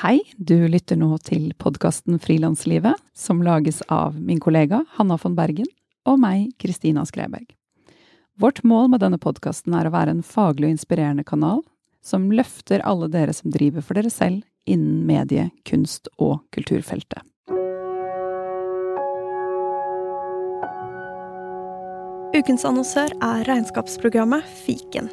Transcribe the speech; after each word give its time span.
Hei, 0.00 0.22
du 0.36 0.54
lytter 0.64 0.96
nå 0.96 1.18
til 1.20 1.50
podkasten 1.60 2.16
Frilanslivet, 2.24 2.96
som 3.12 3.42
lages 3.44 3.82
av 3.92 4.14
min 4.16 4.38
kollega 4.40 4.78
Hanna 4.96 5.18
von 5.20 5.34
Bergen 5.36 5.68
og 6.08 6.16
meg, 6.22 6.46
Kristina 6.56 7.04
Skreiberg. 7.04 7.50
Vårt 8.40 8.62
mål 8.64 8.88
med 8.94 9.04
denne 9.04 9.18
podkasten 9.20 9.76
er 9.76 9.90
å 9.90 9.92
være 9.92 10.14
en 10.16 10.24
faglig 10.24 10.70
og 10.70 10.78
inspirerende 10.78 11.26
kanal 11.28 11.60
som 12.00 12.30
løfter 12.32 12.80
alle 12.80 13.10
dere 13.12 13.36
som 13.36 13.52
driver 13.52 13.84
for 13.84 14.00
dere 14.00 14.08
selv 14.14 14.40
innen 14.64 15.04
medie-, 15.04 15.50
kunst- 15.68 16.08
og 16.16 16.40
kulturfeltet. 16.56 17.20
Ukens 22.32 22.64
annonsør 22.64 23.12
er 23.20 23.44
regnskapsprogrammet 23.52 24.48
Fiken. 24.64 25.12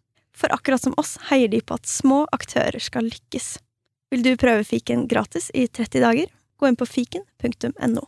For 0.41 0.49
akkurat 0.53 0.81
som 0.81 0.95
oss 0.97 1.19
heier 1.29 1.51
de 1.51 1.59
på 1.61 1.75
at 1.77 1.85
små 1.85 2.23
aktører 2.33 2.81
skal 2.81 3.05
lykkes. 3.05 3.59
Vil 4.09 4.23
du 4.25 4.31
prøve 4.41 4.65
fiken 4.65 5.05
gratis 5.11 5.51
i 5.53 5.67
30 5.69 6.01
dager? 6.01 6.31
Gå 6.57 6.71
inn 6.71 6.77
på 6.79 6.87
fiken.no. 6.89 8.07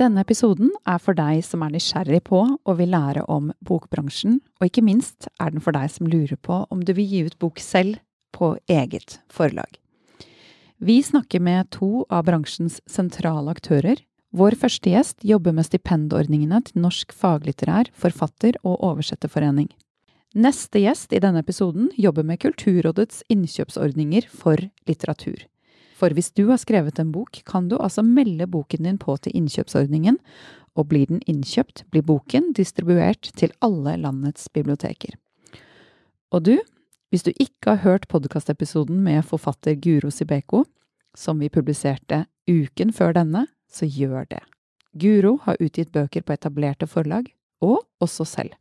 Denne 0.00 0.24
episoden 0.24 0.72
er 0.90 0.98
for 0.98 1.14
deg 1.14 1.44
som 1.46 1.62
er 1.62 1.76
nysgjerrig 1.76 2.24
på 2.26 2.40
og 2.56 2.78
vil 2.80 2.90
lære 2.90 3.22
om 3.30 3.52
bokbransjen, 3.62 4.40
og 4.58 4.66
ikke 4.66 4.82
minst 4.82 5.28
er 5.38 5.52
den 5.52 5.62
for 5.62 5.76
deg 5.76 5.92
som 5.92 6.08
lurer 6.10 6.40
på 6.40 6.64
om 6.72 6.82
du 6.82 6.90
vil 6.96 7.06
gi 7.06 7.20
ut 7.28 7.36
bok 7.38 7.62
selv 7.62 8.00
på 8.34 8.56
eget 8.66 9.20
forlag. 9.30 9.76
Vi 10.82 10.98
snakker 11.04 11.38
med 11.38 11.70
to 11.70 12.02
av 12.10 12.24
bransjens 12.26 12.80
sentrale 12.90 13.52
aktører, 13.54 14.00
vår 14.34 14.56
første 14.58 14.90
gjest 14.90 15.22
jobber 15.22 15.54
med 15.54 15.66
stipendordningene 15.68 16.58
til 16.66 16.82
Norsk 16.82 17.14
faglitterær 17.14 17.90
forfatter- 17.94 18.58
og 18.66 18.82
oversetterforening. 18.82 19.68
Neste 20.34 20.80
gjest 20.82 21.12
i 21.14 21.20
denne 21.22 21.44
episoden 21.44 21.92
jobber 21.94 22.26
med 22.26 22.40
Kulturrådets 22.42 23.22
innkjøpsordninger 23.30 24.26
for 24.26 24.58
litteratur. 24.90 25.46
For 25.94 26.10
hvis 26.10 26.32
du 26.34 26.48
har 26.50 26.58
skrevet 26.58 26.98
en 26.98 27.12
bok, 27.14 27.38
kan 27.46 27.68
du 27.70 27.76
altså 27.78 28.02
melde 28.02 28.48
boken 28.50 28.82
din 28.82 28.98
på 28.98 29.14
til 29.22 29.36
innkjøpsordningen, 29.38 30.18
og 30.74 30.88
blir 30.90 31.06
den 31.06 31.22
innkjøpt, 31.30 31.84
blir 31.94 32.02
boken 32.02 32.50
distribuert 32.58 33.30
til 33.38 33.54
alle 33.62 33.94
landets 34.02 34.48
biblioteker. 34.50 35.14
Og 36.34 36.42
du, 36.42 36.56
hvis 37.14 37.22
du 37.22 37.30
ikke 37.38 37.76
har 37.76 37.84
hørt 37.86 38.08
podkastepisoden 38.10 38.98
med 39.06 39.22
forfatter 39.22 39.78
Guro 39.78 40.10
Sibeko, 40.10 40.64
som 41.14 41.38
vi 41.38 41.48
publiserte 41.48 42.24
uken 42.50 42.90
før 42.90 43.14
denne, 43.14 43.46
så 43.74 43.88
gjør 43.90 44.28
det. 44.30 44.42
Guro 44.94 45.38
har 45.42 45.58
utgitt 45.58 45.90
bøker 45.94 46.22
på 46.22 46.36
etablerte 46.36 46.86
forlag, 46.86 47.26
og 47.64 47.82
også 48.04 48.26
selv. 48.28 48.54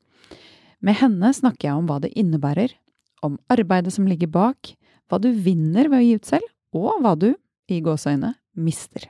Med 0.84 0.98
henne 1.00 1.30
snakker 1.36 1.70
jeg 1.70 1.80
om 1.80 1.88
hva 1.88 2.00
det 2.04 2.14
innebærer, 2.20 2.74
om 3.24 3.38
arbeidet 3.54 3.94
som 3.96 4.08
ligger 4.10 4.32
bak, 4.34 4.74
hva 5.08 5.20
du 5.22 5.30
vinner 5.32 5.88
ved 5.92 6.02
å 6.02 6.06
gi 6.08 6.16
ut 6.18 6.32
selv, 6.34 6.54
og 6.76 7.04
hva 7.04 7.14
du, 7.20 7.30
i 7.72 7.80
gåseøyne, 7.84 8.34
mister. 8.60 9.08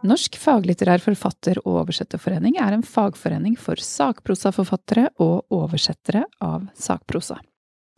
Norsk 0.00 0.38
faglitterær 0.40 1.02
forfatter- 1.04 1.60
og 1.60 1.82
oversetterforening 1.82 2.56
er 2.60 2.72
en 2.72 2.84
fagforening 2.86 3.56
for 3.60 3.80
sakprosaforfattere 3.84 5.10
og 5.20 5.44
oversettere 5.52 6.24
av 6.40 6.64
sakprosa. 6.74 7.36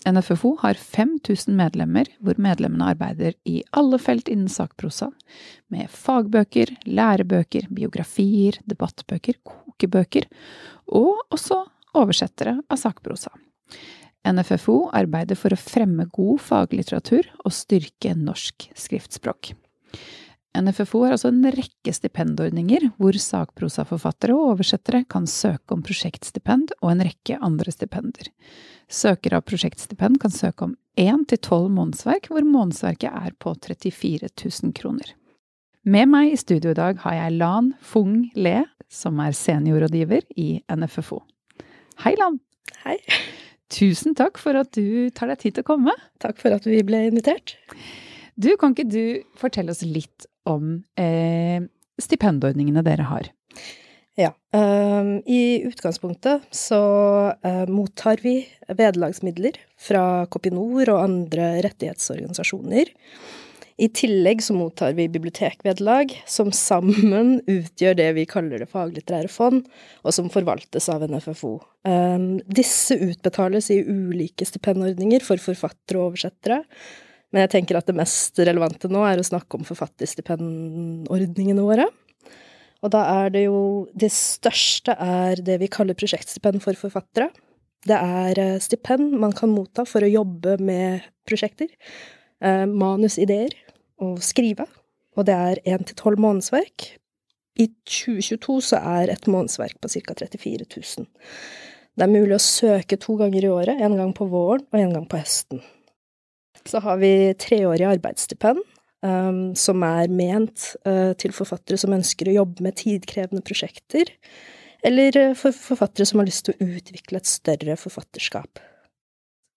NFFO 0.08 0.56
har 0.60 0.74
5000 0.74 1.54
medlemmer, 1.56 2.08
hvor 2.18 2.38
medlemmene 2.42 2.90
arbeider 2.92 3.36
i 3.48 3.60
alle 3.76 3.98
felt 4.02 4.28
innen 4.32 4.50
sakprosa, 4.50 5.10
med 5.70 5.90
fagbøker, 5.90 6.74
lærebøker, 6.86 7.68
biografier, 7.70 8.58
debattbøker, 8.68 9.38
kokebøker, 9.46 10.26
og 10.90 11.22
også 11.34 11.62
oversettere 11.98 12.58
av 12.66 12.80
sakprosa. 12.80 13.30
NFFO 14.26 14.88
arbeider 14.94 15.38
for 15.38 15.54
å 15.54 15.58
fremme 15.58 16.06
god 16.14 16.42
faglitteratur 16.42 17.26
og 17.42 17.54
styrke 17.54 18.14
norsk 18.18 18.68
skriftspråk. 18.78 19.52
NFFO 20.52 21.06
har 21.06 21.14
også 21.14 21.30
en 21.32 21.46
rekke 21.54 21.94
stipendordninger 21.96 22.90
hvor 23.00 23.16
sakprosaforfattere 23.16 24.34
og 24.36 24.50
oversettere 24.50 25.06
kan 25.08 25.24
søke 25.30 25.72
om 25.72 25.80
prosjektstipend 25.84 26.74
og 26.82 26.90
en 26.92 27.04
rekke 27.08 27.38
andre 27.40 27.72
stipender. 27.72 28.28
Søkere 28.92 29.40
av 29.40 29.46
prosjektstipend 29.48 30.20
kan 30.20 30.34
søke 30.34 30.68
om 30.68 30.74
én 31.00 31.24
til 31.24 31.40
tolv 31.40 31.70
månedsverk, 31.72 32.28
hvor 32.28 32.44
månedsverket 32.44 33.08
er 33.08 33.32
på 33.40 33.54
34 33.56 34.28
000 34.28 34.74
kroner. 34.76 35.14
Med 35.88 36.10
meg 36.12 36.34
i 36.34 36.38
studio 36.38 36.74
i 36.74 36.78
dag 36.78 37.00
har 37.00 37.16
jeg 37.16 37.38
Lan 37.40 37.72
Fung 37.80 38.28
Le, 38.36 38.60
som 38.92 39.16
er 39.24 39.32
seniorrådgiver 39.32 40.28
i 40.36 40.60
NFFO. 40.68 41.22
Hei, 42.04 42.12
Lan! 42.20 42.36
Hei. 42.84 42.98
Tusen 43.72 44.12
takk 44.18 44.36
for 44.36 44.58
at 44.60 44.68
du 44.76 45.08
tar 45.16 45.32
deg 45.32 45.40
tid 45.40 45.56
til 45.56 45.64
å 45.64 45.70
komme. 45.72 45.96
Takk 46.20 46.36
for 46.42 46.52
at 46.52 46.68
vi 46.68 46.82
ble 46.84 47.06
invitert. 47.08 47.56
Du, 48.36 48.52
kan 48.60 48.76
ikke 48.76 48.88
du 48.88 49.24
fortelle 49.40 49.72
oss 49.72 49.80
litt 49.84 50.28
om 50.48 50.82
eh, 50.98 51.62
stipendordningene 52.02 52.84
dere 52.86 53.08
har? 53.10 53.30
Ja. 54.18 54.32
Um, 54.52 55.22
I 55.26 55.62
utgangspunktet 55.64 56.42
så 56.50 56.82
uh, 57.32 57.66
mottar 57.68 58.20
vi 58.22 58.42
vederlagsmidler 58.68 59.56
fra 59.80 60.26
Kopinor 60.28 60.90
og 60.92 61.04
andre 61.06 61.54
rettighetsorganisasjoner. 61.64 62.92
I 63.80 63.88
tillegg 63.96 64.42
så 64.44 64.54
mottar 64.54 64.92
vi 64.98 65.08
bibliotekvederlag, 65.10 66.12
som 66.28 66.52
sammen 66.52 67.38
utgjør 67.56 67.96
det 67.98 68.10
vi 68.18 68.26
kaller 68.28 68.60
det 68.60 68.68
faglitterære 68.70 69.32
fond, 69.32 69.64
og 70.04 70.14
som 70.14 70.28
forvaltes 70.32 70.90
av 70.92 71.06
NFFO. 71.08 71.54
Um, 71.88 72.36
disse 72.44 72.98
utbetales 73.00 73.70
i 73.72 73.80
ulike 73.80 74.46
stipendordninger 74.46 75.24
for 75.24 75.40
forfattere 75.40 76.02
og 76.02 76.12
oversettere, 76.12 76.60
men 77.32 77.44
jeg 77.46 77.52
tenker 77.56 77.78
at 77.78 77.88
det 77.88 77.96
mest 77.96 78.38
relevante 78.44 78.88
nå 78.92 79.02
er 79.08 79.20
å 79.20 79.26
snakke 79.26 79.58
om 79.58 79.64
forfatterstipendordningene 79.66 81.64
våre. 81.64 81.88
Og 82.82 82.90
da 82.92 83.02
er 83.22 83.30
det 83.34 83.44
jo 83.46 83.88
Det 83.94 84.10
største 84.12 84.92
er 84.98 85.40
det 85.40 85.60
vi 85.62 85.70
kaller 85.70 85.94
prosjektstipend 85.98 86.62
for 86.64 86.74
forfattere. 86.78 87.30
Det 87.86 87.98
er 87.98 88.38
eh, 88.38 88.58
stipend 88.62 89.14
man 89.18 89.32
kan 89.34 89.50
motta 89.50 89.84
for 89.88 90.04
å 90.04 90.10
jobbe 90.10 90.58
med 90.62 91.02
prosjekter, 91.26 91.70
eh, 92.42 92.66
manusideer 92.66 93.56
og 94.02 94.20
skrive. 94.22 94.68
Og 95.18 95.26
det 95.26 95.34
er 95.34 95.62
én 95.74 95.82
til 95.86 95.98
tolv 95.98 96.22
månedsverk. 96.22 96.92
I 97.58 97.66
2022 97.84 98.60
så 98.70 98.78
er 99.00 99.10
et 99.12 99.26
månedsverk 99.28 99.80
på 99.82 99.90
ca. 99.92 100.14
34 100.22 100.68
000. 100.70 101.08
Det 101.92 102.06
er 102.06 102.12
mulig 102.14 102.38
å 102.38 102.40
søke 102.40 102.96
to 102.96 103.18
ganger 103.20 103.44
i 103.44 103.52
året, 103.52 103.82
en 103.82 103.98
gang 103.98 104.14
på 104.16 104.28
våren 104.30 104.64
og 104.70 104.78
en 104.78 104.94
gang 104.94 105.08
på 105.10 105.20
høsten. 105.20 105.60
Så 106.68 106.82
har 106.84 107.00
vi 107.02 107.12
treårig 107.40 107.86
arbeidsstipend, 107.88 108.62
um, 109.02 109.52
som 109.58 109.82
er 109.86 110.10
ment 110.12 110.72
uh, 110.86 111.12
til 111.18 111.34
forfattere 111.36 111.80
som 111.80 111.94
ønsker 111.96 112.30
å 112.30 112.38
jobbe 112.40 112.66
med 112.66 112.78
tidkrevende 112.80 113.44
prosjekter, 113.46 114.12
eller 114.86 115.18
uh, 115.18 115.32
for 115.38 115.56
forfattere 115.56 116.08
som 116.08 116.22
har 116.22 116.30
lyst 116.30 116.46
til 116.48 116.56
å 116.56 116.76
utvikle 116.76 117.22
et 117.22 117.30
større 117.30 117.78
forfatterskap. 117.80 118.62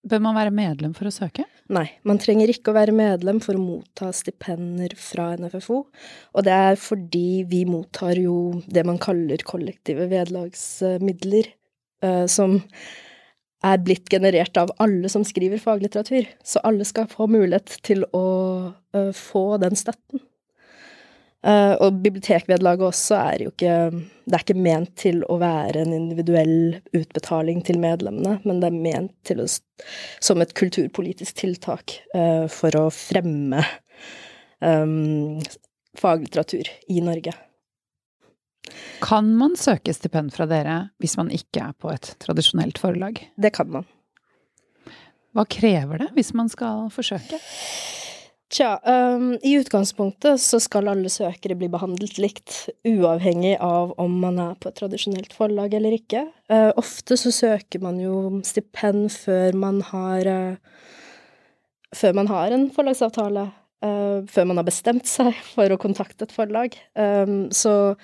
Bør 0.06 0.22
man 0.22 0.36
være 0.38 0.54
medlem 0.54 0.92
for 0.94 1.10
å 1.10 1.14
søke? 1.14 1.48
Nei, 1.74 1.88
man 2.06 2.20
trenger 2.22 2.52
ikke 2.52 2.70
å 2.70 2.78
være 2.78 2.94
medlem 2.94 3.40
for 3.42 3.58
å 3.58 3.62
motta 3.64 4.12
stipender 4.14 4.94
fra 5.02 5.32
NFFO, 5.40 5.80
og 5.82 6.46
det 6.46 6.54
er 6.54 6.78
fordi 6.78 7.42
vi 7.50 7.64
mottar 7.66 8.20
jo 8.22 8.36
det 8.70 8.86
man 8.86 9.02
kaller 9.02 9.42
kollektive 9.48 10.06
vederlagsmidler, 10.12 11.50
uh, 12.06 12.26
som 12.30 12.60
er 13.66 13.82
blitt 13.82 14.10
generert 14.12 14.58
av 14.62 14.72
alle 14.84 15.10
som 15.12 15.26
skriver 15.26 15.62
faglitteratur. 15.62 16.28
Så 16.44 16.62
alle 16.68 16.86
skal 16.88 17.10
få 17.12 17.28
mulighet 17.32 17.80
til 17.86 18.06
å 18.14 18.28
uh, 18.72 19.12
få 19.16 19.46
den 19.64 19.78
støtten. 19.80 20.22
Uh, 21.46 21.78
og 21.84 22.00
bibliotekvederlaget 22.02 22.88
også 22.88 23.18
er 23.20 23.42
jo 23.44 23.52
ikke 23.52 23.74
Det 24.26 24.34
er 24.34 24.42
ikke 24.42 24.64
ment 24.66 24.96
til 24.98 25.20
å 25.30 25.36
være 25.38 25.84
en 25.84 25.92
individuell 25.94 26.80
utbetaling 26.98 27.60
til 27.68 27.78
medlemmene, 27.78 28.40
men 28.42 28.62
det 28.64 28.72
er 28.72 28.80
ment 28.88 29.14
til 29.30 29.44
å, 29.44 29.46
som 30.26 30.42
et 30.42 30.56
kulturpolitisk 30.58 31.38
tiltak 31.44 32.00
uh, 32.18 32.50
for 32.50 32.74
å 32.80 32.88
fremme 32.90 33.62
um, 34.66 35.38
faglitteratur 36.02 36.72
i 36.90 37.06
Norge. 37.06 37.36
Kan 39.04 39.34
man 39.40 39.58
søke 39.60 39.94
stipend 39.96 40.34
fra 40.36 40.48
dere 40.50 40.78
hvis 41.04 41.18
man 41.20 41.32
ikke 41.34 41.68
er 41.68 41.76
på 41.78 41.92
et 41.94 42.16
tradisjonelt 42.24 42.80
forlag? 42.82 43.20
Det 43.38 43.54
kan 43.56 43.70
man. 43.72 43.90
Hva 45.36 45.44
krever 45.52 46.06
det 46.06 46.14
hvis 46.16 46.32
man 46.38 46.50
skal 46.52 46.88
forsøke? 46.96 47.42
Tja, 48.56 48.76
um, 48.86 49.34
i 49.44 49.56
utgangspunktet 49.58 50.40
så 50.40 50.60
skal 50.64 50.88
alle 50.88 51.10
søkere 51.12 51.58
bli 51.58 51.68
behandlet 51.72 52.20
likt, 52.22 52.54
uavhengig 52.88 53.56
av 53.58 53.96
om 54.00 54.20
man 54.22 54.38
er 54.40 54.54
på 54.62 54.70
et 54.70 54.78
tradisjonelt 54.80 55.34
forlag 55.36 55.74
eller 55.76 55.98
ikke. 55.98 56.22
Uh, 56.52 56.70
ofte 56.78 57.18
så 57.20 57.34
søker 57.36 57.82
man 57.84 57.98
jo 58.00 58.40
stipend 58.48 59.10
før 59.12 59.58
man 59.60 59.82
har 59.92 60.30
uh, 60.30 60.84
Før 61.96 62.12
man 62.18 62.28
har 62.28 62.52
en 62.52 62.66
forlagsavtale. 62.76 63.46
Uh, 63.84 64.26
før 64.28 64.48
man 64.50 64.60
har 64.60 64.66
bestemt 64.68 65.08
seg 65.08 65.36
for 65.54 65.72
å 65.72 65.80
kontakte 65.80 66.28
et 66.28 66.34
forlag. 66.36 66.76
Um, 66.96 67.48
så 67.56 67.96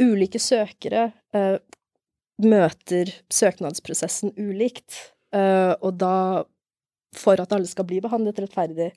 ulike 0.00 0.40
søkere 0.40 1.10
møter 2.42 3.12
søknadsprosessen 3.32 4.32
ulikt. 4.40 5.12
og 5.32 5.92
da, 6.00 6.44
for 7.16 7.40
at 7.40 7.52
alle 7.52 7.68
skal 7.70 7.86
bli 7.88 8.00
behandlet 8.04 8.40
rettferdig, 8.42 8.90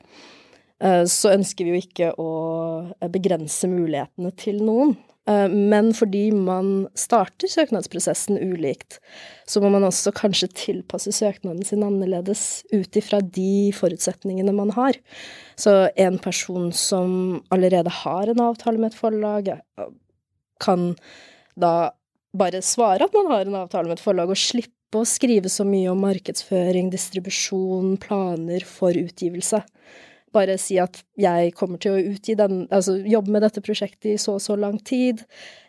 Eh, 0.83 1.03
så 1.07 1.33
ønsker 1.35 1.67
vi 1.67 1.75
jo 1.75 1.83
ikke 1.83 2.13
å 2.19 2.31
eh, 2.99 3.11
begrense 3.11 3.67
mulighetene 3.71 4.31
til 4.39 4.59
noen. 4.65 4.95
Eh, 5.29 5.47
men 5.49 5.93
fordi 5.95 6.27
man 6.35 6.89
starter 6.99 7.49
søknadsprosessen 7.51 8.37
ulikt, 8.43 8.99
så 9.47 9.63
må 9.63 9.71
man 9.73 9.87
også 9.87 10.13
kanskje 10.15 10.51
tilpasse 10.57 11.13
søknaden 11.15 11.63
sin 11.65 11.85
annerledes 11.85 12.65
ut 12.73 12.99
ifra 12.99 13.21
de 13.23 13.71
forutsetningene 13.75 14.55
man 14.55 14.73
har. 14.75 14.99
Så 15.59 15.85
en 15.95 16.19
person 16.21 16.71
som 16.75 17.45
allerede 17.55 17.93
har 18.03 18.31
en 18.31 18.43
avtale 18.49 18.81
med 18.81 18.91
et 18.91 18.99
forlag, 18.99 19.53
kan 20.63 20.93
da 21.59 21.91
bare 22.35 22.61
svare 22.65 23.07
at 23.07 23.13
man 23.15 23.29
har 23.31 23.45
en 23.45 23.61
avtale 23.63 23.89
med 23.89 23.99
et 23.99 24.03
forlag, 24.03 24.31
og 24.31 24.39
slippe 24.39 24.99
å 24.99 25.07
skrive 25.07 25.51
så 25.51 25.65
mye 25.67 25.91
om 25.91 26.03
markedsføring, 26.03 26.91
distribusjon, 26.93 27.95
planer 28.01 28.65
for 28.67 28.95
utgivelse 28.95 29.63
bare 30.35 30.57
si 30.61 30.77
at 30.81 31.01
jeg 31.19 31.53
kommer 31.57 31.81
til 31.81 31.95
å 31.95 32.03
utgi 32.13 32.35
den, 32.39 32.65
altså 32.73 32.97
jobbe 32.99 33.33
med 33.35 33.45
dette 33.45 33.63
prosjektet 33.63 34.11
i 34.13 34.17
så 34.21 34.37
og 34.37 34.43
så 34.43 34.57
lang 34.59 34.77
tid. 34.83 35.23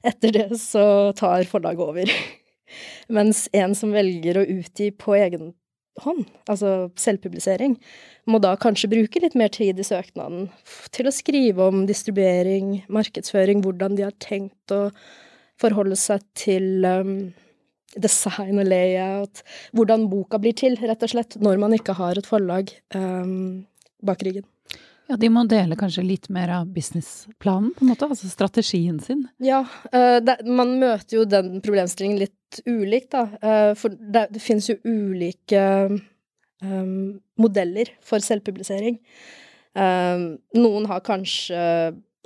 Etter 0.06 0.34
det 0.34 0.48
så 0.62 1.12
tar 1.18 1.46
forlaget 1.50 1.86
over. 1.86 2.12
Mens 3.16 3.46
en 3.54 3.76
som 3.78 3.94
velger 3.94 4.40
å 4.40 4.48
utgi 4.56 4.90
på 4.90 5.14
egen 5.18 5.52
hånd, 6.02 6.26
altså 6.50 6.90
selvpublisering, 7.00 7.76
må 8.28 8.40
da 8.42 8.54
kanskje 8.60 8.90
bruke 8.92 9.22
litt 9.22 9.36
mer 9.38 9.52
tid 9.54 9.80
i 9.80 9.86
søknaden 9.86 10.48
til 10.94 11.08
å 11.08 11.14
skrive 11.14 11.68
om 11.70 11.84
distribuering, 11.88 12.82
markedsføring, 12.92 13.62
hvordan 13.64 13.96
de 13.98 14.06
har 14.06 14.16
tenkt 14.22 14.74
å 14.74 14.88
forholde 15.60 15.96
seg 15.96 16.24
til 16.36 16.84
um, 16.84 17.14
design 17.96 18.60
og 18.60 18.68
layout, 18.68 19.44
hvordan 19.76 20.08
boka 20.12 20.40
blir 20.42 20.56
til, 20.58 20.76
rett 20.82 21.06
og 21.06 21.14
slett, 21.14 21.38
når 21.40 21.62
man 21.62 21.76
ikke 21.76 21.96
har 21.96 22.18
et 22.18 22.28
forlag 22.28 22.72
um, 22.96 23.64
bak 24.04 24.24
ryggen. 24.26 24.44
Ja, 25.06 25.16
de 25.20 25.28
må 25.30 25.44
dele 25.46 25.78
kanskje 25.78 26.02
litt 26.02 26.26
mer 26.34 26.50
av 26.56 26.70
businessplanen, 26.74 27.70
på 27.76 27.84
en 27.84 27.92
måte, 27.92 28.08
altså 28.10 28.30
strategien 28.30 28.98
sin. 29.02 29.22
Ja, 29.42 29.62
uh, 29.92 30.18
det, 30.24 30.40
man 30.48 30.76
møter 30.80 31.20
jo 31.20 31.26
den 31.30 31.60
problemstillingen 31.62 32.24
litt 32.24 32.60
ulikt, 32.66 33.12
da. 33.14 33.26
Uh, 33.38 33.72
for 33.78 33.94
det, 33.94 34.26
det 34.34 34.42
finnes 34.42 34.66
jo 34.72 34.78
ulike 34.82 35.62
um, 36.62 37.20
modeller 37.38 37.92
for 38.04 38.24
selvpublisering. 38.24 38.98
Um, 39.76 40.32
noen 40.58 40.88
har 40.90 41.04
kanskje 41.06 41.60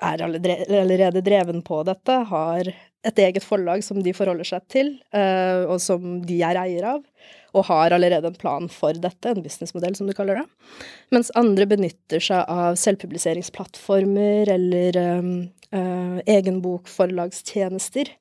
er 0.00 0.22
allerede 0.24 1.20
dreven 1.20 1.60
på 1.66 1.82
dette, 1.84 2.14
har 2.30 2.70
et 3.04 3.20
eget 3.20 3.44
forlag 3.44 3.82
som 3.84 4.00
de 4.00 4.14
forholder 4.16 4.48
seg 4.48 4.64
til, 4.72 4.88
og 5.12 5.76
som 5.80 6.22
de 6.24 6.38
er 6.44 6.56
eier 6.56 6.86
av 6.88 7.02
og 7.56 7.66
har 7.70 7.94
allerede 7.94 8.30
en 8.30 8.38
plan 8.38 8.68
for 8.72 8.96
dette, 8.96 9.30
en 9.30 9.42
businessmodell 9.42 9.96
som 9.98 10.08
du 10.08 10.14
kaller 10.16 10.40
det. 10.40 10.46
Mens 11.14 11.32
andre 11.38 11.66
benytter 11.70 12.22
seg 12.22 12.44
av 12.50 12.78
selvpubliseringsplattformer 12.80 14.52
eller 14.54 15.00
um, 15.18 15.34
uh, 15.74 16.18
egenbokforlagstjenester, 16.30 18.12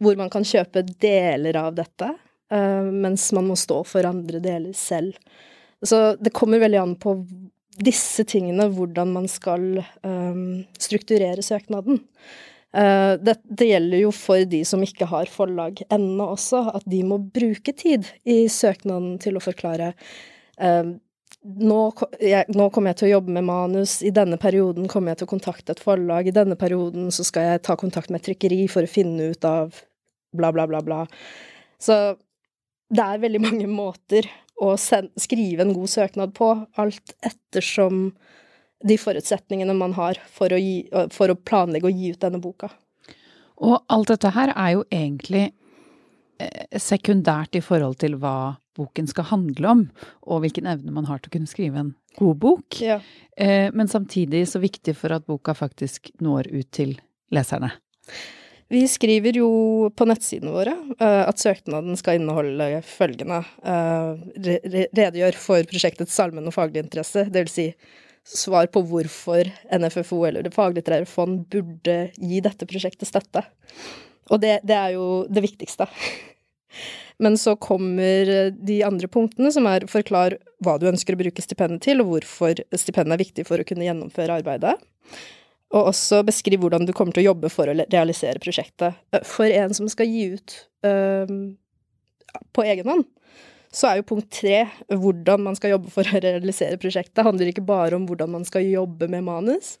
hvor 0.00 0.16
man 0.20 0.32
kan 0.32 0.46
kjøpe 0.46 0.86
deler 1.02 1.60
av 1.60 1.76
dette, 1.78 2.12
uh, 2.54 2.88
mens 2.88 3.30
man 3.36 3.50
må 3.50 3.58
stå 3.60 3.82
for 3.88 4.08
andre 4.08 4.42
deler 4.44 4.76
selv. 4.76 5.18
Så 5.82 6.14
det 6.20 6.34
kommer 6.36 6.60
veldig 6.60 6.80
an 6.80 6.96
på 7.00 7.16
disse 7.80 8.24
tingene, 8.28 8.66
hvordan 8.74 9.12
man 9.14 9.28
skal 9.30 9.82
um, 10.04 10.62
strukturere 10.80 11.42
søknaden. 11.44 12.00
Uh, 12.70 13.16
det, 13.18 13.40
det, 13.50 13.66
gjelder 13.66 14.04
jo 14.04 14.10
for 14.14 14.44
de 14.46 14.60
som 14.68 14.82
ikke 14.86 15.08
har 15.10 15.30
forlag 15.32 15.80
ennå 15.90 16.28
også, 16.36 16.62
at 16.78 16.84
de 16.86 17.00
må 17.02 17.18
bruke 17.18 17.74
tid 17.74 18.06
i 18.22 18.44
søknaden 18.46 19.16
til 19.22 19.38
å 19.38 19.42
forklare. 19.42 19.92
Uh, 20.54 20.94
nå, 21.40 21.80
jeg, 22.20 22.46
nå, 22.52 22.68
kommer 22.70 22.92
jeg 22.92 23.00
til 23.00 23.08
å 23.08 23.12
jobbe 23.16 23.34
med 23.34 23.46
manus, 23.48 23.98
i 24.06 24.12
denne 24.14 24.38
perioden 24.40 24.90
kommer 24.92 25.12
jeg 25.12 25.22
til 25.22 25.30
å 25.30 25.32
kontakte 25.34 25.74
et 25.74 25.82
forlag, 25.82 26.28
i 26.28 26.36
denne 26.36 26.58
perioden 26.60 27.08
så 27.14 27.26
skal 27.26 27.54
jeg 27.54 27.64
ta 27.66 27.78
kontakt 27.80 28.10
med 28.10 28.20
et 28.20 28.28
trykkeri 28.30 28.66
for 28.70 28.86
å 28.86 28.90
finne 28.90 29.32
ut 29.32 29.46
av 29.48 29.72
bla, 30.36 30.52
bla, 30.52 30.66
bla, 30.70 30.82
bla. 30.84 31.04
Så 31.80 31.96
det 32.90 33.06
er 33.06 33.22
veldig 33.22 33.40
mange 33.42 33.66
måter 33.70 34.28
å 34.60 34.74
send, 34.78 35.10
skrive 35.18 35.64
en 35.64 35.74
god 35.74 35.90
søknad 35.90 36.34
på, 36.36 36.52
alt 36.78 37.14
ettersom 37.24 38.10
de 38.86 38.96
forutsetningene 39.00 39.74
man 39.76 39.94
har 39.98 40.20
for 40.32 40.52
å, 40.52 40.58
gi, 40.60 40.84
for 41.12 41.32
å 41.32 41.36
planlegge 41.36 41.88
å 41.88 41.92
gi 41.92 42.14
ut 42.14 42.22
denne 42.22 42.40
boka. 42.42 42.70
Og 43.60 43.76
alt 43.92 44.12
dette 44.12 44.32
her 44.32 44.52
er 44.54 44.74
jo 44.78 44.86
egentlig 44.88 45.50
eh, 46.40 46.78
sekundært 46.80 47.58
i 47.58 47.64
forhold 47.64 48.00
til 48.00 48.16
hva 48.22 48.56
boken 48.78 49.10
skal 49.10 49.28
handle 49.28 49.74
om, 49.74 49.86
og 50.24 50.44
hvilken 50.44 50.68
evne 50.70 50.94
man 50.96 51.08
har 51.10 51.20
til 51.20 51.32
å 51.32 51.36
kunne 51.36 51.50
skrive 51.50 51.82
en 51.82 51.94
god 52.16 52.40
bok. 52.40 52.80
Ja. 52.80 53.00
Eh, 53.36 53.68
men 53.76 53.90
samtidig 53.90 54.46
så 54.48 54.62
viktig 54.62 54.96
for 54.96 55.12
at 55.12 55.28
boka 55.28 55.54
faktisk 55.56 56.12
når 56.24 56.48
ut 56.54 56.70
til 56.72 56.96
leserne. 57.34 57.74
Vi 58.70 58.84
skriver 58.86 59.34
jo 59.34 59.50
på 59.98 60.06
nettsidene 60.06 60.52
våre 60.54 60.76
uh, 61.00 61.24
at 61.26 61.40
søknaden 61.42 61.96
skal 61.98 62.20
inneholde 62.20 62.68
følgende 62.86 63.40
Redegjør 64.38 65.38
for 65.42 65.66
prosjektets 65.66 66.14
allmenne 66.22 66.52
og 66.52 66.54
faglige 66.54 66.86
interesse, 66.86 67.24
det 67.34 67.42
vil 67.42 67.50
si 67.50 67.64
svar 68.30 68.68
på 68.72 68.82
hvorfor 68.86 69.48
NFFO 69.74 70.22
eller 70.28 70.46
Det 70.46 70.54
faglitterære 70.54 71.08
fond 71.08 71.42
burde 71.50 71.96
gi 72.14 72.42
dette 72.44 72.68
prosjektet 72.68 73.08
støtte. 73.08 73.42
Og 74.30 74.40
det, 74.42 74.60
det 74.66 74.76
er 74.76 74.94
jo 74.94 75.24
det 75.28 75.42
viktigste. 75.44 75.88
Men 77.22 77.36
så 77.36 77.56
kommer 77.60 78.50
de 78.54 78.78
andre 78.86 79.08
punktene, 79.12 79.50
som 79.52 79.66
er 79.68 79.84
forklar 79.90 80.38
hva 80.64 80.78
du 80.80 80.86
ønsker 80.88 81.16
å 81.16 81.20
bruke 81.20 81.44
stipendet 81.44 81.84
til, 81.84 82.00
og 82.00 82.14
hvorfor 82.14 82.62
stipendet 82.72 83.16
er 83.18 83.24
viktig 83.26 83.44
for 83.48 83.60
å 83.60 83.66
kunne 83.68 83.84
gjennomføre 83.84 84.38
arbeidet. 84.40 84.78
Og 85.70 85.90
også 85.92 86.22
beskriv 86.26 86.62
hvordan 86.64 86.86
du 86.88 86.94
kommer 86.96 87.14
til 87.14 87.26
å 87.26 87.30
jobbe 87.30 87.50
for 87.52 87.70
å 87.70 87.76
realisere 87.82 88.40
prosjektet. 88.42 88.96
For 89.28 89.52
en 89.52 89.74
som 89.76 89.90
skal 89.92 90.08
gi 90.08 90.30
ut 90.32 90.56
øh, 90.88 91.34
på 92.56 92.64
egen 92.66 92.88
hånd, 92.90 93.04
så 93.70 93.86
er 93.86 94.00
jo 94.00 94.06
punkt 94.08 94.32
tre 94.34 94.64
hvordan 94.88 95.44
man 95.46 95.56
skal 95.58 95.76
jobbe 95.76 95.92
for 95.94 96.02
å 96.02 96.20
realisere 96.22 96.78
prosjektet. 96.80 97.14
Det 97.20 97.26
handler 97.26 97.50
ikke 97.52 97.66
bare 97.66 97.94
om 97.94 98.06
hvordan 98.08 98.32
man 98.34 98.46
skal 98.46 98.66
jobbe 98.66 99.06
med 99.12 99.22
manus, 99.28 99.76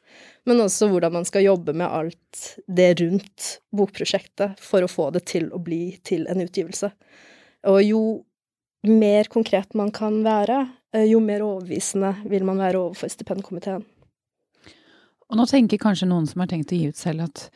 men 0.46 0.62
også 0.62 0.88
hvordan 0.92 1.16
man 1.18 1.26
skal 1.26 1.48
jobbe 1.48 1.74
med 1.74 1.90
alt 1.90 2.42
det 2.70 2.90
rundt 3.02 3.48
bokprosjektet 3.74 4.62
for 4.62 4.86
å 4.86 4.90
få 4.90 5.08
det 5.16 5.24
til 5.32 5.50
å 5.50 5.58
bli 5.62 5.96
til 6.06 6.28
en 6.30 6.42
utgivelse. 6.44 6.92
Og 7.70 7.80
jo 7.82 8.02
mer 8.86 9.26
konkret 9.32 9.74
man 9.74 9.90
kan 9.92 10.22
være, 10.24 10.62
eh, 10.94 11.10
jo 11.10 11.18
mer 11.20 11.42
overbevisende 11.44 12.14
vil 12.30 12.46
man 12.46 12.62
være 12.62 12.78
overfor 12.78 13.10
stipendkomiteen. 13.10 13.82
Og 15.30 15.38
nå 15.38 15.46
tenker 15.46 15.78
kanskje 15.78 16.08
noen 16.10 16.26
som 16.30 16.40
har 16.42 16.50
tenkt 16.50 16.72
å 16.72 16.78
gi 16.78 16.88
ut 16.90 16.98
selv 16.98 17.26
at 17.26 17.50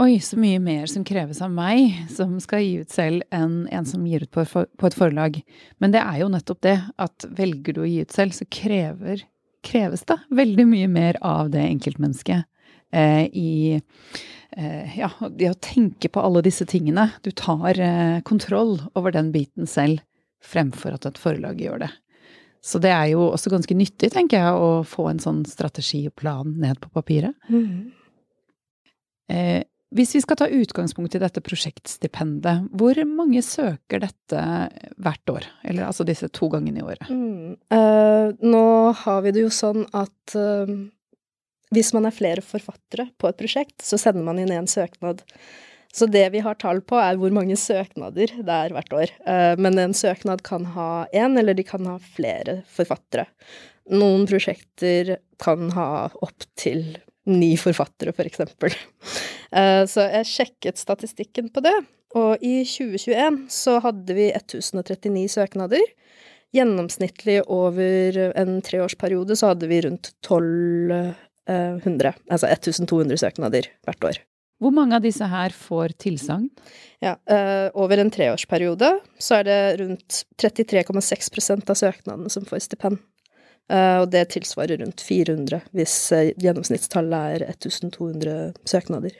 Oi, 0.00 0.16
så 0.24 0.38
mye 0.40 0.60
mer 0.62 0.86
som 0.88 1.02
kreves 1.04 1.42
av 1.44 1.50
meg 1.52 2.06
som 2.08 2.38
skal 2.40 2.62
gi 2.64 2.78
ut 2.80 2.92
selv, 2.92 3.24
enn 3.34 3.66
en 3.68 3.84
som 3.88 4.06
gir 4.08 4.24
ut 4.24 4.32
på, 4.32 4.44
et 4.64 4.96
forlag. 4.96 5.36
Men 5.84 5.92
det 5.92 6.00
er 6.00 6.22
jo 6.22 6.30
nettopp 6.32 6.62
det, 6.64 6.78
at 6.96 7.26
velger 7.28 7.76
du 7.76 7.82
å 7.82 7.88
gi 7.90 7.98
ut 8.00 8.14
selv, 8.14 8.32
så 8.32 8.46
krever, 8.48 9.26
kreves 9.60 10.06
det 10.08 10.16
veldig 10.32 10.66
mye 10.70 10.88
mer 10.88 11.20
av 11.20 11.52
det 11.52 11.66
enkeltmennesket 11.66 12.48
eh, 12.96 13.28
i 13.36 13.52
eh, 13.76 14.96
ja, 14.96 15.12
det 15.28 15.52
å 15.52 15.60
tenke 15.60 16.08
på 16.08 16.24
alle 16.24 16.40
disse 16.46 16.64
tingene. 16.68 17.10
Du 17.20 17.28
tar 17.36 17.76
eh, 17.76 18.22
kontroll 18.24 18.78
over 18.96 19.12
den 19.12 19.28
biten 19.34 19.68
selv, 19.68 20.00
fremfor 20.42 20.96
at 20.96 21.04
et 21.10 21.20
forlag 21.20 21.60
gjør 21.60 21.84
det. 21.84 21.92
Så 22.64 22.80
det 22.80 22.94
er 22.94 23.10
jo 23.12 23.26
også 23.28 23.52
ganske 23.52 23.76
nyttig, 23.76 24.08
tenker 24.14 24.40
jeg, 24.40 24.56
å 24.56 24.86
få 24.88 25.10
en 25.10 25.20
sånn 25.20 25.44
strategi 25.50 26.06
og 26.08 26.16
plan 26.16 26.56
ned 26.62 26.80
på 26.80 26.88
papiret. 26.94 27.36
Mm. 27.52 27.90
Hvis 29.92 30.14
vi 30.16 30.22
skal 30.24 30.38
ta 30.40 30.48
utgangspunkt 30.48 31.14
i 31.16 31.20
dette 31.20 31.42
prosjektstipendet, 31.44 32.70
hvor 32.72 32.96
mange 33.08 33.42
søker 33.44 34.00
dette 34.00 34.44
hvert 34.96 35.32
år? 35.32 35.48
Eller 35.68 35.88
altså 35.88 36.06
disse 36.08 36.30
to 36.32 36.48
gangene 36.52 36.80
i 36.80 36.86
året? 36.86 37.10
Mm. 37.12 37.58
Uh, 37.72 38.32
nå 38.40 38.64
har 39.02 39.20
vi 39.26 39.34
det 39.36 39.44
jo 39.44 39.52
sånn 39.52 39.84
at 39.92 40.36
uh, 40.38 40.72
hvis 41.72 41.92
man 41.96 42.08
er 42.08 42.16
flere 42.16 42.44
forfattere 42.44 43.08
på 43.20 43.28
et 43.28 43.38
prosjekt, 43.40 43.78
så 43.84 44.00
sender 44.00 44.24
man 44.26 44.40
inn 44.40 44.52
en 44.52 44.68
søknad. 44.68 45.22
Så 45.92 46.08
det 46.08 46.24
vi 46.32 46.40
har 46.44 46.56
tall 46.60 46.80
på, 46.84 46.96
er 46.96 47.18
hvor 47.20 47.32
mange 47.34 47.56
søknader 47.60 48.32
det 48.32 48.56
er 48.56 48.72
hvert 48.72 48.96
år. 48.96 49.12
Eh, 49.28 49.54
men 49.60 49.76
en 49.80 49.96
søknad 49.96 50.44
kan 50.44 50.64
ha 50.72 51.04
én, 51.12 51.36
eller 51.38 51.56
de 51.56 51.64
kan 51.68 51.84
ha 51.88 51.98
flere 52.16 52.62
forfattere. 52.72 53.26
Noen 53.92 54.24
prosjekter 54.28 55.16
kan 55.42 55.72
ha 55.76 55.88
opptil 56.24 56.96
ni 57.30 57.56
forfattere, 57.60 58.12
for 58.16 58.28
eksempel. 58.28 58.74
Eh, 59.52 59.84
så 59.84 60.06
jeg 60.08 60.24
sjekket 60.30 60.80
statistikken 60.80 61.50
på 61.52 61.60
det, 61.60 61.74
og 62.16 62.40
i 62.40 62.64
2021 62.64 63.46
så 63.52 63.78
hadde 63.84 64.14
vi 64.16 64.30
1039 64.32 65.28
søknader. 65.34 65.84
Gjennomsnittlig 66.56 67.38
over 67.48 68.18
en 68.32 68.58
treårsperiode 68.64 69.36
så 69.36 69.52
hadde 69.52 69.68
vi 69.68 69.80
rundt 69.84 70.12
1200, 70.24 72.14
altså 72.28 72.46
1200 72.48 73.20
søknader 73.20 73.68
hvert 73.84 74.04
år. 74.08 74.20
Hvor 74.62 74.70
mange 74.70 74.94
av 74.94 75.02
disse 75.02 75.26
her 75.26 75.50
får 75.56 75.96
tilsagn? 76.04 76.46
Ja, 77.02 77.16
eh, 77.26 77.68
over 77.74 77.98
en 77.98 78.12
treårsperiode 78.14 78.92
så 79.18 79.40
er 79.40 79.48
det 79.48 79.60
rundt 79.80 80.24
33,6% 80.38 81.72
av 81.72 81.76
søknadene 81.80 82.30
som 82.30 82.46
får 82.46 82.68
stipend. 82.68 83.00
Eh, 83.72 83.98
og 84.02 84.10
det 84.12 84.26
tilsvarer 84.34 84.82
rundt 84.82 85.00
400 85.04 85.62
hvis 85.76 85.96
eh, 86.12 86.32
gjennomsnittstallet 86.42 87.36
er 87.36 87.44
1200 87.48 88.52
søknader. 88.68 89.16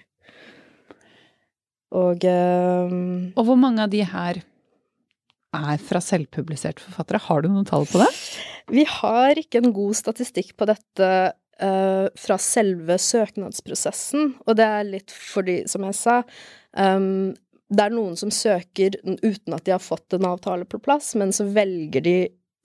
Og 1.97 2.25
eh, 2.25 2.97
Og 3.37 3.45
hvor 3.49 3.61
mange 3.61 3.85
av 3.87 3.93
de 3.93 4.03
her 4.05 4.43
er 5.53 5.85
fra 5.85 6.01
selvpubliserte 6.01 6.85
forfattere? 6.85 7.21
Har 7.27 7.43
du 7.43 7.53
noen 7.53 7.69
tall 7.69 7.89
på 7.89 8.01
det? 8.01 8.11
vi 8.73 8.85
har 8.89 9.39
ikke 9.39 9.63
en 9.63 9.73
god 9.75 9.97
statistikk 9.99 10.55
på 10.57 10.69
dette 10.71 11.09
uh, 11.63 12.07
fra 12.19 12.39
selve 12.41 12.99
søknadsprosessen, 13.01 14.37
og 14.47 14.59
det 14.59 14.69
er 14.79 14.89
litt 14.89 15.13
fordi, 15.13 15.63
som 15.71 15.85
jeg 15.89 15.99
sa 15.99 16.19
um, 16.79 17.33
det 17.73 17.87
er 17.87 17.95
noen 17.95 18.19
som 18.21 18.33
søker 18.33 18.99
uten 19.03 19.57
at 19.57 19.65
de 19.65 19.75
har 19.75 19.83
fått 19.83 20.17
en 20.17 20.29
avtale 20.29 20.67
på 20.69 20.81
plass, 20.83 21.15
men 21.17 21.33
så 21.33 21.47
velger 21.49 22.05
de 22.05 22.17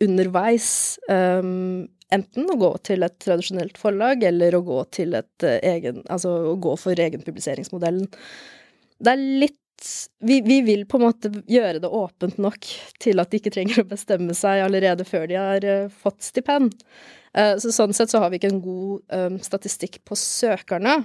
underveis 0.03 0.97
um, 1.09 1.87
enten 2.13 2.49
å 2.51 2.57
gå 2.59 2.71
til 2.87 3.05
et 3.05 3.15
tradisjonelt 3.23 3.77
forlag, 3.79 4.23
eller 4.29 4.55
å 4.57 4.63
gå 4.65 4.81
til 4.95 5.15
et 5.17 5.45
uh, 5.45 5.57
egen 5.65 6.03
Altså 6.05 6.33
å 6.53 6.57
gå 6.61 6.75
for 6.79 7.07
egenpubliseringsmodellen. 7.07 8.07
Det 8.97 9.13
er 9.13 9.23
litt 9.43 9.63
vi, 10.25 10.39
vi, 10.41 10.63
vil 10.65 10.87
på 10.89 10.97
en 10.97 11.03
måte 11.05 11.29
gjøre 11.45 11.83
det 11.83 11.89
åpent 11.93 12.39
nok 12.41 12.65
til 12.97 13.21
at 13.21 13.29
de 13.29 13.37
ikke 13.37 13.51
trenger 13.53 13.83
å 13.83 13.89
bestemme 13.91 14.33
seg 14.33 14.63
allerede 14.63 15.05
før 15.05 15.27
de 15.29 15.37
har 15.37 15.67
uh, 15.67 15.91
fått 16.03 16.25
stipend. 16.25 16.73
Uh, 17.37 17.53
så 17.61 17.73
sånn 17.73 17.93
sett 17.93 18.13
så 18.13 18.23
har 18.23 18.33
vi 18.33 18.39
ikke 18.41 18.55
en 18.55 18.63
god 18.63 19.13
um, 19.13 19.37
statistikk 19.43 19.99
på 20.07 20.17
søkerne. 20.17 21.03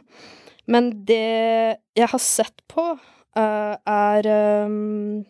Men 0.70 0.92
det 1.04 1.82
jeg 1.98 2.08
har 2.08 2.22
sett 2.22 2.62
på, 2.70 2.84
er 3.32 4.26
um, 4.68 5.22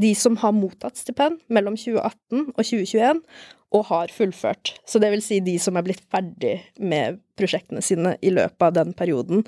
de 0.00 0.12
som 0.18 0.36
har 0.40 0.54
mottatt 0.56 0.98
stipend 1.00 1.40
mellom 1.52 1.76
2018 1.78 2.52
og 2.52 2.62
2021 2.62 3.22
og 3.76 3.84
har 3.90 4.12
fullført. 4.14 4.74
Så 4.86 5.00
det 5.02 5.10
vil 5.12 5.24
si 5.24 5.40
de 5.44 5.56
som 5.62 5.76
er 5.76 5.86
blitt 5.86 6.04
ferdig 6.12 6.58
med 6.78 7.20
prosjektene 7.38 7.82
sine 7.84 8.14
i 8.24 8.32
løpet 8.34 8.68
av 8.68 8.76
den 8.76 8.94
perioden. 8.96 9.44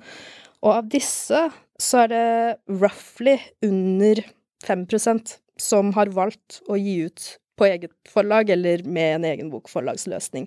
Og 0.64 0.72
av 0.80 0.88
disse 0.90 1.46
så 1.78 2.04
er 2.04 2.12
det 2.12 2.80
roughly 2.80 3.36
under 3.64 4.24
5% 4.66 5.36
som 5.58 5.92
har 5.96 6.10
valgt 6.14 6.60
å 6.70 6.78
gi 6.78 6.98
ut 7.06 7.28
på 7.58 7.66
eget 7.66 7.94
forlag 8.10 8.50
eller 8.54 8.84
med 8.86 9.18
en 9.18 9.26
egen 9.32 9.50
bokforlagsløsning. 9.52 10.46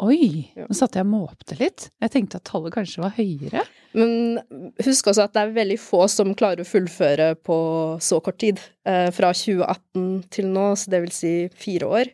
Oi, 0.00 0.48
nå 0.56 0.72
satte 0.76 0.96
jeg 1.00 1.04
og 1.04 1.10
måpte 1.12 1.56
litt. 1.60 1.88
Jeg 2.00 2.12
tenkte 2.14 2.38
at 2.40 2.46
tallet 2.48 2.72
kanskje 2.72 3.02
var 3.02 3.12
høyere. 3.18 3.64
Men 3.92 4.38
husk 4.86 5.10
også 5.10 5.26
at 5.26 5.34
det 5.34 5.42
er 5.42 5.50
veldig 5.58 5.76
få 5.82 6.06
som 6.08 6.30
klarer 6.38 6.62
å 6.64 6.68
fullføre 6.68 7.34
på 7.44 7.56
så 8.00 8.20
kort 8.24 8.38
tid. 8.40 8.62
Eh, 8.88 9.10
fra 9.12 9.32
2018 9.36 10.06
til 10.32 10.48
nå, 10.54 10.70
så 10.80 10.94
det 10.94 11.02
vil 11.04 11.12
si 11.12 11.32
fire 11.52 11.90
år. 12.00 12.12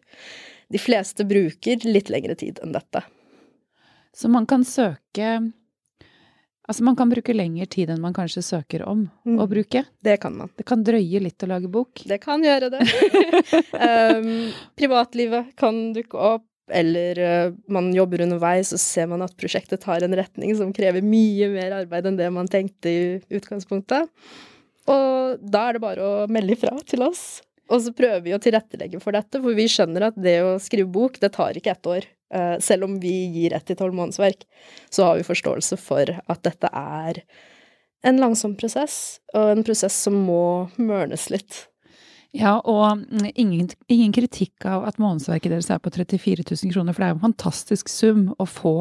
De 0.72 0.80
fleste 0.82 1.22
bruker 1.30 1.86
litt 1.86 2.10
lengre 2.10 2.34
tid 2.40 2.58
enn 2.64 2.74
dette. 2.74 3.04
Så 4.16 4.32
man 4.32 4.48
kan 4.50 4.64
søke 4.66 5.36
Altså 6.66 6.82
man 6.82 6.96
kan 6.98 7.06
bruke 7.06 7.30
lengre 7.30 7.62
tid 7.70 7.92
enn 7.94 8.00
man 8.02 8.10
kanskje 8.16 8.42
søker 8.42 8.82
om 8.90 9.04
Mm. 9.22 9.36
å 9.38 9.44
bruke. 9.46 9.84
Det 10.02 10.16
kan 10.18 10.34
man. 10.34 10.50
Det 10.58 10.64
kan 10.66 10.82
drøye 10.82 11.20
litt 11.22 11.38
å 11.44 11.46
lage 11.46 11.68
bok. 11.70 12.02
Det 12.02 12.18
kan 12.18 12.42
gjøre 12.42 12.72
det. 12.72 12.80
um, 13.86 14.50
privatlivet 14.74 15.52
kan 15.54 15.92
dukke 15.94 16.18
opp, 16.18 16.42
eller 16.72 17.18
uh, 17.20 17.54
man 17.72 17.92
jobber 17.94 18.24
underveis, 18.24 18.72
og 18.74 18.82
ser 18.82 19.08
man 19.10 19.24
at 19.26 19.36
prosjektet 19.38 19.84
tar 19.84 20.04
en 20.04 20.16
retning 20.18 20.54
som 20.58 20.72
krever 20.74 21.04
mye 21.04 21.48
mer 21.52 21.80
arbeid 21.82 22.10
enn 22.10 22.18
det 22.18 22.30
man 22.34 22.50
tenkte 22.50 22.90
i 22.90 23.00
utgangspunktet. 23.38 24.10
Og 24.86 25.42
da 25.42 25.66
er 25.66 25.76
det 25.76 25.82
bare 25.82 26.06
å 26.06 26.26
melde 26.30 26.54
ifra 26.54 26.74
til 26.86 27.04
oss. 27.06 27.40
Og 27.66 27.82
så 27.82 27.90
prøver 27.96 28.22
vi 28.22 28.34
å 28.34 28.42
tilrettelegge 28.42 29.00
for 29.02 29.16
dette, 29.16 29.40
for 29.42 29.58
vi 29.58 29.66
skjønner 29.70 30.08
at 30.08 30.18
det 30.22 30.36
å 30.46 30.54
skrive 30.62 30.90
bok, 30.94 31.18
det 31.22 31.32
tar 31.34 31.58
ikke 31.58 31.74
ett 31.74 31.90
år. 31.90 32.06
Uh, 32.34 32.56
selv 32.62 32.86
om 32.86 32.96
vi 33.02 33.14
gir 33.34 33.54
ett 33.54 33.66
til 33.66 33.78
tolv 33.78 33.94
månedsverk, 33.94 34.46
så 34.90 35.08
har 35.08 35.18
vi 35.18 35.26
forståelse 35.26 35.78
for 35.78 36.10
at 36.10 36.42
dette 36.46 36.70
er 36.70 37.22
en 38.06 38.20
langsom 38.22 38.54
prosess, 38.58 39.18
og 39.34 39.54
en 39.54 39.64
prosess 39.66 39.96
som 40.06 40.18
må 40.26 40.68
mørnes 40.78 41.26
litt. 41.32 41.64
Ja, 42.36 42.56
og 42.68 43.00
mm, 43.00 43.30
ingen, 43.34 43.68
ingen 43.92 44.12
kritikk 44.14 44.66
av 44.68 44.84
at 44.88 44.98
månedsverket 45.00 45.54
deres 45.54 45.70
er 45.72 45.80
på 45.82 45.92
34 45.94 46.44
000 46.44 46.72
kroner, 46.74 46.92
for 46.92 47.02
det 47.02 47.08
er 47.08 47.14
jo 47.14 47.18
en 47.18 47.26
fantastisk 47.28 47.90
sum 47.92 48.26
å 48.36 48.46
få 48.48 48.74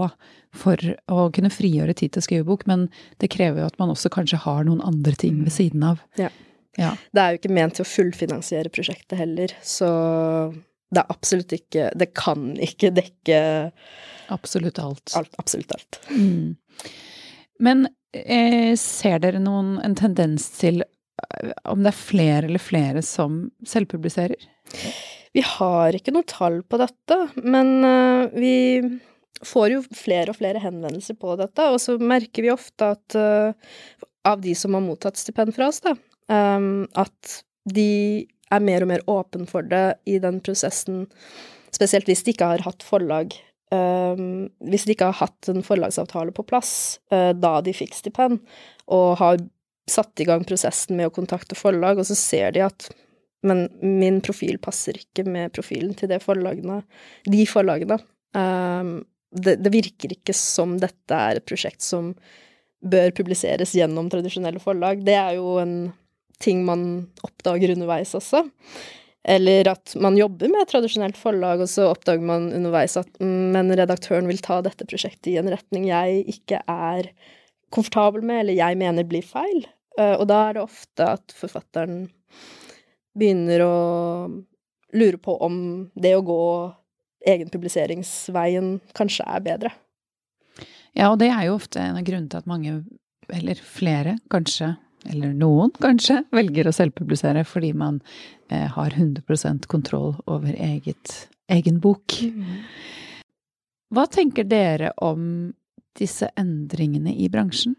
for 0.55 0.81
å 1.11 1.27
kunne 1.35 1.51
frigjøre 1.51 1.95
tid 1.97 2.13
til 2.15 2.23
å 2.23 2.25
skrive 2.25 2.47
bok, 2.47 2.65
men 2.69 2.87
det 3.23 3.31
krever 3.33 3.63
jo 3.63 3.69
at 3.69 3.79
man 3.81 3.93
også 3.93 4.11
kanskje 4.13 4.41
har 4.45 4.67
noen 4.67 4.83
andre 4.85 5.15
ting 5.19 5.41
ved 5.43 5.55
siden 5.55 5.83
av. 5.87 6.03
Ja. 6.19 6.31
Ja. 6.75 6.91
Det 7.15 7.21
er 7.21 7.31
jo 7.31 7.39
ikke 7.39 7.55
ment 7.55 7.77
til 7.77 7.85
å 7.85 7.87
fullfinansiere 7.87 8.71
prosjektet 8.73 9.15
heller, 9.19 9.53
så 9.63 9.89
det 10.91 11.01
er 11.01 11.11
absolutt 11.11 11.53
ikke 11.55 11.89
Det 11.97 12.11
kan 12.15 12.51
ikke 12.61 12.91
dekke 12.93 13.39
Absolutt 14.31 14.79
alt. 14.79 15.13
alt, 15.17 15.33
absolutt 15.41 15.71
alt. 15.75 15.99
Mm. 16.09 16.55
Men 17.59 17.87
eh, 18.11 18.73
ser 18.79 19.19
dere 19.23 19.39
noen, 19.39 19.75
en 19.85 19.95
tendens 19.97 20.47
til 20.57 20.83
om 21.63 21.83
det 21.83 21.91
er 21.91 21.97
flere 21.97 22.45
eller 22.47 22.61
flere 22.61 23.01
som 23.05 23.45
selvpubliserer? 23.67 24.47
Vi 25.35 25.43
har 25.43 25.95
ikke 25.95 26.13
noe 26.15 26.27
tall 26.27 26.61
på 26.63 26.79
dette, 26.79 27.17
men 27.43 27.71
øh, 27.87 28.35
vi 28.35 28.55
får 29.45 29.71
jo 29.73 29.81
flere 29.95 30.31
og 30.31 30.39
flere 30.39 30.61
henvendelser 30.63 31.17
på 31.19 31.35
dette, 31.39 31.65
og 31.71 31.79
så 31.83 31.97
merker 31.99 32.45
vi 32.45 32.53
ofte 32.53 32.93
at 32.95 33.17
øh, 33.19 33.51
av 34.25 34.41
de 34.41 34.55
som 34.57 34.73
har 34.73 34.83
mottatt 34.85 35.19
stipend 35.19 35.53
fra 35.55 35.69
oss, 35.69 35.81
da, 35.85 35.95
øhm, 36.31 36.87
at 36.97 37.41
de 37.69 38.25
er 38.53 38.63
mer 38.63 38.85
og 38.85 38.89
mer 38.89 39.03
åpen 39.11 39.45
for 39.49 39.65
det 39.65 39.97
i 40.09 40.17
den 40.21 40.39
prosessen, 40.45 41.05
spesielt 41.75 42.09
hvis 42.09 42.23
de 42.25 42.33
ikke 42.33 42.53
har 42.55 42.65
hatt 42.65 42.85
forlag. 42.85 43.35
øhm, 43.73 44.49
hvis 44.69 44.85
de 44.85 44.93
ikke 44.93 45.07
har 45.09 45.25
hatt 45.25 45.49
en 45.49 45.63
forlagsavtale 45.65 46.31
på 46.31 46.45
plass 46.45 46.99
øh, 47.11 47.33
da 47.33 47.61
de 47.65 47.73
fikk 47.73 47.95
stipend, 47.97 48.39
og 48.87 49.17
har 49.17 49.41
satt 49.89 50.19
i 50.19 50.27
gang 50.27 50.45
prosessen 50.47 50.97
med 50.97 51.09
å 51.09 51.13
kontakte 51.13 51.57
forlag, 51.57 51.99
og 51.99 52.07
så 52.09 52.17
ser 52.17 52.55
de 52.55 52.65
at 52.65 52.89
men 53.45 53.67
min 53.81 54.21
profil 54.25 54.57
passer 54.57 54.97
ikke 54.97 55.21
med 55.27 55.53
profilen 55.53 55.93
til 55.97 56.09
det 56.09 56.17
forlagene, 56.23 56.79
de 57.29 57.43
forlagene. 57.45 57.99
Um, 58.33 59.03
det, 59.35 59.59
det 59.61 59.71
virker 59.73 60.15
ikke 60.15 60.33
som 60.33 60.79
dette 60.81 61.13
er 61.13 61.37
et 61.37 61.45
prosjekt 61.45 61.85
som 61.85 62.13
bør 62.85 63.13
publiseres 63.17 63.75
gjennom 63.77 64.09
tradisjonelle 64.09 64.61
forlag. 64.63 65.03
Det 65.05 65.15
er 65.17 65.37
jo 65.37 65.57
en 65.61 65.75
ting 66.41 66.65
man 66.67 66.85
oppdager 67.25 67.73
underveis 67.75 68.13
også. 68.17 68.43
Eller 69.25 69.71
at 69.71 69.95
man 69.97 70.17
jobber 70.19 70.51
med 70.53 70.61
et 70.61 70.71
tradisjonelt 70.73 71.17
forlag, 71.17 71.63
og 71.63 71.69
så 71.69 71.87
oppdager 71.89 72.25
man 72.25 72.51
underveis 72.53 72.97
at 73.01 73.09
mm, 73.17 73.55
men 73.55 73.73
redaktøren 73.73 74.29
vil 74.29 74.41
ta 74.45 74.59
dette 74.65 74.85
prosjektet 74.89 75.31
i 75.33 75.39
en 75.41 75.49
retning 75.49 75.87
jeg 75.89 76.21
ikke 76.35 76.61
er 76.61 77.09
komfortabel 77.73 78.25
med, 78.25 78.43
eller 78.43 78.59
jeg 78.59 78.77
mener 78.79 79.07
blir 79.07 79.25
feil. 79.25 79.65
Uh, 79.99 80.17
og 80.19 80.27
da 80.29 80.41
er 80.49 80.57
det 80.57 80.65
ofte 80.65 81.07
at 81.17 81.35
forfatteren 81.35 82.05
begynner 83.15 83.63
å 83.63 83.75
lure 84.95 85.19
på 85.19 85.37
om 85.43 85.57
det 85.95 86.13
å 86.17 86.23
gå 86.25 86.41
egenpubliseringsveien 87.25 88.77
kanskje 88.95 89.25
er 89.27 89.43
bedre. 89.45 89.71
Ja, 90.95 91.09
og 91.11 91.19
det 91.19 91.31
er 91.33 91.47
jo 91.47 91.57
ofte 91.57 91.81
en 91.81 91.99
av 91.99 92.05
grunnene 92.07 92.31
til 92.31 92.43
at 92.43 92.49
mange, 92.49 92.77
eller 93.33 93.59
flere 93.59 94.15
kanskje, 94.31 94.75
eller 95.11 95.33
noen 95.35 95.73
kanskje, 95.81 96.21
velger 96.35 96.69
å 96.69 96.75
selvpublisere 96.75 97.43
fordi 97.47 97.73
man 97.77 97.99
eh, 98.49 98.69
har 98.71 98.95
100% 98.95 99.67
kontroll 99.71 100.15
over 100.23 100.55
eget, 100.55 101.27
egen 101.51 101.81
bok. 101.83 102.15
Hva 103.93 104.07
tenker 104.11 104.47
dere 104.47 104.93
om 105.03 105.51
disse 105.99 106.29
endringene 106.39 107.13
i 107.15 107.29
bransjen? 107.31 107.77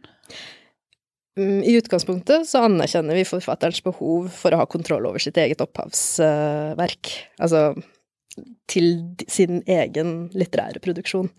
Mm, 1.36 1.60
I 1.68 1.76
utgangspunktet 1.76 2.48
så 2.48 2.64
anerkjenner 2.64 3.18
vi 3.18 3.26
forfatterens 3.28 3.82
behov 3.84 4.30
for 4.32 4.54
å 4.54 4.62
ha 4.62 4.70
kontroll 4.70 5.04
over 5.08 5.22
sitt 5.22 5.36
eget 5.40 5.60
opphavsverk. 5.64 7.12
Altså 7.44 7.74
til 8.70 8.90
sin 9.30 9.62
egen 9.70 10.28
litterære 10.36 10.82
produksjon. 10.84 11.30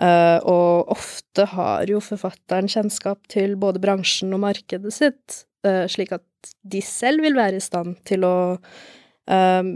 Uh, 0.00 0.40
og 0.48 0.92
ofte 0.94 1.44
har 1.52 1.90
jo 1.90 2.00
forfatteren 2.00 2.70
kjennskap 2.72 3.26
til 3.28 3.56
både 3.60 3.82
bransjen 3.82 4.32
og 4.32 4.40
markedet 4.46 4.92
sitt, 4.96 5.42
uh, 5.66 5.84
slik 5.92 6.14
at 6.16 6.52
de 6.64 6.80
selv 6.84 7.26
vil 7.26 7.36
være 7.36 7.60
i 7.60 7.64
stand 7.64 7.98
til 8.08 8.24
å 8.24 8.36
uh, 8.56 9.72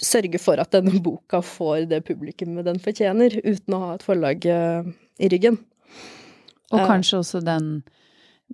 sørge 0.00 0.40
for 0.40 0.62
at 0.62 0.72
denne 0.72 1.02
boka 1.04 1.42
får 1.44 1.84
det 1.90 2.00
publikummet 2.08 2.64
den 2.68 2.80
fortjener, 2.80 3.36
uten 3.44 3.76
å 3.76 3.82
ha 3.82 3.92
et 3.98 4.06
forlag 4.06 4.48
i 5.20 5.30
ryggen. 5.32 5.60
Og 6.70 6.86
kanskje 6.86 7.20
også 7.22 7.42
den 7.44 7.80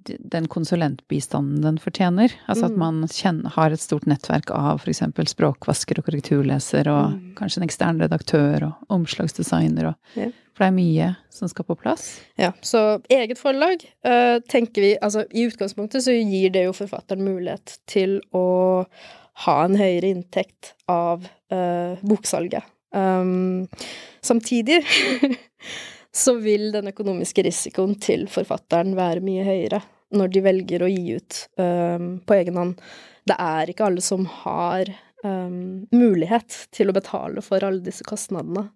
den 0.04 0.44
konsulentbistanden 0.48 1.62
den 1.62 1.78
fortjener. 1.80 2.32
Altså 2.46 2.66
at 2.68 2.74
mm. 2.74 2.80
man 2.80 3.08
kjenner, 3.08 3.52
har 3.54 3.72
et 3.72 3.80
stort 3.80 4.04
nettverk 4.04 4.50
av 4.52 4.82
f.eks. 4.82 5.00
språkvasker 5.32 6.00
og 6.00 6.08
korrekturleser, 6.08 6.90
og 6.92 7.14
mm. 7.14 7.30
kanskje 7.38 7.62
en 7.62 7.66
ekstern 7.66 8.02
redaktør 8.04 8.68
og 8.68 8.96
omslagsdesigner 8.98 9.92
og 9.92 10.18
ja. 10.20 10.32
For 10.56 10.64
det 10.64 10.70
er 10.70 10.76
mye 10.78 11.06
som 11.28 11.50
skal 11.52 11.66
på 11.68 11.74
plass. 11.76 12.04
Ja, 12.40 12.54
så 12.64 13.02
eget 13.12 13.36
forlag 13.36 13.82
uh, 14.08 14.38
tenker 14.48 14.86
vi 14.86 14.94
Altså 15.04 15.26
i 15.28 15.44
utgangspunktet 15.50 16.06
så 16.06 16.14
gir 16.16 16.54
det 16.54 16.62
jo 16.64 16.72
forfatteren 16.72 17.26
mulighet 17.26 17.74
til 17.84 18.22
å 18.32 18.86
ha 19.44 19.56
en 19.66 19.76
høyere 19.76 20.14
inntekt 20.14 20.72
av 20.88 21.28
uh, 21.52 22.00
boksalget. 22.00 22.64
Um, 22.96 23.68
samtidig 24.24 24.80
så 26.16 26.36
vil 26.40 26.70
den 26.74 26.88
økonomiske 26.92 27.44
risikoen 27.46 27.96
til 28.00 28.24
forfatteren 28.32 28.94
være 28.96 29.24
mye 29.24 29.44
høyere 29.46 29.82
når 30.16 30.30
de 30.32 30.42
velger 30.44 30.84
å 30.86 30.88
gi 30.88 31.16
ut 31.18 31.40
um, 31.58 32.08
på 32.22 32.36
egen 32.38 32.56
hånd. 32.60 32.74
Det 33.26 33.36
er 33.42 33.72
ikke 33.72 33.88
alle 33.88 34.04
som 34.04 34.22
har 34.44 34.88
um, 35.26 35.84
mulighet 35.90 36.60
til 36.74 36.88
å 36.90 36.94
betale 36.96 37.42
for 37.44 37.66
alle 37.66 37.82
disse 37.84 38.06
kostnadene. 38.06 38.68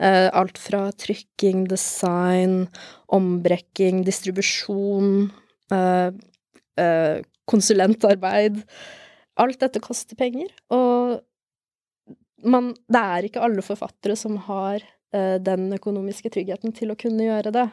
Uh, 0.00 0.32
alt 0.32 0.56
fra 0.58 0.86
trykking, 0.96 1.66
design, 1.68 2.64
ombrekking, 3.12 4.00
distribusjon, 4.06 5.28
uh, 5.74 6.08
uh, 6.80 7.18
konsulentarbeid 7.50 8.62
Alt 9.40 9.62
dette 9.62 9.80
koster 9.80 10.18
penger, 10.18 10.50
og 10.74 11.20
man, 12.44 12.74
det 12.92 13.00
er 13.00 13.26
ikke 13.28 13.40
alle 13.44 13.62
forfattere 13.64 14.16
som 14.18 14.34
har 14.48 14.82
den 15.10 15.64
økonomiske 15.74 16.30
tryggheten 16.30 16.70
til 16.76 16.92
å 16.92 16.96
kunne 16.98 17.24
gjøre 17.24 17.50
det. 17.50 17.64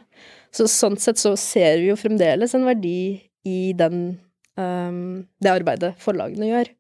Så 0.50 0.66
sånn 0.72 0.96
sett 0.98 1.20
så 1.22 1.36
ser 1.38 1.78
vi 1.78 1.92
jo 1.92 1.98
fremdeles 2.00 2.56
en 2.58 2.66
verdi 2.66 3.28
i 3.48 3.74
den, 3.78 4.18
um, 4.58 5.28
det 5.44 5.54
arbeidet 5.54 5.94
forlagene 6.02 6.50
gjør. 6.50 6.72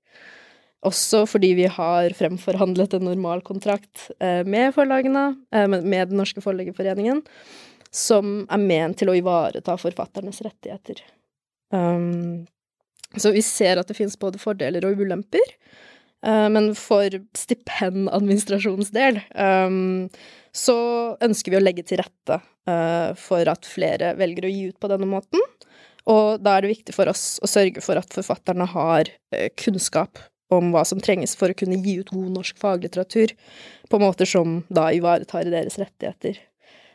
Også 0.87 1.23
fordi 1.29 1.53
vi 1.57 1.69
har 1.73 2.13
fremforhandlet 2.17 2.95
en 2.97 3.07
normalkontrakt 3.09 4.09
uh, 4.21 4.43
med 4.47 4.75
forlagene, 4.75 5.29
uh, 5.55 5.65
med 5.67 6.11
Den 6.11 6.21
norske 6.21 6.43
forleggerforeningen, 6.43 7.23
som 7.91 8.43
er 8.51 8.61
ment 8.61 8.99
til 8.99 9.11
å 9.11 9.17
ivareta 9.17 9.77
forfatternes 9.79 10.43
rettigheter. 10.45 11.01
Um, 11.73 12.45
så 13.17 13.31
vi 13.33 13.41
ser 13.43 13.79
at 13.79 13.89
det 13.89 13.97
finnes 13.97 14.19
både 14.19 14.39
fordeler 14.39 14.85
og 14.85 15.01
ulemper. 15.01 15.55
Uh, 16.25 16.47
men 16.53 16.71
for 16.77 17.13
stipendadministrasjonens 17.37 18.93
del 18.93 19.21
um, 19.33 20.07
så 20.57 20.77
ønsker 21.23 21.53
vi 21.53 21.59
å 21.59 21.63
legge 21.63 21.85
til 21.87 22.01
rette 22.01 22.39
uh, 22.41 23.11
for 23.19 23.47
at 23.51 23.67
flere 23.69 24.15
velger 24.17 24.47
å 24.47 24.53
gi 24.53 24.63
ut 24.71 24.79
på 24.81 24.89
denne 24.91 25.07
måten. 25.09 25.39
Og 26.07 26.39
da 26.41 26.55
er 26.55 26.61
det 26.63 26.75
viktig 26.75 26.93
for 26.95 27.05
oss 27.11 27.39
å 27.43 27.47
sørge 27.51 27.81
for 27.83 27.95
at 27.99 28.15
forfatterne 28.15 28.65
har 28.73 29.03
uh, 29.35 29.47
kunnskap 29.59 30.13
om 30.53 30.71
hva 30.71 30.83
som 30.87 31.01
trenges 31.03 31.35
for 31.37 31.51
å 31.51 31.57
kunne 31.57 31.81
gi 31.83 31.93
ut 32.01 32.13
god 32.13 32.31
norsk 32.37 32.55
faglitteratur 32.61 33.29
på 33.91 33.95
måter 33.99 34.25
som 34.29 34.47
da 34.71 34.91
ivaretar 34.95 35.51
deres 35.51 35.79
rettigheter. 35.81 36.35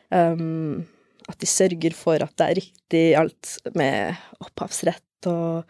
Um, 0.09 0.85
at 1.29 1.39
de 1.39 1.45
sørger 1.47 1.93
for 1.95 2.23
at 2.23 2.37
det 2.39 2.45
er 2.45 2.55
riktig 2.59 3.15
alt 3.15 3.59
med 3.77 4.15
opphavsrett, 4.43 5.25
og 5.29 5.63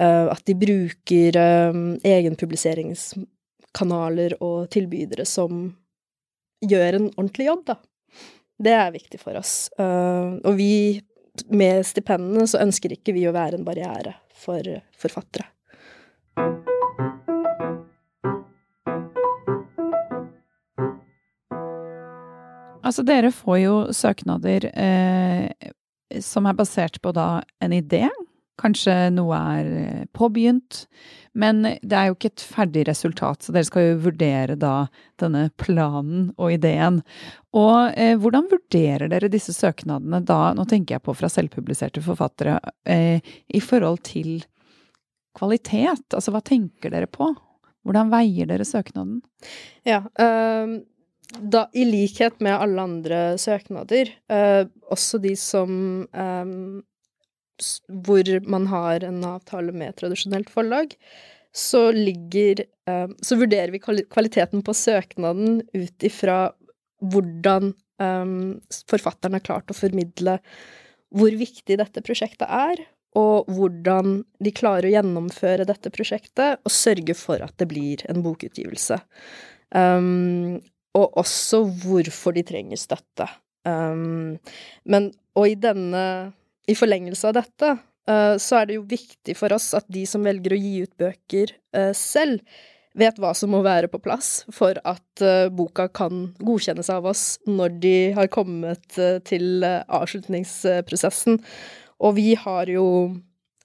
uh, 0.00 0.26
at 0.32 0.42
de 0.48 0.54
bruker 0.58 1.36
um, 1.70 1.98
egenpubliseringskanaler 2.02 4.34
og 4.42 4.70
tilbydere 4.74 5.24
som 5.28 5.79
gjør 6.64 6.98
en 6.98 7.08
ordentlig 7.16 7.48
jobb, 7.50 7.64
da. 7.72 7.78
Det 8.60 8.74
er 8.76 8.92
viktig 8.92 9.20
for 9.22 9.38
oss. 9.40 9.70
Uh, 9.80 10.36
og 10.44 10.58
vi, 10.58 11.00
med 11.48 11.86
stipendene, 11.88 12.44
så 12.50 12.60
ønsker 12.64 12.92
ikke 12.96 13.14
vi 13.16 13.24
å 13.28 13.36
være 13.36 13.60
en 13.60 13.64
barriere 13.64 14.18
for 14.36 14.66
forfattere. 15.00 15.48
Altså, 22.90 23.04
dere 23.06 23.30
får 23.30 23.58
jo 23.60 23.74
søknader 23.94 24.64
eh, 24.72 25.70
som 26.24 26.48
er 26.50 26.56
basert 26.58 26.96
på 27.04 27.12
da 27.14 27.42
en 27.62 27.74
idé 27.76 28.08
Kanskje 28.60 28.94
noe 29.14 29.38
er 29.56 29.70
eh, 29.80 30.04
påbegynt, 30.16 30.84
men 31.38 31.62
det 31.64 31.96
er 31.96 32.10
jo 32.10 32.16
ikke 32.16 32.32
et 32.32 32.44
ferdig 32.44 32.84
resultat, 32.88 33.44
så 33.44 33.54
dere 33.54 33.68
skal 33.68 33.86
jo 33.86 33.98
vurdere 34.04 34.56
da 34.60 34.74
denne 35.22 35.46
planen 35.60 36.28
og 36.36 36.56
ideen. 36.58 37.00
Og 37.56 37.94
eh, 37.94 38.16
hvordan 38.20 38.50
vurderer 38.50 39.08
dere 39.12 39.30
disse 39.32 39.54
søknadene 39.56 40.22
da, 40.26 40.52
nå 40.56 40.66
tenker 40.68 40.98
jeg 40.98 41.06
på 41.06 41.16
fra 41.16 41.30
selvpubliserte 41.32 42.04
forfattere, 42.04 42.58
eh, 42.84 43.24
i 43.48 43.62
forhold 43.64 44.02
til 44.10 44.42
kvalitet? 45.38 46.10
Altså 46.12 46.34
hva 46.34 46.44
tenker 46.44 46.92
dere 46.92 47.08
på? 47.10 47.32
Hvordan 47.86 48.12
veier 48.12 48.50
dere 48.50 48.66
søknaden? 48.68 49.22
Ja, 49.88 50.04
um 50.20 50.80
da, 51.38 51.68
i 51.72 51.84
likhet 51.84 52.40
med 52.40 52.56
alle 52.58 52.82
andre 52.82 53.18
søknader, 53.38 54.10
uh, 54.32 54.66
også 54.90 55.20
de 55.22 55.36
som 55.38 55.70
um, 56.10 56.82
hvor 57.88 58.30
man 58.48 58.68
har 58.70 59.04
en 59.06 59.22
avtale 59.24 59.74
med 59.76 59.96
tradisjonelt 60.00 60.50
forlag, 60.52 60.94
så 61.52 61.88
ligger 61.90 62.60
eh, 62.62 63.08
Så 63.26 63.36
vurderer 63.36 63.72
vi 63.74 63.80
kvaliteten 63.82 64.62
på 64.62 64.74
søknaden 64.74 65.62
ut 65.74 66.06
ifra 66.06 66.52
hvordan 67.00 67.72
um, 67.98 68.60
forfatteren 68.90 69.34
har 69.38 69.44
klart 69.44 69.72
å 69.72 69.76
formidle 69.76 70.38
hvor 71.10 71.34
viktig 71.34 71.78
dette 71.80 72.02
prosjektet 72.06 72.46
er, 72.46 72.82
og 73.18 73.48
hvordan 73.50 74.20
de 74.38 74.52
klarer 74.54 74.86
å 74.86 74.92
gjennomføre 74.92 75.66
dette 75.66 75.90
prosjektet 75.90 76.60
og 76.62 76.70
sørge 76.70 77.16
for 77.18 77.42
at 77.42 77.56
det 77.58 77.66
blir 77.72 78.04
en 78.12 78.22
bokutgivelse. 78.22 79.00
Um, 79.74 80.60
og 80.94 81.18
også 81.18 81.64
hvorfor 81.82 82.36
de 82.36 82.44
trenger 82.46 82.78
støtte. 82.78 83.26
Um, 83.66 84.38
men, 84.86 85.10
og 85.34 85.50
i 85.50 85.58
denne 85.58 86.04
i 86.68 86.76
forlengelse 86.76 87.30
av 87.30 87.38
dette 87.38 87.70
uh, 88.10 88.36
så 88.40 88.60
er 88.60 88.68
det 88.68 88.76
jo 88.78 88.88
viktig 88.90 89.36
for 89.38 89.52
oss 89.56 89.70
at 89.76 89.86
de 89.92 90.04
som 90.08 90.24
velger 90.26 90.54
å 90.54 90.60
gi 90.60 90.74
ut 90.84 90.92
bøker 91.00 91.54
uh, 91.76 91.92
selv, 91.96 92.42
vet 92.98 93.20
hva 93.22 93.30
som 93.38 93.52
må 93.54 93.60
være 93.62 93.88
på 93.90 94.00
plass 94.02 94.42
for 94.52 94.78
at 94.88 95.22
uh, 95.22 95.46
boka 95.54 95.86
kan 95.94 96.32
godkjennes 96.42 96.90
av 96.92 97.06
oss 97.12 97.24
når 97.46 97.76
de 97.84 97.96
har 98.16 98.30
kommet 98.34 98.98
til 99.28 99.62
avslutningsprosessen. 99.64 101.38
Og 102.02 102.16
vi 102.18 102.32
har 102.34 102.70
jo 102.72 102.86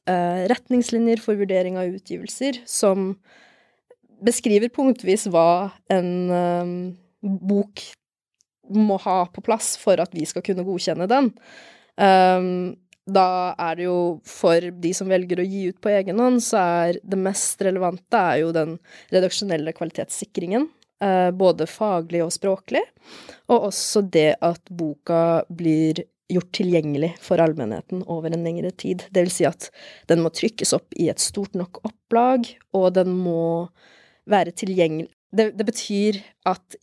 retningslinjer 0.06 1.18
for 1.18 1.34
vurdering 1.40 1.80
av 1.82 1.90
utgivelser 1.90 2.60
som 2.70 3.16
beskriver 4.22 4.70
punktvis 4.70 5.26
hva 5.34 5.72
en 5.90 6.94
bok 7.26 7.82
må 8.70 9.00
ha 9.02 9.24
på 9.34 9.42
plass 9.46 9.74
for 9.82 9.98
at 10.02 10.14
vi 10.14 10.28
skal 10.30 10.46
kunne 10.46 10.66
godkjenne 10.68 11.08
den. 11.10 11.32
Um, 11.96 12.76
da 13.06 13.54
er 13.62 13.78
det 13.78 13.86
jo 13.86 14.00
for 14.26 14.72
de 14.82 14.92
som 14.98 15.10
velger 15.12 15.42
å 15.42 15.46
gi 15.46 15.68
ut 15.70 15.78
på 15.82 15.92
egen 15.94 16.20
hånd, 16.22 16.42
så 16.44 16.62
er 16.62 17.00
det 17.06 17.20
mest 17.22 17.62
relevante 17.66 18.18
er 18.18 18.42
jo 18.42 18.50
den 18.56 18.78
redaksjonelle 19.14 19.76
kvalitetssikringen. 19.78 20.68
Eh, 21.04 21.30
både 21.36 21.68
faglig 21.70 22.24
og 22.26 22.34
språklig. 22.34 22.82
Og 23.52 23.70
også 23.70 24.02
det 24.10 24.36
at 24.46 24.62
boka 24.72 25.44
blir 25.54 26.02
gjort 26.32 26.52
tilgjengelig 26.58 27.12
for 27.22 27.42
allmennheten 27.44 28.02
over 28.10 28.34
en 28.34 28.46
lengre 28.48 28.72
tid. 28.74 29.04
Det 29.14 29.26
vil 29.28 29.34
si 29.34 29.46
at 29.46 29.70
den 30.10 30.24
må 30.26 30.32
trykkes 30.34 30.74
opp 30.78 30.96
i 30.98 31.12
et 31.12 31.22
stort 31.22 31.54
nok 31.58 31.84
opplag, 31.86 32.48
og 32.74 32.96
den 32.98 33.14
må 33.14 33.68
være 34.26 34.56
tilgjengelig 34.58 35.12
Det, 35.36 35.52
det 35.58 35.66
betyr 35.68 36.18
at 36.48 36.78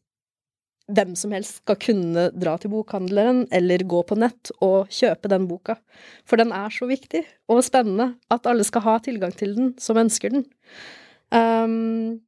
hvem 0.91 1.15
som 1.19 1.33
helst 1.35 1.61
skal 1.61 1.79
kunne 1.81 2.27
dra 2.35 2.57
til 2.61 2.73
bokhandleren 2.73 3.45
eller 3.55 3.85
gå 3.89 4.03
på 4.09 4.19
nett 4.19 4.51
og 4.65 4.91
kjøpe 4.93 5.31
den 5.31 5.47
boka. 5.51 5.77
For 6.29 6.41
den 6.41 6.53
er 6.57 6.73
så 6.75 6.89
viktig 6.91 7.23
og 7.53 7.63
spennende 7.67 8.13
at 8.33 8.49
alle 8.51 8.67
skal 8.67 8.85
ha 8.87 8.99
tilgang 9.05 9.35
til 9.37 9.55
den 9.59 9.73
som 9.83 10.01
ønsker 10.01 10.35
den. 10.35 10.45
Um, 11.33 12.21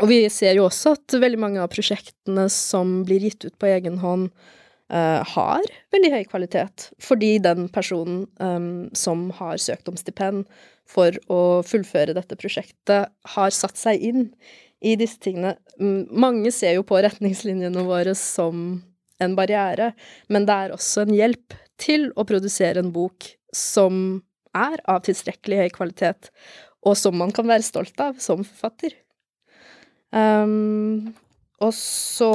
og 0.00 0.08
vi 0.08 0.22
ser 0.32 0.54
jo 0.56 0.68
også 0.68 0.94
at 0.96 1.18
veldig 1.20 1.40
mange 1.40 1.60
av 1.60 1.70
prosjektene 1.72 2.46
som 2.52 3.00
blir 3.08 3.26
gitt 3.26 3.44
ut 3.44 3.56
på 3.60 3.68
egen 3.68 3.98
hånd, 4.00 4.30
uh, 4.92 5.20
har 5.34 5.66
veldig 5.92 6.12
høy 6.14 6.22
kvalitet, 6.30 6.88
fordi 7.02 7.34
den 7.42 7.68
personen 7.72 8.24
um, 8.40 8.88
som 8.96 9.28
har 9.38 9.60
søkt 9.60 9.90
om 9.90 9.98
stipend 9.98 10.46
for 10.90 11.14
å 11.30 11.60
fullføre 11.66 12.16
dette 12.16 12.38
prosjektet, 12.38 13.12
har 13.34 13.54
satt 13.54 13.78
seg 13.78 14.00
inn 14.10 14.28
i 14.80 14.96
disse 15.00 15.20
tingene. 15.20 15.54
Mange 15.78 16.52
ser 16.54 16.78
jo 16.78 16.86
på 16.86 17.00
retningslinjene 17.04 17.84
våre 17.86 18.14
som 18.18 18.80
en 19.20 19.36
barriere, 19.36 19.92
men 20.32 20.46
det 20.48 20.56
er 20.56 20.74
også 20.74 21.04
en 21.04 21.14
hjelp 21.14 21.56
til 21.80 22.08
å 22.16 22.24
produsere 22.28 22.80
en 22.80 22.92
bok 22.94 23.28
som 23.56 24.20
er 24.56 24.80
av 24.90 25.04
tilstrekkelig 25.06 25.62
høy 25.62 25.70
kvalitet, 25.74 26.30
og 26.86 26.96
som 26.98 27.16
man 27.20 27.32
kan 27.34 27.48
være 27.48 27.66
stolt 27.66 28.00
av 28.00 28.18
som 28.22 28.42
forfatter. 28.46 28.96
Um, 30.10 31.12
og 31.60 31.74
så 31.76 32.30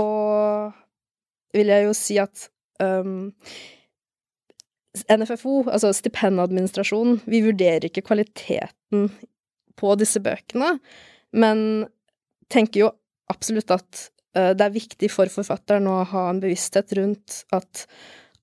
vil 1.55 1.71
jeg 1.73 1.87
jo 1.87 1.95
si 1.97 2.19
at 2.21 2.45
um, 2.79 3.33
NFFO, 5.11 5.65
altså 5.65 5.91
stipendadministrasjonen, 5.95 7.19
vi 7.27 7.41
vurderer 7.43 7.89
ikke 7.89 8.05
kvaliteten 8.05 9.09
på 9.75 9.97
disse 9.99 10.21
bøkene, 10.23 10.77
men 11.35 11.59
tenker 12.51 12.85
jo 12.85 12.91
absolutt 13.31 13.73
at 13.73 14.05
uh, 14.37 14.51
det 14.57 14.67
er 14.67 14.75
viktig 14.75 15.09
for 15.13 15.31
forfatteren 15.31 15.87
å 15.89 16.01
ha 16.11 16.27
en 16.29 16.41
bevissthet 16.43 16.95
rundt 16.99 17.41
at 17.55 17.87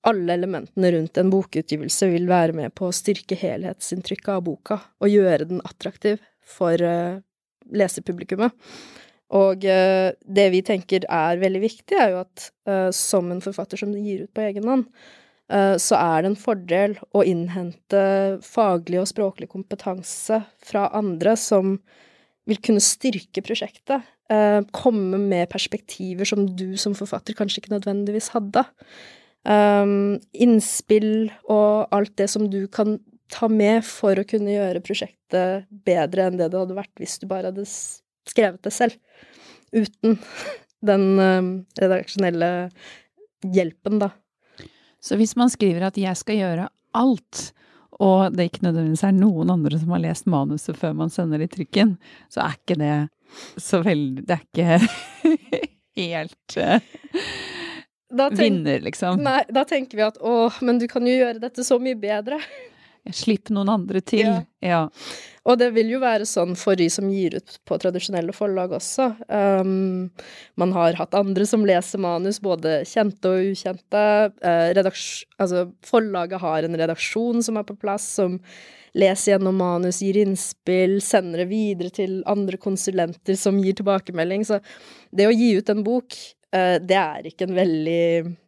alle 0.07 0.35
elementene 0.35 0.91
rundt 0.97 1.17
en 1.19 1.31
bokutgivelse 1.31 2.09
vil 2.11 2.27
være 2.27 2.55
med 2.57 2.73
på 2.75 2.89
å 2.89 2.95
styrke 2.95 3.37
helhetsinntrykket 3.39 4.33
av 4.35 4.43
boka 4.43 4.81
og 4.99 5.11
gjøre 5.11 5.47
den 5.47 5.63
attraktiv 5.63 6.19
for 6.43 6.75
uh, 6.75 7.21
leserpublikummet. 7.71 8.55
Og 9.33 9.63
uh, 9.65 10.11
det 10.11 10.47
vi 10.53 10.61
tenker 10.67 11.07
er 11.07 11.39
veldig 11.41 11.63
viktig, 11.63 11.97
er 11.97 12.13
jo 12.13 12.23
at 12.25 12.49
som 12.95 13.31
en 13.31 13.41
forfatter 13.43 13.79
som 13.79 13.95
gir 13.95 14.25
ut 14.25 14.33
på 14.35 14.43
egen 14.43 14.67
hånd, 14.69 14.83
så 15.83 15.97
er 15.99 16.23
det 16.23 16.29
en 16.29 16.37
fordel 16.39 16.93
å 17.13 17.21
innhente 17.27 18.03
faglig 18.41 19.01
og 19.01 19.09
språklig 19.09 19.49
kompetanse 19.51 20.39
fra 20.63 20.85
andre 20.95 21.35
som 21.37 21.75
vil 22.49 22.59
kunne 22.63 22.83
styrke 22.83 23.43
prosjektet. 23.45 24.09
komme 24.73 25.17
med 25.19 25.49
perspektiver 25.51 26.25
som 26.25 26.47
du 26.57 26.77
som 26.79 26.95
forfatter 26.95 27.35
kanskje 27.37 27.61
ikke 27.61 27.73
nødvendigvis 27.75 28.31
hadde. 28.33 28.63
Um, 29.43 30.21
innspill 30.31 31.27
og 31.51 31.91
alt 31.93 32.15
det 32.17 32.29
som 32.31 32.47
du 32.49 32.63
kan 32.71 32.95
ta 33.33 33.49
med 33.51 33.83
for 33.85 34.15
å 34.15 34.25
kunne 34.27 34.53
gjøre 34.53 34.81
prosjektet 34.85 35.67
bedre 35.83 36.29
enn 36.29 36.37
det 36.39 36.47
det 36.53 36.61
hadde 36.61 36.77
vært 36.77 37.01
hvis 37.01 37.17
du 37.19 37.27
bare 37.27 37.51
hadde 37.51 37.65
skrevet 37.67 38.61
det 38.63 38.73
selv. 38.73 38.95
Uten 39.75 40.17
den 40.89 41.07
um, 41.19 41.51
redaksjonelle 41.79 42.51
hjelpen, 43.43 43.99
da. 44.03 44.13
Så 45.03 45.19
hvis 45.19 45.35
man 45.35 45.51
skriver 45.51 45.89
at 45.89 45.99
'jeg 45.99 46.15
skal 46.15 46.39
gjøre 46.39 46.69
alt', 46.95 47.51
og 48.03 48.35
det 48.35 48.49
ikke 48.49 48.65
nødvendigvis 48.65 49.05
er 49.07 49.15
noen 49.15 49.53
andre 49.53 49.79
som 49.79 49.93
har 49.95 50.03
lest 50.03 50.29
manuset 50.29 50.77
før 50.79 50.95
man 51.03 51.13
sender 51.13 51.43
i 51.43 51.49
trykken, 51.51 51.95
så 52.31 52.43
er 52.45 52.57
ikke 52.59 52.79
det 52.81 52.95
så 53.57 53.79
veldig 53.81 54.25
Det 54.29 54.35
er 54.35 54.43
ikke 54.45 54.77
helt 56.03 56.57
uh, 56.59 56.83
tenk, 58.13 58.37
vinner, 58.37 58.83
liksom. 58.85 59.23
Nei, 59.25 59.41
da 59.49 59.63
tenker 59.69 59.97
vi 59.97 60.05
at 60.05 60.19
å, 60.21 60.51
men 60.61 60.81
du 60.81 60.87
kan 60.91 61.07
jo 61.07 61.15
gjøre 61.15 61.41
dette 61.41 61.65
så 61.65 61.79
mye 61.81 61.97
bedre. 61.99 62.39
Slipp 63.11 63.51
noen 63.53 63.71
andre 63.73 64.03
til. 64.05 64.27
Ja. 64.27 64.43
ja. 64.63 64.81
Og 65.43 65.57
det 65.59 65.73
vil 65.75 65.89
jo 65.91 65.99
være 65.99 66.25
sånn 66.27 66.53
for 66.59 66.79
de 66.79 66.85
som 66.91 67.09
gir 67.11 67.35
ut 67.35 67.57
på 67.67 67.75
tradisjonelle 67.81 68.31
forlag 68.35 68.71
også. 68.77 69.09
Um, 69.27 70.07
man 70.59 70.71
har 70.75 70.95
hatt 70.95 71.17
andre 71.19 71.47
som 71.47 71.65
leser 71.67 71.99
manus, 72.03 72.39
både 72.43 72.79
kjente 72.87 73.31
og 73.31 73.49
ukjente. 73.51 74.05
Uh, 74.39 74.71
altså, 75.43 75.65
forlaget 75.83 76.39
har 76.43 76.63
en 76.63 76.79
redaksjon 76.79 77.43
som 77.43 77.59
er 77.59 77.67
på 77.67 77.75
plass, 77.75 78.07
som 78.21 78.39
leser 78.95 79.33
gjennom 79.33 79.59
manus, 79.59 79.99
gir 80.05 80.21
innspill, 80.21 81.01
sender 81.03 81.43
det 81.43 81.49
videre 81.51 81.91
til 81.91 82.21
andre 82.29 82.59
konsulenter 82.61 83.35
som 83.39 83.59
gir 83.59 83.75
tilbakemelding. 83.75 84.47
Så 84.47 84.61
det 85.11 85.27
å 85.27 85.35
gi 85.35 85.57
ut 85.59 85.75
en 85.75 85.83
bok, 85.83 86.15
uh, 86.55 86.77
det 86.79 87.01
er 87.03 87.31
ikke 87.33 87.49
en 87.49 87.59
veldig 87.59 88.05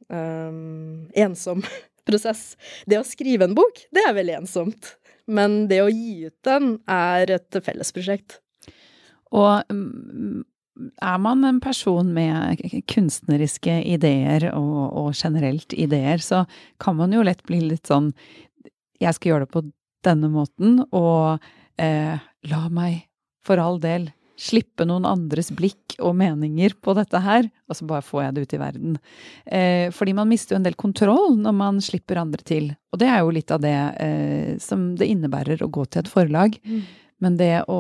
um, 0.08 1.10
ensom 1.28 1.66
prosess. 2.08 2.54
Det 2.88 3.04
å 3.04 3.08
skrive 3.08 3.50
en 3.50 3.58
bok, 3.58 3.84
det 3.92 4.08
er 4.08 4.16
veldig 4.16 4.46
ensomt. 4.46 4.96
Men 5.28 5.66
det 5.70 5.82
å 5.84 5.92
gi 5.92 6.28
ut 6.30 6.36
den 6.46 6.76
er 6.92 7.32
et 7.38 7.58
fellesprosjekt. 7.66 8.40
Og 9.36 9.72
mm, 9.74 10.44
er 11.02 11.18
man 11.24 11.46
en 11.48 11.62
person 11.64 12.12
med 12.14 12.62
kunstneriske 12.92 13.80
ideer 13.96 14.50
og, 14.52 14.82
og, 14.92 15.10
generelt 15.16 15.74
ideer, 15.74 16.22
så 16.22 16.44
kan 16.82 17.00
man 17.00 17.16
jo 17.16 17.24
lett 17.26 17.44
bli 17.48 17.62
litt 17.64 17.88
sånn 17.88 18.12
Jeg 19.02 19.18
skal 19.18 19.32
gjøre 19.32 19.48
det 19.48 19.54
på 19.56 19.66
denne 20.06 20.30
måten, 20.32 20.78
og 20.96 21.42
eh, 21.82 22.16
la 22.48 22.62
meg 22.72 23.08
for 23.46 23.60
all 23.62 23.80
del 23.82 24.12
slippe 24.40 24.86
noen 24.88 25.08
andres 25.08 25.52
blikk 25.56 25.96
og 26.04 26.16
meninger 26.20 26.76
på 26.84 26.96
dette 26.98 27.22
her, 27.24 27.48
og 27.70 27.78
så 27.78 27.88
bare 27.88 28.06
får 28.06 28.24
jeg 28.24 28.36
det 28.36 28.44
ut 28.44 28.56
i 28.56 28.60
verden. 28.62 28.98
Eh, 29.46 29.86
fordi 29.96 30.16
man 30.18 30.30
mister 30.30 30.56
jo 30.56 30.60
en 30.60 30.68
del 30.68 30.78
kontroll 30.80 31.38
når 31.40 31.56
man 31.56 31.80
slipper 31.84 32.20
andre 32.22 32.44
til. 32.46 32.74
Og 32.92 33.00
det 33.02 33.10
er 33.12 33.24
jo 33.24 33.34
litt 33.36 33.54
av 33.56 33.64
det 33.64 33.78
eh, 34.04 34.52
som 34.64 34.92
det 35.00 35.08
innebærer 35.12 35.64
å 35.64 35.72
gå 35.72 35.86
til 35.88 36.04
et 36.04 36.12
forlag. 36.12 36.60
Mm. 36.66 36.84
Men 37.24 37.38
det 37.40 37.54
å 37.72 37.80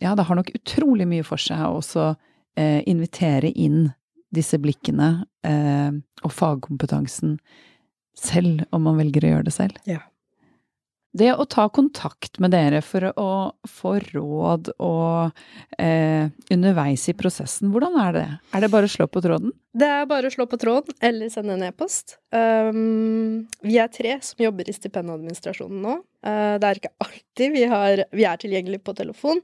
Ja, 0.00 0.14
det 0.16 0.24
har 0.24 0.40
nok 0.40 0.54
utrolig 0.56 1.06
mye 1.10 1.26
for 1.26 1.40
seg 1.40 1.60
å 1.66 1.76
også 1.82 2.14
eh, 2.56 2.80
invitere 2.88 3.52
inn 3.52 3.92
disse 4.34 4.58
blikkene 4.58 5.26
eh, 5.46 5.92
og 6.24 6.32
fagkompetansen 6.32 7.38
selv, 8.18 8.64
om 8.74 8.84
man 8.86 8.98
velger 8.98 9.26
å 9.26 9.32
gjøre 9.34 9.48
det 9.48 9.54
selv. 9.54 9.78
Ja. 9.88 10.00
Det 11.14 11.30
å 11.30 11.44
ta 11.46 11.68
kontakt 11.70 12.40
med 12.42 12.50
dere 12.50 12.80
for 12.82 13.06
å 13.22 13.30
få 13.70 13.92
råd 14.02 14.72
og 14.82 15.30
eh, 15.78 16.26
underveis 16.50 17.04
i 17.06 17.14
prosessen, 17.14 17.70
hvordan 17.70 17.94
er 18.02 18.16
det? 18.16 18.24
Er 18.50 18.64
det 18.64 18.70
bare 18.72 18.88
å 18.88 18.90
slå 18.90 19.06
på 19.06 19.22
tråden? 19.22 19.54
Det 19.70 19.86
er 19.86 20.10
bare 20.10 20.26
å 20.26 20.34
slå 20.34 20.48
på 20.50 20.58
tråden 20.58 20.98
eller 21.06 21.30
sende 21.30 21.54
en 21.54 21.64
e-post. 21.68 22.16
Um, 22.34 23.46
vi 23.62 23.78
er 23.78 23.94
tre 23.94 24.18
som 24.26 24.42
jobber 24.42 24.66
i 24.66 24.74
stipendadministrasjonen 24.74 25.86
nå. 25.86 25.96
Uh, 26.26 26.58
det 26.58 26.66
er 26.66 26.82
ikke 26.82 26.94
alltid 27.06 27.56
vi, 27.60 27.64
har, 27.70 28.06
vi 28.10 28.26
er 28.26 28.42
tilgjengelig 28.42 28.82
på 28.82 28.98
telefon. 28.98 29.42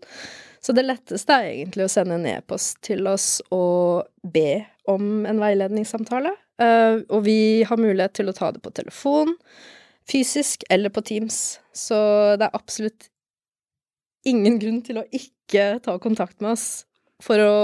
Så 0.59 0.75
det 0.75 0.89
letteste 0.89 1.39
er 1.39 1.53
egentlig 1.55 1.87
å 1.87 1.93
sende 1.93 2.19
en 2.19 2.31
e-post 2.35 2.83
til 2.83 3.07
oss 3.07 3.37
og 3.55 4.11
be 4.27 4.65
om 4.91 5.23
en 5.23 5.39
veiledningssamtale. 5.39 6.35
Uh, 6.59 7.07
og 7.15 7.29
vi 7.31 7.41
har 7.63 7.79
mulighet 7.79 8.19
til 8.19 8.31
å 8.31 8.35
ta 8.35 8.51
det 8.51 8.63
på 8.67 8.75
telefon 8.75 9.39
fysisk 10.09 10.65
eller 10.71 10.93
på 10.93 11.03
Teams. 11.07 11.59
Så 11.77 11.97
det 12.41 12.49
er 12.49 12.57
absolutt 12.57 13.09
ingen 14.29 14.59
grunn 14.61 14.81
til 14.85 15.01
å 15.01 15.09
ikke 15.15 15.81
ta 15.85 15.97
kontakt 16.03 16.41
med 16.45 16.55
oss 16.55 16.69
for 17.25 17.41
å 17.41 17.57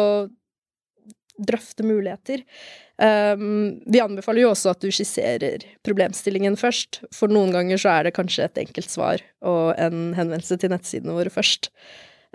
drøfte 1.37 1.85
muligheter. 1.85 2.43
Um, 2.97 3.83
vi 3.85 4.01
anbefaler 4.01 4.47
jo 4.47 4.53
også 4.55 4.73
at 4.73 4.81
du 4.81 4.89
skisserer 4.95 5.65
problemstillingen 5.85 6.57
først, 6.57 7.03
for 7.13 7.33
noen 7.33 7.53
ganger 7.53 7.81
så 7.81 7.93
er 7.93 8.07
det 8.07 8.15
kanskje 8.17 8.47
et 8.47 8.61
enkelt 8.63 8.93
svar 8.93 9.25
og 9.45 9.75
en 9.77 10.15
henvendelse 10.17 10.57
til 10.63 10.73
nettsidene 10.73 11.17
våre 11.17 11.33
først. 11.33 11.69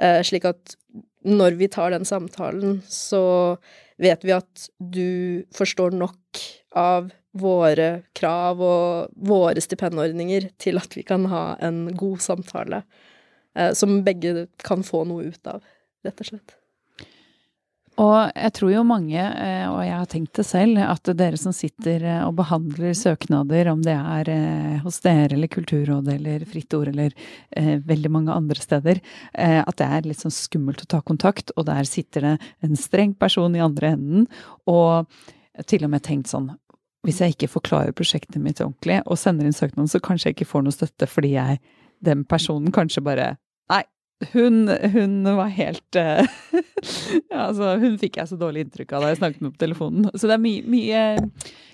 Uh, 0.01 0.21
slik 0.25 0.45
at 0.49 0.75
når 1.25 1.57
vi 1.57 1.69
tar 1.69 1.93
den 1.93 2.05
samtalen, 2.05 2.79
så 2.89 3.57
vet 4.01 4.23
vi 4.25 4.33
at 4.33 4.69
du 4.77 5.41
forstår 5.57 5.97
nok 5.97 6.45
av 6.77 7.09
våre 7.31 8.03
krav 8.17 8.61
og 8.61 9.11
våre 9.15 9.63
stipendordninger 9.63 10.49
til 10.61 10.81
at 10.81 10.97
vi 10.97 11.05
kan 11.07 11.27
ha 11.31 11.43
en 11.63 11.85
god 11.95 12.23
samtale 12.23 12.83
eh, 13.55 13.71
som 13.77 14.01
begge 14.05 14.47
kan 14.63 14.83
få 14.83 15.05
noe 15.07 15.31
ut 15.31 15.53
av, 15.53 15.63
rett 16.03 16.25
og 16.25 16.33
slett. 16.33 16.57
Og 17.99 18.31
jeg 18.31 18.53
tror 18.55 18.71
jo 18.71 18.83
mange, 18.87 19.19
eh, 19.19 19.65
og 19.67 19.81
jeg 19.83 19.93
har 19.93 20.07
tenkt 20.09 20.37
det 20.39 20.45
selv, 20.47 20.79
at 20.79 21.11
dere 21.19 21.37
som 21.37 21.53
sitter 21.53 22.05
eh, 22.07 22.21
og 22.23 22.37
behandler 22.39 22.95
søknader, 22.95 23.67
om 23.67 23.81
det 23.83 23.97
er 23.97 24.31
eh, 24.31 24.77
hos 24.85 25.01
dere 25.03 25.35
eller 25.35 25.51
Kulturrådet 25.51 26.15
eller 26.15 26.45
Fritt 26.49 26.73
Ord 26.77 26.93
eller 26.93 27.13
veldig 27.51 28.11
mange 28.13 28.33
andre 28.33 28.63
steder, 28.63 29.01
at 29.35 29.75
det 29.77 29.85
er 29.85 30.07
litt 30.07 30.21
sånn 30.23 30.33
skummelt 30.33 30.85
å 30.85 30.87
ta 30.89 31.01
kontakt, 31.03 31.51
og 31.57 31.67
der 31.67 31.85
sitter 31.87 32.25
det 32.25 32.31
en 32.65 32.79
streng 32.79 33.11
person 33.19 33.55
i 33.57 33.63
andre 33.63 33.91
enden, 33.97 34.25
og 34.71 35.11
til 35.67 35.83
og 35.85 35.91
med 35.91 36.03
tenkt 36.05 36.31
sånn 36.31 36.47
hvis 37.05 37.21
jeg 37.21 37.35
ikke 37.35 37.49
forklarer 37.49 37.95
prosjektet 37.97 38.41
mitt 38.41 38.61
ordentlig 38.61 38.99
og 39.05 39.19
sender 39.19 39.47
inn 39.47 39.55
søknaden, 39.55 39.89
så 39.89 40.01
kanskje 40.03 40.29
jeg 40.29 40.37
ikke 40.37 40.51
får 40.51 40.65
noe 40.65 40.75
støtte 40.75 41.09
fordi 41.09 41.33
jeg, 41.33 41.61
den 42.05 42.25
personen 42.29 42.73
kanskje 42.73 43.03
bare 43.05 43.33
Nei, 43.71 43.83
hun, 44.33 44.67
hun 44.93 45.25
var 45.25 45.49
helt 45.55 45.97
uh, 45.97 46.21
ja, 47.31 47.47
altså, 47.47 47.75
Hun 47.81 47.97
fikk 48.01 48.19
jeg 48.19 48.29
så 48.29 48.37
dårlig 48.37 48.65
inntrykk 48.65 48.93
av 48.93 49.05
da 49.05 49.13
jeg 49.13 49.21
snakket 49.21 49.45
med 49.45 49.53
på 49.55 49.63
telefonen. 49.63 50.09
Så 50.13 50.29
det 50.29 50.35
er 50.35 50.43
mye, 50.43 50.65
mye 50.69 51.03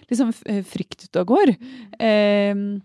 liksom 0.07 0.31
frykt 0.69 1.07
ute 1.07 1.23
og 1.23 1.33
går. 1.33 1.55
Uh, 1.99 2.77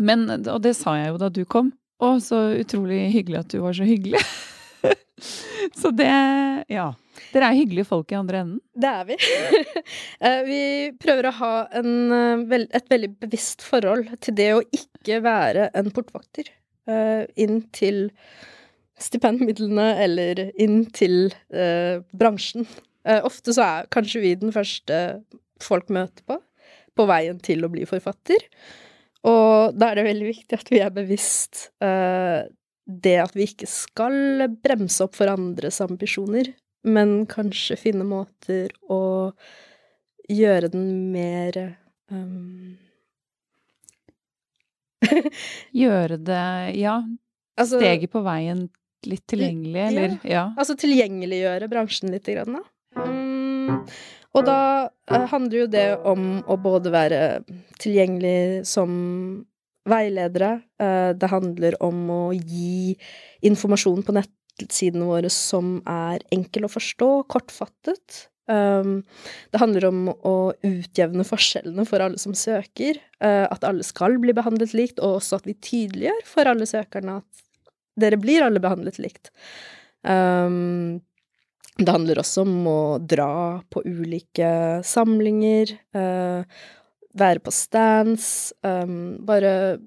men, 0.00 0.26
og 0.40 0.58
det 0.64 0.74
sa 0.76 0.96
jeg 0.98 1.12
jo 1.12 1.20
da 1.22 1.30
du 1.32 1.44
kom. 1.48 1.72
Å, 2.02 2.16
så 2.20 2.48
utrolig 2.58 3.04
hyggelig 3.14 3.44
at 3.44 3.52
du 3.54 3.60
var 3.62 3.76
så 3.78 3.86
hyggelig. 3.86 4.20
så 5.80 5.92
det 5.94 6.10
Ja. 6.72 6.92
Dere 7.32 7.48
er 7.48 7.56
hyggelige 7.56 7.88
folk 7.88 8.12
i 8.12 8.16
andre 8.18 8.40
enden? 8.42 8.60
Det 8.74 8.88
er 8.88 9.04
vi. 9.08 9.16
Eh, 10.22 10.40
vi 10.46 10.62
prøver 11.02 11.26
å 11.28 11.34
ha 11.40 11.52
en, 11.78 12.52
et 12.62 12.88
veldig 12.90 13.08
bevisst 13.24 13.64
forhold 13.66 14.10
til 14.22 14.36
det 14.38 14.48
å 14.54 14.62
ikke 14.74 15.18
være 15.24 15.68
en 15.78 15.90
portvakter 15.94 16.50
inn 17.38 17.60
til 17.74 18.08
stipendmidlene 19.02 19.88
eller 20.04 20.46
inn 20.60 20.84
til 20.94 21.32
eh, 21.54 22.00
bransjen. 22.16 22.66
Eh, 23.06 23.20
ofte 23.24 23.54
så 23.54 23.66
er 23.66 23.90
kanskje 23.92 24.22
vi 24.22 24.34
den 24.38 24.54
første 24.54 25.00
folk 25.62 25.90
møter 25.92 26.24
på, 26.28 26.38
på 26.98 27.06
veien 27.10 27.40
til 27.42 27.64
å 27.64 27.70
bli 27.72 27.86
forfatter. 27.88 28.46
Og 29.28 29.76
da 29.78 29.90
er 29.90 30.00
det 30.00 30.08
veldig 30.08 30.28
viktig 30.32 30.58
at 30.58 30.72
vi 30.72 30.82
er 30.82 30.94
bevisst 30.94 31.68
eh, 31.84 32.42
det 32.86 33.16
at 33.22 33.34
vi 33.36 33.46
ikke 33.46 33.68
skal 33.70 34.46
bremse 34.62 35.04
opp 35.04 35.16
for 35.18 35.30
andres 35.32 35.80
ambisjoner, 35.84 36.52
men 36.82 37.22
kanskje 37.30 37.78
finne 37.78 38.06
måter 38.06 38.72
å 38.90 39.32
gjøre 40.30 40.72
den 40.72 40.88
mer 41.14 41.58
um... 42.10 42.78
Gjøre 45.82 46.18
det 46.22 46.46
Ja. 46.78 47.00
Altså, 47.58 47.78
steget 47.82 48.10
på 48.12 48.22
veien 48.24 48.66
litt 49.06 49.24
tilgjengelig, 49.30 49.80
eller? 49.90 50.14
Ja. 50.22 50.30
ja. 50.30 50.42
Altså 50.56 50.76
tilgjengeliggjøre 50.78 51.68
bransjen 51.70 52.12
litt, 52.14 52.28
grann, 52.30 52.58
da. 52.58 52.62
Um, 53.02 53.82
og 54.32 54.46
da 54.46 54.58
uh, 54.88 55.24
handler 55.32 55.64
jo 55.64 55.68
det 55.70 55.86
om 56.08 56.26
å 56.46 56.56
både 56.60 56.92
være 56.94 57.20
tilgjengelig 57.82 58.64
som 58.68 58.92
veiledere, 59.88 60.56
uh, 60.82 61.12
det 61.16 61.30
handler 61.32 61.76
om 61.82 62.04
å 62.12 62.22
gi 62.36 62.94
informasjon 63.46 64.04
på 64.06 64.14
nettsidene 64.16 65.08
våre 65.08 65.30
som 65.32 65.78
er 65.88 66.22
enkel 66.34 66.68
å 66.68 66.72
forstå, 66.72 67.10
kortfattet. 67.32 68.26
Um, 68.50 69.00
det 69.54 69.60
handler 69.62 69.86
om 69.88 70.02
å 70.12 70.34
utjevne 70.66 71.24
forskjellene 71.26 71.86
for 71.88 72.04
alle 72.04 72.20
som 72.20 72.34
søker, 72.36 72.98
uh, 73.22 73.46
at 73.48 73.64
alle 73.66 73.86
skal 73.86 74.18
bli 74.22 74.34
behandlet 74.36 74.74
likt, 74.76 75.00
og 75.00 75.20
også 75.20 75.40
at 75.40 75.48
vi 75.48 75.58
tydeliggjør 75.58 76.26
for 76.28 76.50
alle 76.50 76.68
søkerne 76.68 77.20
at 77.22 77.42
dere 78.02 78.18
blir 78.20 78.44
alle 78.44 78.62
behandlet 78.62 78.96
likt. 79.02 79.28
Det 80.02 81.92
handler 81.92 82.18
også 82.18 82.42
om 82.42 82.64
å 82.66 82.80
dra 82.98 83.60
på 83.70 83.82
ulike 83.84 84.80
samlinger, 84.80 85.74
være 87.18 87.42
på 87.44 87.52
stands, 87.54 88.52
um, 88.64 89.18
bare 89.26 89.78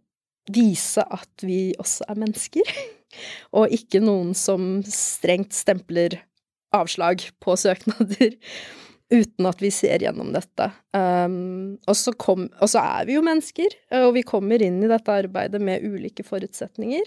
vise 0.54 1.02
at 1.02 1.46
vi 1.46 1.74
også 1.82 2.06
er 2.10 2.22
mennesker, 2.22 2.72
og 3.58 3.74
ikke 3.74 4.04
noen 4.04 4.34
som 4.38 4.80
strengt 4.88 5.56
stempler 5.56 6.20
avslag 6.76 7.24
på 7.42 7.56
søknader 7.58 8.36
uten 9.16 9.48
at 9.48 9.62
vi 9.62 9.70
ser 9.74 10.02
gjennom 10.02 10.32
dette. 10.34 10.70
Um, 10.98 11.78
og, 11.86 11.96
så 11.98 12.14
kom, 12.18 12.50
og 12.60 12.72
så 12.72 12.82
er 12.82 13.10
vi 13.10 13.18
jo 13.18 13.26
mennesker, 13.26 13.78
og 14.02 14.16
vi 14.18 14.26
kommer 14.28 14.62
inn 14.66 14.82
i 14.84 14.92
dette 14.92 15.20
arbeidet 15.24 15.62
med 15.62 15.86
ulike 15.86 16.26
forutsetninger. 16.26 17.06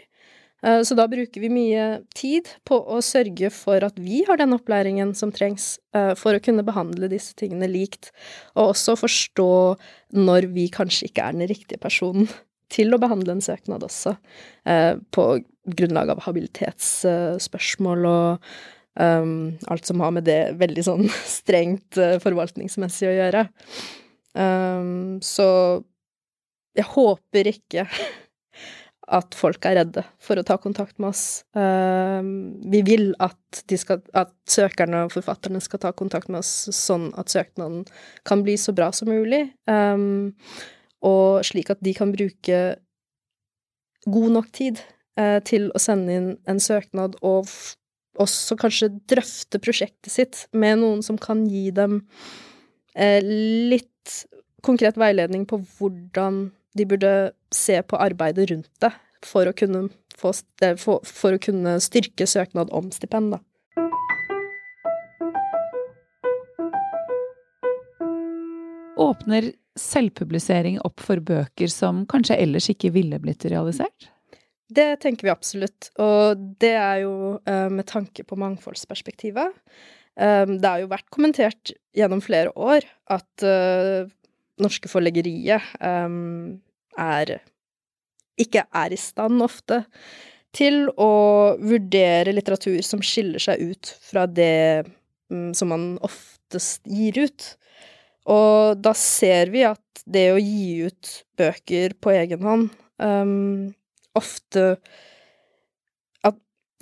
Eh, 0.62 0.80
så 0.82 0.96
da 0.98 1.06
bruker 1.10 1.42
vi 1.42 1.50
mye 1.52 1.84
tid 2.18 2.48
på 2.68 2.80
å 2.90 3.00
sørge 3.04 3.50
for 3.54 3.84
at 3.86 3.98
vi 4.02 4.24
har 4.28 4.40
den 4.40 4.56
opplæringen 4.56 5.14
som 5.18 5.32
trengs 5.34 5.76
eh, 5.96 6.14
for 6.18 6.34
å 6.34 6.42
kunne 6.42 6.66
behandle 6.66 7.10
disse 7.12 7.36
tingene 7.38 7.70
likt, 7.70 8.10
og 8.56 8.72
også 8.72 8.96
forstå 8.98 9.52
når 10.18 10.48
vi 10.56 10.68
kanskje 10.74 11.10
ikke 11.10 11.28
er 11.28 11.38
den 11.38 11.50
riktige 11.50 11.82
personen 11.82 12.30
til 12.74 12.92
å 12.92 13.00
behandle 13.00 13.36
en 13.36 13.44
søknad 13.44 13.86
også, 13.86 14.16
eh, 14.68 14.96
på 15.14 15.30
grunnlag 15.78 16.10
av 16.14 16.24
habilitetsspørsmål 16.24 18.06
og 18.08 18.46
um, 18.96 19.32
alt 19.68 19.84
som 19.84 20.00
har 20.00 20.14
med 20.16 20.24
det 20.24 20.54
veldig 20.56 20.84
sånn 20.86 21.10
strengt 21.38 21.98
forvaltningsmessig 22.24 23.10
å 23.10 23.12
gjøre. 23.18 23.42
Um, 24.32 25.18
så 25.20 25.48
jeg 26.78 26.88
håper 26.88 27.50
ikke 27.52 27.84
at 29.08 29.36
folk 29.36 29.64
er 29.68 29.78
redde 29.80 30.02
for 30.22 30.38
å 30.38 30.44
ta 30.46 30.58
kontakt 30.60 30.98
med 31.00 31.10
oss. 31.10 31.42
Ehm, 31.56 32.58
vi 32.68 32.82
vil 32.86 33.06
at, 33.24 33.62
skal, 33.80 34.02
at, 34.12 34.34
søkerne 34.48 35.06
og 35.06 35.14
forfatterne 35.14 35.60
skal 35.64 35.82
ta 35.82 35.92
kontakt 35.96 36.28
med 36.28 36.42
oss 36.42 36.68
sånn 36.76 37.10
at 37.20 37.32
søknaden 37.32 37.86
kan 38.28 38.44
bli 38.46 38.58
så 38.60 38.74
bra 38.76 38.90
som 38.96 39.10
mulig, 39.12 39.46
ehm, 39.70 40.34
og 41.04 41.46
slik 41.46 41.72
at 41.72 41.82
de 41.84 41.94
kan 41.96 42.12
bruke 42.12 42.60
god 44.08 44.30
nok 44.34 44.52
tid 44.56 44.80
eh, 45.18 45.38
til 45.46 45.68
å 45.74 45.82
sende 45.82 46.14
inn 46.14 46.30
en 46.48 46.60
søknad, 46.62 47.18
og 47.22 47.48
også 48.18 48.58
kanskje 48.58 48.92
drøfte 49.10 49.60
prosjektet 49.62 50.12
sitt 50.12 50.44
med 50.52 50.80
noen 50.82 51.04
som 51.06 51.18
kan 51.20 51.44
gi 51.48 51.68
dem 51.74 52.00
eh, 52.98 53.22
litt 53.22 54.16
konkret 54.66 54.98
veiledning 54.98 55.44
på 55.46 55.60
hvordan 55.78 56.48
de 56.78 56.86
burde 56.88 57.12
se 57.54 57.80
på 57.82 57.98
arbeidet 58.00 58.48
rundt 58.52 58.70
det 58.82 58.92
for 59.26 59.50
å 59.50 59.54
kunne, 59.56 59.88
få, 60.18 60.32
for, 60.78 61.04
for 61.04 61.36
å 61.36 61.42
kunne 61.42 61.78
styrke 61.82 62.26
søknad 62.28 62.70
om 62.74 62.92
stipend, 62.94 63.36
da. 63.36 63.42
Åpner 68.98 69.52
selvpublisering 69.78 70.80
opp 70.86 71.02
for 71.02 71.22
bøker 71.22 71.70
som 71.70 72.02
kanskje 72.10 72.38
ellers 72.42 72.66
ikke 72.72 72.90
ville 72.94 73.20
blitt 73.22 73.46
realisert? 73.46 74.10
Det 74.68 74.98
tenker 75.00 75.28
vi 75.28 75.32
absolutt, 75.32 75.88
og 76.02 76.40
det 76.60 76.74
er 76.76 77.04
jo 77.06 77.14
uh, 77.38 77.68
med 77.72 77.86
tanke 77.88 78.24
på 78.26 78.36
mangfoldsperspektivet. 78.36 79.54
Um, 80.18 80.58
det 80.60 80.68
har 80.68 80.82
jo 80.82 80.90
vært 80.90 81.08
kommentert 81.14 81.72
gjennom 81.96 82.20
flere 82.24 82.52
år 82.52 82.84
at 83.08 83.46
uh, 83.46 84.10
norske 84.60 84.90
forleggeriet 84.90 85.64
um, 85.80 86.58
er 86.98 87.38
ikke 88.38 88.64
er 88.66 88.94
i 88.94 89.00
stand 89.00 89.42
ofte 89.42 89.82
til 90.54 90.86
å 90.96 91.12
vurdere 91.60 92.34
litteratur 92.34 92.80
som 92.86 93.02
skiller 93.04 93.42
seg 93.42 93.62
ut 93.72 93.90
fra 94.04 94.24
det 94.30 94.86
um, 95.30 95.50
som 95.56 95.72
man 95.74 95.88
oftest 96.06 96.86
gir 96.88 97.18
ut. 97.28 97.48
Og 98.28 98.78
da 98.80 98.94
ser 98.96 99.52
vi 99.52 99.64
at 99.68 100.04
det 100.08 100.28
å 100.32 100.40
gi 100.40 100.88
ut 100.88 101.12
bøker 101.38 101.96
på 102.00 102.14
egen 102.16 102.44
hånd 102.44 102.70
um, 103.02 103.68
ofte 104.18 104.74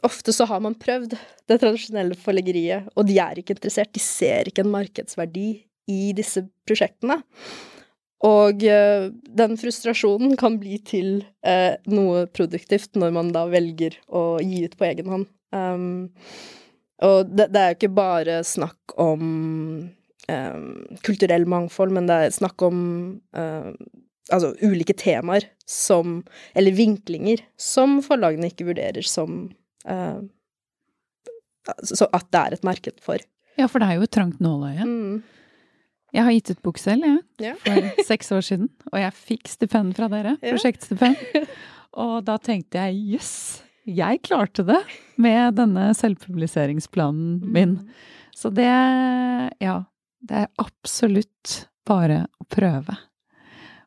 Ofte 0.04 0.30
så 0.30 0.44
har 0.46 0.60
man 0.60 0.74
prøvd 0.78 1.14
det 1.48 1.56
tradisjonelle 1.58 2.14
forleggeriet, 2.20 2.84
og 2.94 3.08
de 3.08 3.16
er 3.22 3.40
ikke 3.40 3.54
interessert. 3.56 3.94
De 3.96 4.02
ser 4.02 4.50
ikke 4.50 4.62
en 4.62 4.70
markedsverdi 4.70 5.46
i 5.90 6.00
disse 6.14 6.44
prosjektene. 6.68 7.16
Og 8.24 8.62
uh, 8.64 9.08
den 9.12 9.56
frustrasjonen 9.60 10.36
kan 10.40 10.56
bli 10.60 10.78
til 10.86 11.18
eh, 11.44 11.76
noe 11.92 12.24
produktivt 12.32 12.96
når 12.96 13.12
man 13.12 13.32
da 13.34 13.44
velger 13.50 13.98
å 14.08 14.38
gi 14.40 14.62
ut 14.64 14.76
på 14.78 14.86
egen 14.88 15.10
hånd. 15.12 15.26
Um, 15.52 16.08
og 17.04 17.28
det, 17.28 17.50
det, 17.52 17.60
er 17.60 17.68
jo 17.70 17.76
ikke 17.76 17.92
bare 17.98 18.38
snakk 18.46 18.96
om 19.00 19.20
um, 20.32 20.64
kulturell 21.04 21.44
mangfold, 21.48 21.92
men 21.92 22.08
det 22.08 22.16
er 22.16 22.34
snakk 22.38 22.64
om 22.64 22.80
um, 23.36 23.76
altså 24.32 24.54
ulike 24.64 24.96
temaer 24.96 25.44
som 25.68 26.22
Eller 26.56 26.74
vinklinger 26.74 27.44
som 27.60 28.00
forlagene 28.02 28.48
ikke 28.50 28.66
vurderer 28.72 29.04
som 29.06 29.44
Så 31.84 32.08
at 32.16 32.26
det 32.32 32.40
er 32.40 32.56
et 32.56 32.66
marked 32.66 32.98
for. 33.04 33.20
Ja, 33.60 33.68
for 33.68 33.82
det 33.82 33.90
er 33.90 34.00
jo 34.00 34.06
et 34.08 34.14
trangt 34.16 34.40
nåløye. 34.42 34.86
Mm. 34.88 35.35
Jeg 36.16 36.24
har 36.24 36.32
gitt 36.32 36.50
ut 36.54 36.62
bok 36.64 36.78
selv, 36.80 37.04
jeg, 37.04 37.20
ja. 37.44 37.52
for 37.60 38.02
seks 38.08 38.32
år 38.32 38.44
siden. 38.46 38.70
Og 38.88 38.98
jeg 39.02 39.16
fikk 39.18 39.50
stipend 39.52 39.92
fra 39.98 40.08
dere. 40.12 40.36
Ja. 40.40 40.54
Prosjektstipend. 40.54 41.44
Og 42.00 42.18
da 42.24 42.36
tenkte 42.40 42.80
jeg 42.86 43.16
jøss, 43.16 43.32
yes, 43.60 43.66
jeg 43.86 44.22
klarte 44.26 44.64
det 44.66 44.80
med 45.22 45.58
denne 45.60 45.90
selvpubliseringsplanen 45.96 47.38
min. 47.44 47.76
Mm. 47.78 48.16
Så 48.36 48.50
det 48.52 48.66
ja, 49.62 49.76
det 50.26 50.40
er 50.42 50.48
absolutt 50.60 51.68
bare 51.86 52.24
å 52.40 52.48
prøve. 52.50 52.96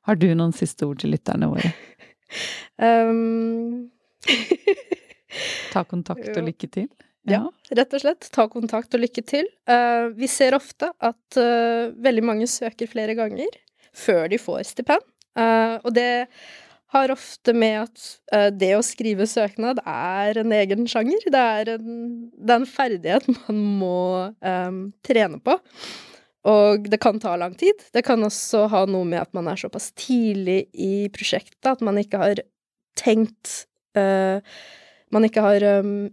Har 0.07 0.17
du 0.17 0.29
noen 0.33 0.53
siste 0.55 0.87
ord 0.87 1.01
til 1.01 1.15
lytterne 1.15 1.51
våre? 1.51 1.73
Um... 2.79 3.89
Ta 5.73 5.81
kontakt 5.83 6.29
og 6.29 6.45
lykke 6.45 6.67
til. 6.71 6.85
Ja. 7.33 7.75
rett 7.77 7.93
og 7.95 8.03
slett. 8.03 8.29
Ta 8.35 8.47
kontakt 8.51 8.95
og 8.95 9.03
lykke 9.03 9.23
til. 9.27 9.49
Uh, 9.69 10.09
vi 10.17 10.29
ser 10.31 10.57
ofte 10.57 10.91
at 10.95 11.39
uh, 11.39 11.91
veldig 11.99 12.25
mange 12.25 12.49
søker 12.49 12.89
flere 12.89 13.15
ganger 13.17 13.59
før 13.95 14.27
de 14.31 14.39
får 14.41 14.65
stipend. 14.71 15.05
Uh, 15.37 15.77
og 15.83 15.93
det 15.95 16.27
har 16.89 17.11
ofte 17.13 17.53
med 17.53 17.83
at 17.83 18.53
det 18.57 18.71
å 18.73 18.81
skrive 18.81 19.27
søknad 19.29 19.77
er 19.85 20.39
en 20.41 20.53
egen 20.57 20.87
sjanger. 20.89 21.21
Det 21.29 21.41
er 21.61 21.69
en, 21.75 21.99
det 22.33 22.55
er 22.55 22.63
en 22.63 22.65
ferdighet 22.65 23.27
man 23.43 23.59
må 23.77 23.99
um, 24.41 24.79
trene 25.05 25.37
på. 25.37 25.59
Og 26.49 26.87
det 26.89 26.99
kan 27.03 27.19
ta 27.19 27.35
lang 27.37 27.53
tid. 27.59 27.81
Det 27.93 28.03
kan 28.07 28.23
også 28.23 28.65
ha 28.71 28.85
noe 28.89 29.07
med 29.07 29.21
at 29.21 29.33
man 29.37 29.49
er 29.51 29.59
såpass 29.59 29.91
tidlig 29.99 30.63
i 30.73 31.09
prosjektet 31.13 31.67
at 31.67 31.83
man 31.85 31.99
ikke 31.99 32.21
har 32.21 32.43
tenkt 32.99 33.65
uh, 33.97 34.39
Man 35.09 35.25
ikke 35.25 35.41
har 35.41 35.63
um, 35.81 36.09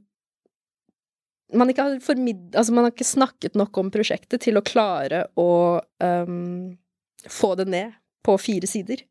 man 1.55 1.71
ikke 1.71 1.85
har. 1.87 1.99
Altså, 1.99 2.73
man 2.73 2.85
har 2.87 2.93
ikke 2.93 3.07
snakket 3.07 3.59
nok 3.59 3.79
om 3.79 3.91
prosjektet 3.95 4.43
til 4.47 4.59
å 4.59 4.65
klare 4.67 5.27
å 5.39 5.79
um, 6.03 6.75
få 7.31 7.55
det 7.61 7.69
ned 7.71 7.95
på 8.27 8.35
fire 8.41 8.67
sider. 8.71 9.05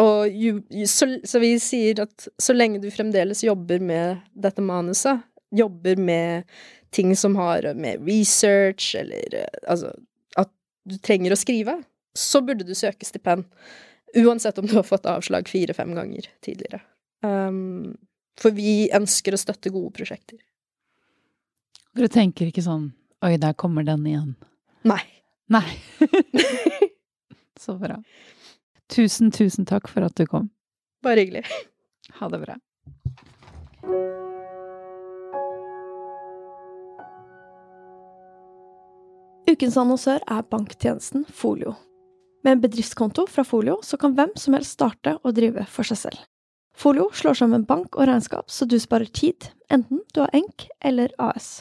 Og 0.00 0.28
ju, 0.28 0.62
ju, 0.70 0.86
så, 0.86 1.06
så, 1.24 1.38
vi 1.42 1.54
sier 1.60 2.02
at 2.06 2.28
så 2.40 2.54
lenge 2.56 2.80
du 2.82 2.88
fremdeles 2.94 3.44
jobber 3.44 3.82
med 3.84 4.22
dette 4.32 4.62
manuset, 4.64 5.22
jobber 5.54 5.98
med 5.98 6.46
ting 6.94 7.12
som 7.18 7.36
har 7.38 7.66
med 7.74 8.06
research 8.06 8.94
eller 8.98 9.34
Altså 9.66 9.92
at 10.38 10.50
du 10.86 10.96
trenger 11.02 11.34
å 11.34 11.38
skrive, 11.38 11.76
så 12.16 12.40
burde 12.42 12.66
du 12.66 12.74
søke 12.74 13.06
stipend. 13.06 13.46
Uansett 14.16 14.58
om 14.58 14.66
du 14.66 14.76
har 14.78 14.86
fått 14.86 15.06
avslag 15.06 15.50
fire-fem 15.50 15.92
ganger 15.94 16.30
tidligere. 16.42 16.80
Um, 17.22 17.98
for 18.40 18.54
vi 18.56 18.88
ønsker 18.96 19.36
å 19.36 19.40
støtte 19.40 19.72
gode 19.74 19.92
prosjekter. 19.98 20.40
Dere 21.96 22.08
tenker 22.12 22.50
ikke 22.50 22.62
sånn 22.62 22.92
Oi, 23.26 23.34
der 23.36 23.52
kommer 23.52 23.84
den 23.84 24.06
igjen. 24.08 24.30
Nei. 24.88 25.02
Nei. 25.52 25.66
Så 27.60 27.74
bra. 27.76 27.98
Tusen, 28.88 29.28
tusen 29.34 29.66
takk 29.68 29.90
for 29.92 30.06
at 30.06 30.14
du 30.16 30.24
kom. 30.30 30.46
Bare 31.04 31.20
hyggelig. 31.20 31.42
Ha 32.16 32.30
det 32.32 32.40
bra. 32.40 32.56
Ukens 39.50 39.76
annonsør 39.76 40.24
er 40.30 40.48
banktjenesten 40.48 41.26
Folio. 41.28 41.74
Med 42.40 42.56
en 42.56 42.62
bedriftskonto 42.64 43.26
fra 43.28 43.44
Folio 43.44 43.80
så 43.84 43.98
kan 44.00 44.14
hvem 44.16 44.32
som 44.40 44.56
helst 44.56 44.78
starte 44.78 45.18
og 45.20 45.34
drive 45.36 45.66
for 45.68 45.84
seg 45.84 46.06
selv. 46.06 46.28
Folio 46.72 47.10
slår 47.12 47.36
sammen 47.42 47.66
bank 47.68 47.98
og 47.98 48.08
regnskap 48.08 48.48
så 48.48 48.64
du 48.64 48.78
sparer 48.80 49.10
tid, 49.12 49.50
enten 49.68 50.00
du 50.14 50.22
har 50.22 50.32
ENK 50.32 50.70
eller 50.80 51.12
AS. 51.20 51.58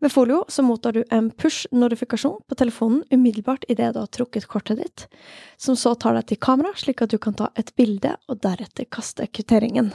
Med 0.00 0.12
Folio 0.12 0.44
så 0.48 0.62
mottar 0.62 0.92
du 0.92 1.04
en 1.10 1.30
push-notifikasjon 1.30 2.40
på 2.48 2.54
telefonen 2.54 3.04
umiddelbart 3.10 3.64
idet 3.68 3.94
du 3.94 3.98
har 3.98 4.06
trukket 4.06 4.46
kortet 4.46 4.78
ditt, 4.78 5.08
som 5.56 5.76
så 5.76 5.94
tar 5.94 6.14
deg 6.14 6.28
til 6.28 6.38
kamera 6.38 6.70
slik 6.78 7.02
at 7.02 7.10
du 7.10 7.18
kan 7.18 7.34
ta 7.34 7.50
et 7.58 7.74
bilde 7.74 8.14
og 8.28 8.38
deretter 8.44 8.86
kaste 8.86 9.26
kvitteringen. 9.26 9.90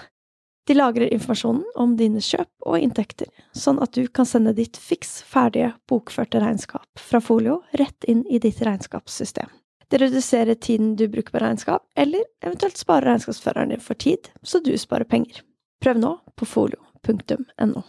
De 0.67 0.75
lagrer 0.75 1.13
informasjonen 1.13 1.63
om 1.79 1.95
dine 1.99 2.19
kjøp 2.23 2.67
og 2.67 2.79
inntekter, 2.79 3.27
sånn 3.55 3.79
at 3.83 3.95
du 3.95 4.07
kan 4.07 4.27
sende 4.27 4.53
ditt 4.55 4.79
fiks 4.79 5.21
ferdige 5.27 5.73
bokførte 5.87 6.39
regnskap 6.43 6.87
fra 6.99 7.23
Folio 7.23 7.61
rett 7.79 8.07
inn 8.07 8.23
i 8.27 8.39
ditt 8.43 8.61
regnskapssystem. 8.63 9.47
Det 9.87 9.99
reduserer 10.01 10.55
tiden 10.55 10.95
du 10.95 11.07
bruker 11.07 11.35
på 11.35 11.43
regnskap, 11.43 11.83
eller 11.95 12.23
eventuelt 12.43 12.79
sparer 12.79 13.11
regnskapsføreren 13.11 13.75
din 13.75 13.83
for 13.83 13.99
tid, 13.99 14.31
så 14.43 14.59
du 14.63 14.71
sparer 14.79 15.07
penger. 15.07 15.43
Prøv 15.83 15.99
nå 15.99 16.15
på 16.39 16.47
folio.no. 16.47 17.83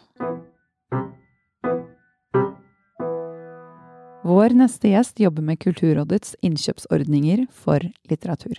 Vår 4.24 4.48
neste 4.56 4.88
gjest 4.88 5.20
jobber 5.20 5.42
med 5.42 5.58
Kulturrådets 5.60 6.36
innkjøpsordninger 6.40 7.42
for 7.52 7.82
litteratur. 8.08 8.56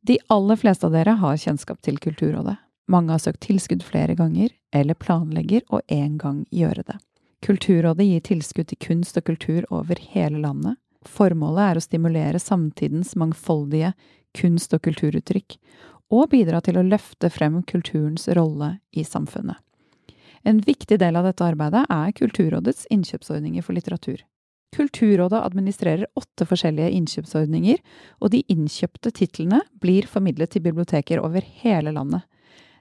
De 0.00 0.16
aller 0.32 0.56
fleste 0.56 0.88
av 0.88 0.94
dere 0.96 1.18
har 1.20 1.36
kjennskap 1.36 1.82
til 1.84 1.98
Kulturrådet. 2.00 2.54
Mange 2.88 3.12
har 3.12 3.20
søkt 3.20 3.42
tilskudd 3.44 3.84
flere 3.84 4.16
ganger, 4.16 4.48
eller 4.72 4.96
planlegger 4.96 5.66
å 5.68 5.82
en 5.92 6.16
gang 6.16 6.38
gjøre 6.48 6.86
det. 6.88 6.96
Kulturrådet 7.44 8.08
gir 8.08 8.24
tilskudd 8.30 8.70
til 8.72 8.80
kunst 8.86 9.20
og 9.20 9.28
kultur 9.28 9.68
over 9.68 10.00
hele 10.14 10.40
landet. 10.40 10.80
Formålet 11.04 11.66
er 11.66 11.76
å 11.76 11.84
stimulere 11.84 12.40
samtidens 12.40 13.12
mangfoldige 13.20 13.92
kunst- 14.32 14.72
og 14.72 14.80
kulturuttrykk, 14.88 15.60
og 16.08 16.32
bidra 16.32 16.64
til 16.64 16.80
å 16.80 16.88
løfte 16.88 17.28
frem 17.28 17.60
kulturens 17.68 18.30
rolle 18.32 18.78
i 18.96 19.04
samfunnet. 19.04 19.60
En 20.40 20.64
viktig 20.64 20.96
del 21.04 21.20
av 21.20 21.28
dette 21.28 21.44
arbeidet 21.44 21.84
er 21.84 22.12
Kulturrådets 22.16 22.86
innkjøpsordninger 22.88 23.60
for 23.60 23.76
litteratur. 23.76 24.24
Kulturrådet 24.76 25.40
administrerer 25.42 26.06
åtte 26.14 26.46
forskjellige 26.46 26.92
innkjøpsordninger, 26.94 27.80
og 28.22 28.30
de 28.34 28.44
innkjøpte 28.52 29.10
titlene 29.18 29.64
blir 29.82 30.06
formidlet 30.06 30.54
til 30.54 30.62
biblioteker 30.62 31.22
over 31.22 31.42
hele 31.62 31.94
landet. 31.96 32.22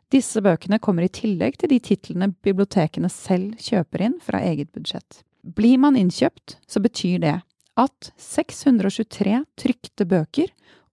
Disse 0.09 0.41
bøkene 0.41 0.79
kommer 0.81 1.05
i 1.05 1.13
tillegg 1.13 1.57
til 1.61 1.69
de 1.73 1.79
titlene 1.85 2.31
bibliotekene 2.45 3.09
selv 3.13 3.57
kjøper 3.61 4.05
inn 4.07 4.17
fra 4.21 4.41
eget 4.41 4.71
budsjett. 4.73 5.21
Blir 5.43 5.77
man 5.81 5.97
innkjøpt, 5.97 6.57
så 6.67 6.81
betyr 6.81 7.19
det 7.23 7.35
at 7.79 8.11
623 8.19 9.43
trykte 9.59 10.05
bøker 10.09 10.49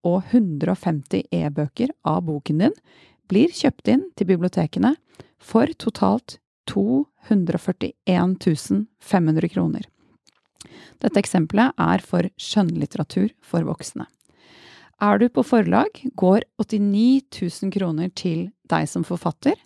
og 0.06 0.22
150 0.30 1.26
e-bøker 1.34 1.90
av 2.06 2.22
boken 2.28 2.62
din 2.62 2.76
blir 3.30 3.50
kjøpt 3.50 3.88
inn 3.90 4.04
til 4.16 4.28
bibliotekene 4.30 4.94
for 5.42 5.66
totalt 5.80 6.38
241 6.70 8.86
500 9.00 9.48
kroner. 9.50 9.82
Dette 11.02 11.20
eksempelet 11.20 11.76
er 11.78 12.04
for 12.04 12.28
skjønnlitteratur 12.40 13.32
for 13.44 13.66
voksne. 13.68 14.06
Er 15.02 15.18
du 15.20 15.28
på 15.28 15.44
forlag, 15.44 16.00
går 16.16 16.46
89 16.62 17.22
000 17.62 17.72
kroner 17.74 18.08
til 18.16 18.48
deg 18.70 18.88
som 18.88 19.04
forfatter, 19.04 19.58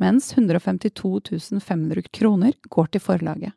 mens 0.00 0.30
152 0.32 1.60
500 1.60 2.08
kroner 2.14 2.54
går 2.72 2.88
til 2.94 3.04
forlaget. 3.04 3.52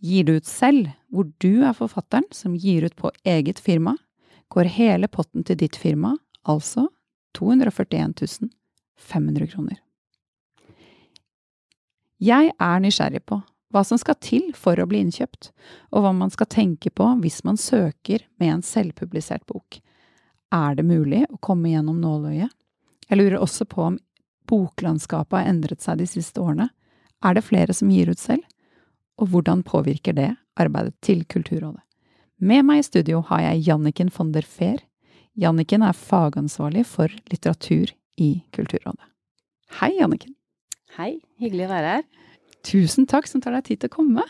Gir 0.00 0.24
du 0.24 0.36
ut 0.36 0.48
selv, 0.48 0.90
hvor 1.12 1.28
du 1.40 1.64
er 1.64 1.76
forfatteren 1.76 2.26
som 2.32 2.56
gir 2.56 2.84
ut 2.84 2.96
på 2.96 3.12
eget 3.24 3.60
firma, 3.60 3.96
går 4.48 4.72
hele 4.72 5.08
potten 5.08 5.44
til 5.44 5.58
ditt 5.60 5.76
firma, 5.76 6.14
altså 6.44 6.88
241 7.34 8.48
500 8.96 9.50
kroner. 9.52 9.80
Jeg 12.20 12.52
er 12.56 12.80
nysgjerrig 12.80 13.24
på 13.26 13.42
hva 13.74 13.82
som 13.82 13.98
skal 13.98 14.14
til 14.22 14.52
for 14.54 14.78
å 14.78 14.86
bli 14.86 15.00
innkjøpt, 15.02 15.50
og 15.90 16.04
hva 16.04 16.12
man 16.14 16.30
skal 16.30 16.46
tenke 16.50 16.92
på 16.94 17.08
hvis 17.24 17.42
man 17.46 17.58
søker 17.58 18.22
med 18.38 18.52
en 18.52 18.62
selvpublisert 18.62 19.42
bok. 19.50 19.80
Er 20.54 20.76
det 20.78 20.86
mulig 20.86 21.24
å 21.26 21.40
komme 21.42 21.72
gjennom 21.72 21.98
nåløyet? 21.98 22.52
Jeg 23.08 23.18
lurer 23.18 23.42
også 23.42 23.66
på 23.68 23.82
om 23.88 23.98
boklandskapet 24.48 25.40
har 25.40 25.50
endret 25.50 25.82
seg 25.82 25.98
de 25.98 26.06
siste 26.08 26.40
årene. 26.40 26.68
Er 27.24 27.34
det 27.34 27.46
flere 27.46 27.74
som 27.74 27.90
gir 27.90 28.12
ut 28.12 28.20
selv? 28.20 28.44
Og 29.18 29.30
hvordan 29.32 29.64
påvirker 29.66 30.14
det 30.14 30.30
arbeidet 30.60 30.94
til 31.02 31.24
Kulturrådet? 31.26 31.82
Med 32.44 32.66
meg 32.66 32.82
i 32.82 32.86
studio 32.86 33.22
har 33.30 33.42
jeg 33.42 33.64
Janniken 33.68 34.10
von 34.14 34.32
der 34.34 34.46
Fehr. 34.46 34.78
Janniken 35.34 35.82
er 35.86 35.96
fagansvarlig 35.96 36.84
for 36.86 37.10
litteratur 37.30 37.90
i 38.20 38.30
Kulturrådet. 38.54 39.06
Hei, 39.80 39.94
Janniken. 39.98 40.36
Hei, 40.94 41.18
hyggelig 41.42 41.66
å 41.66 41.72
være 41.72 41.94
her. 41.96 42.04
Tusen 42.64 43.08
takk 43.10 43.28
som 43.28 43.42
tar 43.44 43.56
deg 43.58 43.68
tid 43.68 43.82
til 43.82 43.92
å 43.92 43.96
komme. 43.98 44.24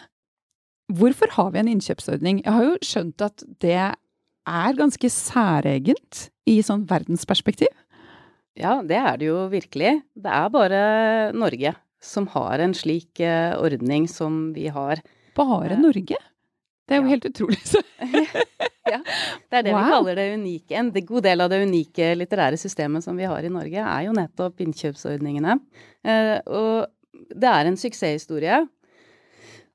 Hvorfor 0.93 1.31
har 1.37 1.53
vi 1.55 1.63
en 1.63 1.71
innkjøpsordning? 1.71 2.43
Jeg 2.45 2.53
har 2.53 2.67
jo 2.67 2.75
skjønt 2.85 3.25
at 3.25 3.45
det 3.63 3.79
er 3.79 4.77
ganske 4.77 5.09
særegent 5.11 6.27
i 6.51 6.59
sånn 6.67 6.85
verdensperspektiv? 6.91 7.73
Ja, 8.59 8.79
det 8.87 8.99
er 9.01 9.17
det 9.19 9.31
jo 9.31 9.39
virkelig. 9.51 9.97
Det 10.15 10.31
er 10.31 10.53
bare 10.53 10.83
Norge 11.35 11.75
som 12.05 12.29
har 12.35 12.61
en 12.61 12.75
slik 12.77 13.23
uh, 13.25 13.57
ordning 13.63 14.07
som 14.11 14.53
vi 14.55 14.69
har. 14.73 15.01
Bare 15.39 15.73
uh, 15.73 15.81
Norge? 15.81 16.19
Det 16.85 16.95
er 16.95 17.01
jo 17.01 17.07
ja. 17.07 17.13
helt 17.15 17.29
utrolig. 17.31 17.61
ja, 18.93 18.99
det 19.01 19.59
er 19.59 19.65
det 19.65 19.73
wow. 19.73 19.81
vi 19.81 19.95
kaller 19.95 20.21
det 20.21 20.27
unike. 20.37 20.77
En 20.77 20.93
god 20.93 21.25
del 21.25 21.41
av 21.41 21.51
det 21.51 21.63
unike 21.65 22.11
litterære 22.19 22.61
systemet 22.61 23.07
som 23.07 23.17
vi 23.17 23.31
har 23.31 23.47
i 23.47 23.53
Norge, 23.53 23.81
er 23.81 24.05
jo 24.05 24.13
nettopp 24.15 24.61
innkjøpsordningene. 24.67 25.57
Uh, 26.05 26.37
og 26.45 26.93
det 27.35 27.51
er 27.51 27.69
en 27.69 27.79
suksesshistorie. 27.81 28.63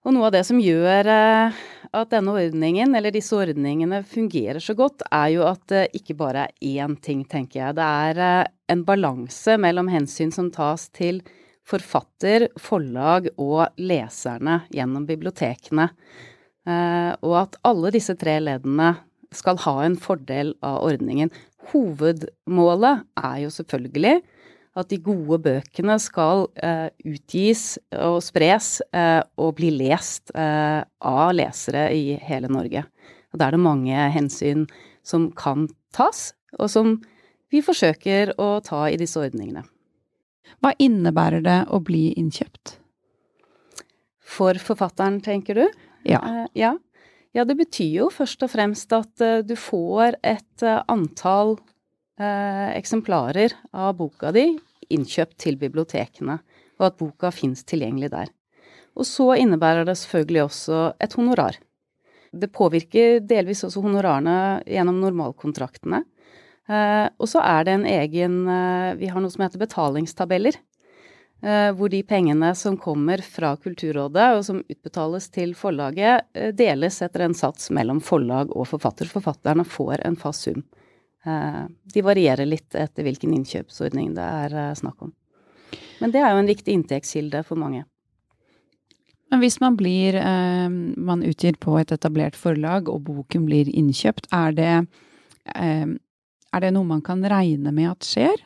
Og 0.08 0.16
noe 0.16 0.30
av 0.30 0.36
det 0.38 0.46
som 0.48 0.60
gjør 0.64 1.10
eh, 1.12 1.58
at 1.90 2.14
denne 2.14 2.36
ordningen, 2.40 2.94
eller 2.96 3.12
disse 3.12 3.36
ordningene, 3.36 4.00
fungerer 4.08 4.62
så 4.64 4.76
godt, 4.78 5.04
er 5.12 5.34
jo 5.34 5.44
at 5.50 5.66
det 5.72 5.84
ikke 6.00 6.16
bare 6.20 6.48
er 6.48 6.86
én 6.86 6.96
ting, 7.04 7.26
tenker 7.28 7.60
jeg. 7.60 7.78
Det 7.80 7.90
er 8.08 8.24
eh, 8.24 8.50
en 8.72 8.86
balanse 8.88 9.58
mellom 9.60 9.92
hensyn 9.92 10.32
som 10.36 10.48
tas 10.56 10.88
til 10.96 11.20
forfatter, 11.70 12.48
forlag 12.58 13.28
og 13.38 13.76
leserne 13.82 14.62
gjennom 14.74 15.06
bibliotekene. 15.10 15.90
Eh, 16.70 17.12
og 17.20 17.36
at 17.44 17.60
alle 17.68 17.92
disse 17.94 18.16
tre 18.20 18.40
leddene 18.44 18.94
skal 19.36 19.60
ha 19.66 19.76
en 19.84 20.00
fordel 20.00 20.56
av 20.66 20.80
ordningen. 20.88 21.32
Hovedmålet 21.74 23.04
er 23.20 23.38
jo 23.44 23.52
selvfølgelig 23.54 24.16
at 24.78 24.90
de 24.92 25.00
gode 25.02 25.40
bøkene 25.44 25.96
skal 26.02 26.46
eh, 26.62 26.90
utgis 27.10 27.80
og 27.98 28.20
spres 28.24 28.80
eh, 28.94 29.22
og 29.42 29.56
bli 29.58 29.72
lest 29.74 30.34
eh, 30.36 30.82
av 30.86 31.32
lesere 31.36 31.88
i 31.96 32.14
hele 32.22 32.52
Norge. 32.52 32.86
Og 33.34 33.40
da 33.40 33.48
er 33.48 33.58
det 33.58 33.64
mange 33.64 34.10
hensyn 34.14 34.68
som 35.06 35.30
kan 35.38 35.68
tas, 35.96 36.32
og 36.58 36.70
som 36.70 36.98
vi 37.50 37.64
forsøker 37.66 38.36
å 38.42 38.60
ta 38.66 38.86
i 38.90 38.98
disse 39.00 39.20
ordningene. 39.22 39.66
Hva 40.62 40.74
innebærer 40.82 41.44
det 41.46 41.60
å 41.74 41.80
bli 41.86 42.10
innkjøpt? 42.20 42.76
For 44.30 44.60
forfatteren, 44.62 45.20
tenker 45.26 45.58
du? 45.58 45.66
Ja. 46.08 46.22
Eh, 46.22 46.46
ja. 46.62 46.76
ja. 47.34 47.46
det 47.46 47.58
betyr 47.60 48.04
jo 48.04 48.10
først 48.14 48.46
og 48.46 48.54
fremst 48.54 48.94
at 48.96 49.26
uh, 49.26 49.40
du 49.46 49.56
får 49.58 50.20
et 50.22 50.66
uh, 50.66 50.82
antall 50.92 51.58
uh, 52.20 52.70
eksemplarer 52.76 53.56
av 53.74 53.96
boka 53.98 54.34
di 54.36 54.46
innkjøpt 54.90 55.38
til 55.42 55.58
bibliotekene, 55.62 56.40
og 56.80 56.86
at 56.88 57.00
boka 57.00 57.32
fins 57.34 57.66
tilgjengelig 57.68 58.12
der. 58.14 58.32
Og 58.98 59.08
så 59.08 59.32
innebærer 59.40 59.86
det 59.88 59.98
selvfølgelig 60.00 60.44
også 60.46 60.80
et 61.00 61.16
honorar. 61.18 61.60
Det 62.30 62.52
påvirker 62.54 63.20
delvis 63.26 63.64
også 63.66 63.82
honorarene 63.84 64.62
gjennom 64.68 65.00
normalkontraktene. 65.02 66.04
og 66.70 67.28
så 67.30 67.42
er 67.42 67.64
det 67.66 67.74
en 67.74 67.86
egen 67.90 68.36
Vi 69.00 69.08
har 69.10 69.22
noe 69.22 69.34
som 69.34 69.46
heter 69.46 69.62
betalingstabeller. 69.62 70.58
Eh, 71.42 71.70
hvor 71.72 71.88
de 71.88 72.02
pengene 72.04 72.52
som 72.56 72.76
kommer 72.78 73.22
fra 73.24 73.54
Kulturrådet, 73.56 74.26
og 74.36 74.44
som 74.44 74.60
utbetales 74.60 75.30
til 75.32 75.54
forlaget, 75.56 76.26
eh, 76.36 76.52
deles 76.52 77.02
etter 77.02 77.24
en 77.24 77.34
sats 77.34 77.70
mellom 77.72 78.02
forlag 78.04 78.52
og 78.52 78.68
forfatter. 78.68 79.08
Forfatterne 79.08 79.64
får 79.64 80.06
en 80.06 80.18
fast 80.20 80.50
sum. 80.50 80.64
Eh, 81.26 81.64
de 81.94 82.04
varierer 82.06 82.48
litt 82.48 82.76
etter 82.76 83.06
hvilken 83.08 83.34
innkjøpsordning 83.36 84.14
det 84.18 84.26
er 84.26 84.76
snakk 84.80 85.08
om. 85.08 85.14
Men 86.00 86.14
det 86.14 86.22
er 86.24 86.34
jo 86.34 86.44
en 86.44 86.50
viktig 86.50 86.76
inntektskilde 86.76 87.44
for 87.48 87.60
mange. 87.60 87.84
Men 89.30 89.44
hvis 89.44 89.60
man 89.62 89.76
blir 89.78 90.16
Man 90.98 91.22
utgir 91.22 91.54
på 91.62 91.76
et 91.78 91.92
etablert 91.92 92.36
forlag, 92.36 92.90
og 92.90 93.04
boken 93.06 93.46
blir 93.46 93.70
innkjøpt, 93.70 94.26
er 94.34 94.56
det, 94.58 94.72
er 95.54 96.64
det 96.64 96.72
noe 96.74 96.88
man 96.88 97.04
kan 97.06 97.22
regne 97.22 97.70
med 97.70 97.92
at 97.92 98.08
skjer? 98.08 98.42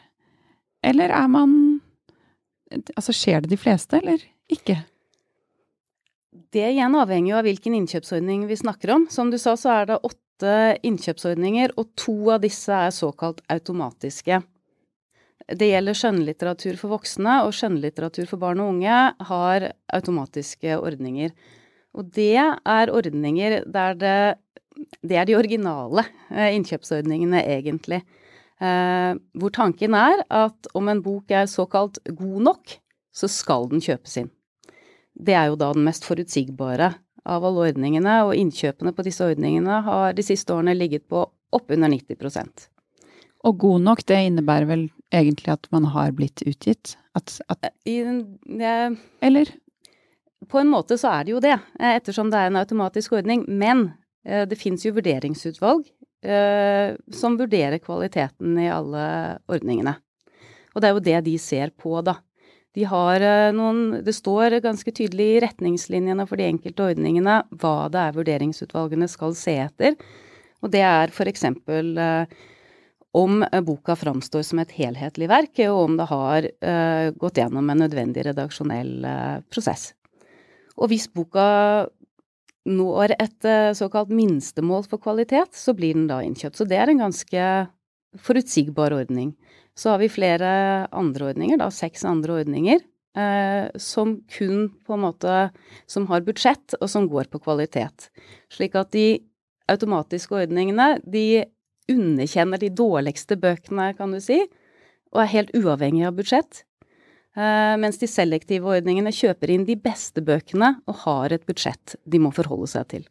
Eller 0.84 1.14
er 1.16 1.30
man 1.32 1.54
Altså, 2.98 3.14
skjer 3.14 3.44
det 3.44 3.54
de 3.54 3.60
fleste, 3.60 4.00
eller 4.02 4.22
ikke? 4.52 4.80
Det 6.54 6.66
igjen 6.72 6.96
avhenger 6.98 7.30
jo 7.32 7.38
av 7.38 7.48
hvilken 7.48 7.76
innkjøpsordning 7.78 8.48
vi 8.50 8.58
snakker 8.58 8.96
om. 8.96 9.08
Som 9.14 9.30
du 9.30 9.38
sa, 9.42 9.54
så 9.60 9.74
er 9.76 9.92
det 9.92 10.00
åtte 10.02 10.23
innkjøpsordninger, 10.42 11.76
og 11.78 11.92
to 12.00 12.16
av 12.34 12.42
disse 12.42 12.74
er 12.74 12.90
såkalt 12.96 13.44
automatiske. 13.54 14.42
Det 15.52 15.68
gjelder 15.68 15.98
skjønnlitteratur 15.98 16.78
for 16.80 16.96
voksne, 16.96 17.42
og 17.44 17.54
skjønnlitteratur 17.56 18.30
for 18.30 18.40
barn 18.40 18.62
og 18.64 18.78
unge 18.78 19.00
har 19.30 19.68
automatiske 19.94 20.78
ordninger. 20.80 21.34
Og 21.94 22.10
det 22.16 22.40
er 22.40 22.94
ordninger 22.94 23.64
der 23.68 23.94
det 23.94 24.18
Det 25.06 25.16
er 25.16 25.26
de 25.26 25.36
originale 25.38 26.02
eh, 26.32 26.56
innkjøpsordningene, 26.56 27.44
egentlig. 27.46 28.02
Eh, 28.58 29.14
hvor 29.38 29.52
tanken 29.54 29.94
er 29.94 30.24
at 30.34 30.68
om 30.74 30.90
en 30.90 31.02
bok 31.04 31.30
er 31.30 31.46
såkalt 31.46 32.00
god 32.10 32.42
nok, 32.42 32.74
så 33.14 33.30
skal 33.30 33.70
den 33.70 33.80
kjøpes 33.80 34.18
inn. 34.18 34.32
Det 35.14 35.36
er 35.38 35.52
jo 35.52 35.60
da 35.62 35.70
den 35.74 35.86
mest 35.86 36.08
forutsigbare 36.10 36.96
av 37.26 37.46
alle 37.48 37.70
ordningene, 37.70 38.20
og 38.28 38.36
innkjøpene 38.36 38.94
på 38.96 39.06
disse 39.08 39.26
ordningene 39.26 39.82
har 39.86 40.16
de 40.18 40.26
siste 40.26 40.54
årene 40.56 40.76
ligget 40.76 41.06
på 41.12 41.26
oppunder 41.54 41.92
90 41.92 42.68
Og 43.44 43.58
god 43.60 43.82
nok, 43.82 44.06
det 44.06 44.20
innebærer 44.28 44.68
vel 44.68 44.88
egentlig 45.14 45.54
at 45.54 45.68
man 45.72 45.86
har 45.94 46.12
blitt 46.12 46.44
utgitt? 46.46 46.98
At, 47.16 47.40
at 47.48 47.70
eh, 47.70 47.76
I, 47.86 47.98
det, 48.60 48.98
Eller? 49.22 49.52
På 50.50 50.60
en 50.60 50.72
måte 50.72 50.98
så 50.98 51.12
er 51.14 51.24
det 51.26 51.36
jo 51.36 51.44
det, 51.44 51.58
eh, 51.80 51.96
ettersom 52.00 52.32
det 52.32 52.40
er 52.40 52.52
en 52.52 52.60
automatisk 52.60 53.14
ordning. 53.20 53.46
Men 53.48 53.92
eh, 54.26 54.48
det 54.50 54.60
fins 54.60 54.86
jo 54.86 54.96
vurderingsutvalg 54.98 55.86
eh, 56.26 56.96
som 57.14 57.38
vurderer 57.40 57.80
kvaliteten 57.84 58.58
i 58.60 58.72
alle 58.72 59.06
ordningene. 59.48 59.96
Og 60.74 60.82
det 60.82 60.90
er 60.90 60.96
jo 60.98 61.06
det 61.06 61.20
de 61.28 61.38
ser 61.40 61.74
på, 61.78 62.00
da. 62.02 62.18
De 62.74 62.86
har 62.90 63.22
eh, 63.22 63.52
noen 63.54 64.02
Det 64.06 64.16
står 64.16 64.60
ganske 64.64 64.92
tydelig 64.96 65.28
i 65.36 65.42
retningslinjene 65.46 66.26
for 66.30 66.42
de 66.42 66.50
enkelte 66.50 66.90
ordningene 66.94 67.42
hva 67.62 67.76
det 67.94 68.02
er 68.02 68.18
vurderingsutvalgene 68.18 69.10
skal 69.12 69.36
se 69.38 69.58
etter. 69.68 69.98
Og 70.64 70.72
det 70.74 70.82
er 70.88 71.14
eksempel 71.30 71.98
eh, 72.02 72.38
om 73.14 73.44
boka 73.62 73.94
framstår 74.00 74.42
som 74.48 74.64
et 74.64 74.72
helhetlig 74.74 75.28
verk, 75.30 75.60
og 75.70 75.84
om 75.84 75.98
det 76.00 76.08
har 76.10 76.48
gått 77.22 77.38
gjennom 77.38 77.68
en 77.70 77.84
nødvendig 77.84 78.24
redaksjonell 78.26 79.06
prosess. 79.54 79.92
Og 80.82 80.90
hvis 80.90 81.06
boka 81.14 81.46
når 82.64 83.16
et 83.18 83.48
eh, 83.48 83.74
såkalt 83.76 84.12
minstemål 84.14 84.86
for 84.88 85.02
kvalitet, 85.04 85.52
så 85.56 85.76
blir 85.76 85.98
den 85.98 86.08
da 86.08 86.22
innkjøpt. 86.24 86.58
Så 86.58 86.68
det 86.68 86.80
er 86.80 86.92
en 86.92 87.04
ganske 87.04 87.48
forutsigbar 88.20 88.96
ordning. 88.96 89.34
Så 89.76 89.94
har 89.94 90.02
vi 90.02 90.12
flere 90.12 90.50
andre 90.94 91.32
ordninger, 91.32 91.58
da 91.58 91.70
seks 91.74 92.06
andre 92.06 92.40
ordninger, 92.44 92.82
eh, 93.18 93.70
som 93.82 94.20
kun 94.30 94.70
på 94.86 94.94
en 94.94 95.06
måte 95.08 95.52
Som 95.88 96.08
har 96.08 96.22
budsjett, 96.22 96.76
og 96.82 96.90
som 96.90 97.08
går 97.10 97.30
på 97.30 97.40
kvalitet. 97.40 98.10
Slik 98.50 98.76
at 98.76 98.92
de 98.92 99.20
automatiske 99.70 100.36
ordningene, 100.36 101.00
de 101.06 101.46
underkjenner 101.90 102.60
de 102.60 102.70
dårligste 102.70 103.36
bøkene, 103.36 103.96
kan 103.98 104.12
du 104.12 104.20
si, 104.20 104.40
og 105.14 105.22
er 105.24 105.34
helt 105.34 105.52
uavhengig 105.58 106.06
av 106.08 106.16
budsjett. 106.18 106.64
Eh, 107.34 107.76
mens 107.82 107.98
de 107.98 108.10
selektive 108.10 108.70
ordningene 108.70 109.10
kjøper 109.14 109.50
inn 109.50 109.66
de 109.66 109.76
beste 109.76 110.22
bøkene 110.22 110.76
og 110.86 111.00
har 111.08 111.34
et 111.34 111.46
budsjett 111.50 111.96
de 112.06 112.22
må 112.22 112.30
forholde 112.36 112.70
seg 112.70 112.88
til. 112.92 113.08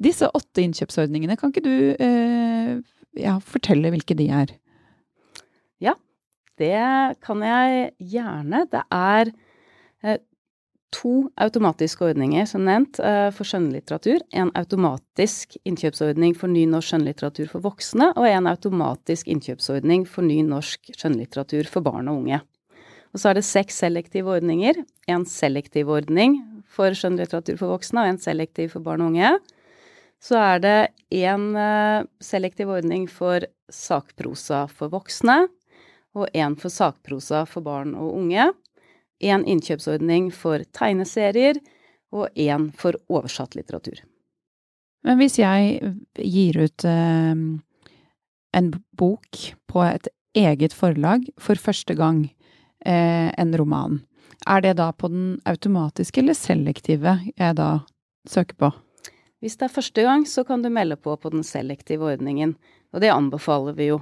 Disse 0.00 0.26
åtte 0.26 0.64
innkjøpsordningene, 0.64 1.36
kan 1.38 1.52
ikke 1.52 1.64
du 1.64 1.76
eh, 1.92 2.80
ja, 3.18 3.38
fortelle 3.42 3.92
hvilke 3.94 4.16
de 4.18 4.28
er? 4.32 4.54
Ja, 5.82 5.96
det 6.60 6.78
kan 7.24 7.42
jeg 7.44 7.90
gjerne. 7.98 8.64
Det 8.70 8.84
er 8.94 9.32
eh, 10.04 10.22
to 10.94 11.14
automatiske 11.40 12.06
ordninger, 12.06 12.46
som 12.46 12.64
nevnt, 12.66 13.00
eh, 13.00 13.30
for 13.34 13.48
skjønnlitteratur. 13.48 14.22
En 14.32 14.52
automatisk 14.54 15.56
innkjøpsordning 15.66 16.36
for 16.38 16.52
ny 16.52 16.64
norsk 16.70 16.92
skjønnlitteratur 16.92 17.50
for 17.50 17.64
voksne, 17.64 18.12
og 18.14 18.28
en 18.28 18.50
automatisk 18.50 19.30
innkjøpsordning 19.32 20.06
for 20.06 20.26
ny 20.26 20.40
norsk 20.46 20.94
skjønnlitteratur 20.94 21.70
for 21.70 21.86
barn 21.86 22.08
og 22.08 22.22
unge. 22.22 22.40
Og 23.14 23.22
så 23.22 23.30
er 23.30 23.38
det 23.38 23.46
seks 23.46 23.78
selektive 23.82 24.32
ordninger. 24.34 24.80
En 25.06 25.26
selektiv 25.26 25.90
ordning 25.94 26.40
for 26.66 26.94
skjønnlitteratur 26.98 27.58
for 27.60 27.76
voksne 27.76 28.02
og 28.02 28.10
en 28.10 28.18
selektiv 28.18 28.74
for 28.74 28.82
barn 28.82 29.04
og 29.04 29.12
unge. 29.12 29.36
Så 30.24 30.38
er 30.40 30.62
det 30.64 30.78
en 31.20 31.50
uh, 31.52 32.06
selektiv 32.22 32.72
ordning 32.72 33.04
for 33.12 33.44
sakprosa 33.72 34.64
for 34.72 34.92
voksne 34.92 35.44
og 36.14 36.30
en 36.32 36.56
for 36.56 36.72
sakprosa 36.72 37.42
for 37.48 37.66
barn 37.66 37.92
og 37.98 38.14
unge. 38.22 38.48
En 39.20 39.44
innkjøpsordning 39.44 40.30
for 40.34 40.64
tegneserier 40.76 41.60
og 42.14 42.28
en 42.38 42.68
for 42.78 42.96
oversatt 43.10 43.56
litteratur. 43.58 44.00
Men 45.04 45.18
hvis 45.20 45.36
jeg 45.40 45.94
gir 46.16 46.58
ut 46.62 46.84
eh, 46.88 47.34
en 48.54 48.70
bok 48.96 49.40
på 49.70 49.82
et 49.84 50.08
eget 50.38 50.74
forlag 50.74 51.26
for 51.40 51.60
første 51.60 51.96
gang, 51.98 52.24
eh, 52.86 53.28
en 53.36 53.56
roman. 53.58 54.00
Er 54.46 54.62
det 54.64 54.76
da 54.80 54.90
på 54.92 55.10
den 55.12 55.38
automatiske 55.48 56.22
eller 56.22 56.38
selektive 56.38 57.18
jeg 57.34 57.58
da 57.60 57.70
søker 58.28 58.58
på? 58.60 58.72
Hvis 59.44 59.58
det 59.60 59.66
er 59.66 59.74
første 59.74 60.00
gang, 60.06 60.22
så 60.24 60.40
kan 60.48 60.62
du 60.64 60.70
melde 60.72 60.96
på 60.96 61.12
på 61.20 61.28
den 61.28 61.42
selektive 61.44 62.06
ordningen, 62.14 62.54
og 62.96 63.02
det 63.04 63.10
anbefaler 63.12 63.74
vi 63.76 63.90
jo. 63.90 63.98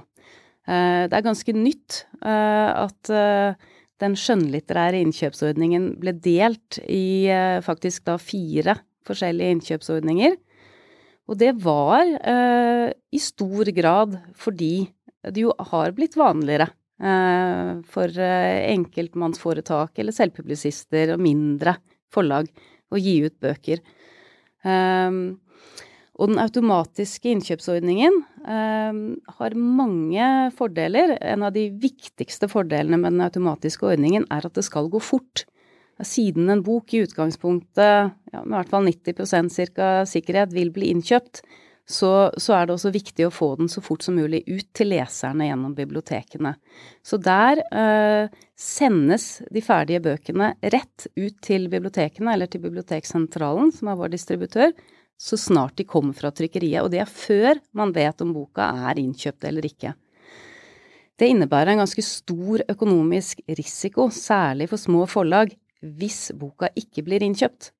Eh, 0.63 1.03
det 1.11 1.17
er 1.17 1.25
ganske 1.25 1.51
nytt 1.57 1.97
eh, 2.23 2.69
at 2.71 3.11
eh, 3.11 3.57
den 3.99 4.15
skjønnlitterære 4.15 5.01
innkjøpsordningen 5.03 5.89
ble 5.99 6.13
delt 6.23 6.79
i 6.87 7.27
faktisk 7.63 8.05
da 8.07 8.15
fire 8.19 8.77
forskjellige 9.07 9.57
innkjøpsordninger. 9.57 10.37
Og 11.27 11.39
det 11.39 11.53
var 11.63 12.03
i 12.03 13.19
stor 13.21 13.69
grad 13.75 14.17
fordi 14.35 14.89
det 15.23 15.45
jo 15.45 15.53
har 15.71 15.93
blitt 15.95 16.17
vanligere 16.19 16.67
for 17.87 18.19
enkeltmannsforetak 18.19 20.01
eller 20.03 20.15
selvpublisister 20.15 21.13
og 21.15 21.23
mindre 21.23 21.77
forlag 22.11 22.51
å 22.91 22.99
gi 22.99 23.21
ut 23.23 23.37
bøker. 23.39 23.79
Ehm, 24.63 25.23
og 26.13 26.29
den 26.29 26.39
automatiske 26.41 27.31
innkjøpsordningen 27.33 28.19
ehm, 28.45 29.01
har 29.39 29.55
mange 29.57 30.27
fordeler. 30.57 31.15
En 31.21 31.45
av 31.47 31.55
de 31.55 31.67
viktigste 31.81 32.49
fordelene 32.51 32.99
med 33.01 33.15
den 33.15 33.25
automatiske 33.25 33.87
ordningen 33.95 34.27
er 34.31 34.45
at 34.45 34.53
det 34.53 34.65
skal 34.67 34.91
gå 34.93 35.01
fort. 35.01 35.45
Siden 36.03 36.49
en 36.49 36.63
bok 36.65 36.93
i 36.93 37.03
utgangspunktet, 37.05 38.13
ja, 38.33 38.41
med 38.43 38.55
hvert 38.57 38.71
fall 38.71 38.87
90% 38.89 39.53
cirka 39.53 39.89
sikkerhet, 40.09 40.53
vil 40.53 40.71
bli 40.73 40.89
innkjøpt, 40.93 41.43
så, 41.89 42.31
så, 42.39 42.53
er 42.55 42.67
det 42.67 42.77
også 42.77 42.93
viktig 42.95 43.25
å 43.27 43.33
få 43.33 43.49
den 43.59 43.67
så 43.71 43.81
fort 43.83 44.05
som 44.05 44.15
mulig 44.15 44.43
ut 44.47 44.69
til 44.75 44.93
leserne 44.93 45.49
gjennom 45.49 45.73
bibliotekene. 45.75 46.53
Så 47.03 47.19
der 47.19 47.59
eh, 47.75 48.31
sendes 48.55 49.41
de 49.51 49.63
ferdige 49.63 49.99
bøkene 50.05 50.53
rett 50.63 51.09
ut 51.19 51.41
til 51.43 51.67
bibliotekene, 51.71 52.33
eller 52.33 52.47
til 52.47 52.63
Biblioteksentralen, 52.63 53.73
som 53.75 53.91
er 53.91 53.99
vår 53.99 54.13
distributør, 54.15 54.71
så 55.19 55.39
snart 55.39 55.75
de 55.79 55.87
kommer 55.87 56.15
fra 56.15 56.31
trykkeriet. 56.31 56.85
Og 56.85 56.91
det 56.93 57.03
er 57.03 57.11
før 57.11 57.59
man 57.75 57.91
vet 57.95 58.23
om 58.23 58.31
boka 58.35 58.71
er 58.87 59.03
innkjøpt 59.03 59.51
eller 59.51 59.67
ikke. 59.67 59.93
Det 61.19 61.29
innebærer 61.29 61.75
en 61.75 61.83
ganske 61.83 62.03
stor 62.03 62.63
økonomisk 62.71 63.43
risiko, 63.59 64.07
særlig 64.09 64.71
for 64.71 64.81
små 64.81 65.03
forlag, 65.11 65.51
hvis 65.83 66.31
boka 66.39 66.71
ikke 66.79 67.03
blir 67.05 67.27
innkjøpt. 67.27 67.73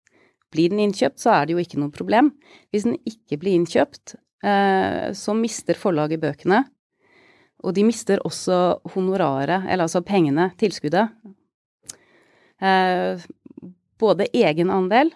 Blir 0.53 0.73
den 0.73 0.83
innkjøpt, 0.83 1.19
så 1.21 1.33
er 1.33 1.47
det 1.47 1.55
jo 1.55 1.63
ikke 1.63 1.81
noe 1.81 1.93
problem. 1.93 2.31
Hvis 2.73 2.85
den 2.87 2.99
ikke 3.09 3.39
blir 3.41 3.57
innkjøpt, 3.57 4.15
eh, 4.45 5.09
så 5.17 5.35
mister 5.37 5.79
forlaget 5.79 6.21
bøkene. 6.21 6.63
Og 7.63 7.73
de 7.77 7.85
mister 7.87 8.21
også 8.27 8.79
honoraret, 8.93 9.65
eller 9.65 9.87
altså 9.87 10.03
pengene, 10.05 10.49
tilskuddet. 10.59 11.13
Både 12.59 13.23
både 14.03 14.27
egenandel 14.35 15.11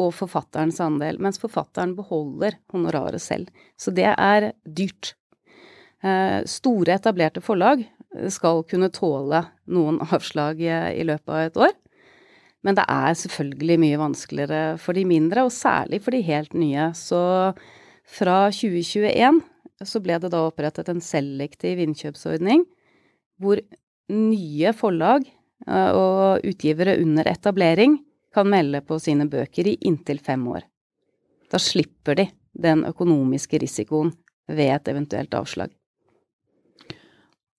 og 0.00 0.14
forfatterens 0.16 0.80
andel, 0.80 1.18
mens 1.20 1.40
forfatteren 1.40 1.94
beholder 1.98 2.56
honoraret 2.72 3.22
selv. 3.22 3.50
Så 3.76 3.92
det 3.94 4.08
er 4.10 4.52
dyrt. 4.64 5.14
Eh, 6.00 6.40
store, 6.48 6.96
etablerte 6.96 7.42
forlag 7.44 7.84
skal 8.32 8.64
kunne 8.68 8.90
tåle 8.94 9.42
noen 9.70 10.00
avslag 10.08 10.62
i 10.62 11.04
løpet 11.06 11.34
av 11.34 11.42
et 11.44 11.60
år. 11.68 11.76
Men 12.66 12.76
det 12.76 12.84
er 12.92 13.16
selvfølgelig 13.16 13.78
mye 13.80 14.00
vanskeligere 14.00 14.64
for 14.80 14.96
de 14.96 15.06
mindre, 15.08 15.46
og 15.46 15.54
særlig 15.54 16.02
for 16.04 16.12
de 16.12 16.20
helt 16.26 16.52
nye. 16.54 16.90
Så 16.96 17.20
fra 18.04 18.36
2021 18.52 19.40
så 19.88 20.02
ble 20.04 20.18
det 20.20 20.32
da 20.32 20.42
opprettet 20.44 20.90
en 20.92 21.00
selektiv 21.00 21.80
innkjøpsordning 21.80 22.66
hvor 23.40 23.62
nye 24.12 24.72
forlag 24.76 25.24
eh, 25.24 25.90
og 25.96 26.44
utgivere 26.44 26.98
under 27.00 27.30
etablering 27.30 27.96
kan 28.34 28.50
melde 28.50 28.82
på 28.84 28.98
sine 29.02 29.26
bøker 29.30 29.70
i 29.70 29.78
inntil 29.88 30.20
fem 30.22 30.44
år. 30.52 30.66
Da 31.50 31.58
slipper 31.58 32.18
de 32.20 32.28
den 32.52 32.84
økonomiske 32.84 33.58
risikoen 33.62 34.12
ved 34.50 34.74
et 34.74 34.90
eventuelt 34.92 35.34
avslag. 35.34 35.72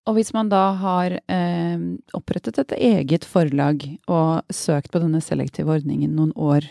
Og 0.10 0.18
hvis 0.18 0.32
man 0.34 0.50
da 0.50 0.72
har 0.82 1.14
eh, 1.30 1.82
opprettet 2.18 2.58
et 2.64 2.74
eget 2.78 3.26
forlag 3.28 3.84
og 4.10 4.54
søkt 4.54 4.90
på 4.94 5.02
denne 5.04 5.22
selektive 5.22 5.76
ordningen 5.76 6.16
noen 6.18 6.34
år, 6.34 6.66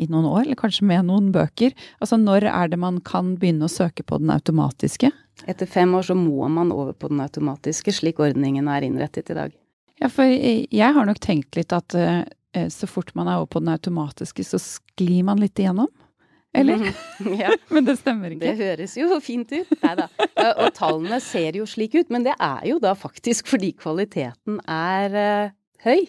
i 0.00 0.08
noen 0.10 0.26
år, 0.26 0.46
eller 0.46 0.58
kanskje 0.58 0.86
med 0.88 1.04
noen 1.06 1.28
bøker, 1.34 1.74
altså 2.02 2.16
når 2.18 2.48
er 2.50 2.70
det 2.72 2.78
man 2.80 2.98
kan 3.04 3.34
begynne 3.38 3.68
å 3.68 3.72
søke 3.72 4.02
på 4.02 4.18
den 4.18 4.32
automatiske? 4.34 5.12
Etter 5.46 5.68
fem 5.68 5.92
år 5.94 6.08
så 6.08 6.16
må 6.18 6.48
man 6.50 6.72
over 6.74 6.96
på 6.96 7.10
den 7.12 7.20
automatiske, 7.22 7.94
slik 7.94 8.22
ordningen 8.22 8.70
er 8.72 8.86
innrettet 8.86 9.30
i 9.30 9.36
dag. 9.38 9.54
Ja, 10.02 10.08
for 10.10 10.26
jeg 10.26 10.96
har 10.96 11.06
nok 11.06 11.20
tenkt 11.22 11.54
litt 11.58 11.74
at 11.76 11.94
eh, 11.94 12.24
så 12.72 12.88
fort 12.90 13.12
man 13.14 13.30
er 13.30 13.38
over 13.38 13.52
på 13.54 13.62
den 13.62 13.70
automatiske, 13.76 14.44
så 14.48 14.58
sklir 14.60 15.22
man 15.28 15.42
litt 15.42 15.60
igjennom. 15.60 15.90
Eller? 16.54 16.76
Mm, 17.20 17.34
ja. 17.40 17.52
men 17.72 17.86
det 17.86 17.96
stemmer 18.00 18.34
ikke. 18.34 18.44
Det 18.44 18.56
høres 18.60 18.96
jo 18.98 19.18
fint 19.24 19.52
ut. 19.54 19.72
Nei 19.82 19.94
da. 19.98 20.08
Og 20.52 20.72
tallene 20.76 21.20
ser 21.24 21.56
jo 21.56 21.66
slik 21.68 21.96
ut, 21.96 22.12
men 22.12 22.26
det 22.26 22.34
er 22.36 22.66
jo 22.68 22.78
da 22.82 22.94
faktisk 22.98 23.48
fordi 23.52 23.72
kvaliteten 23.80 24.60
er 24.68 25.16
uh, 25.16 25.54
høy. 25.86 26.04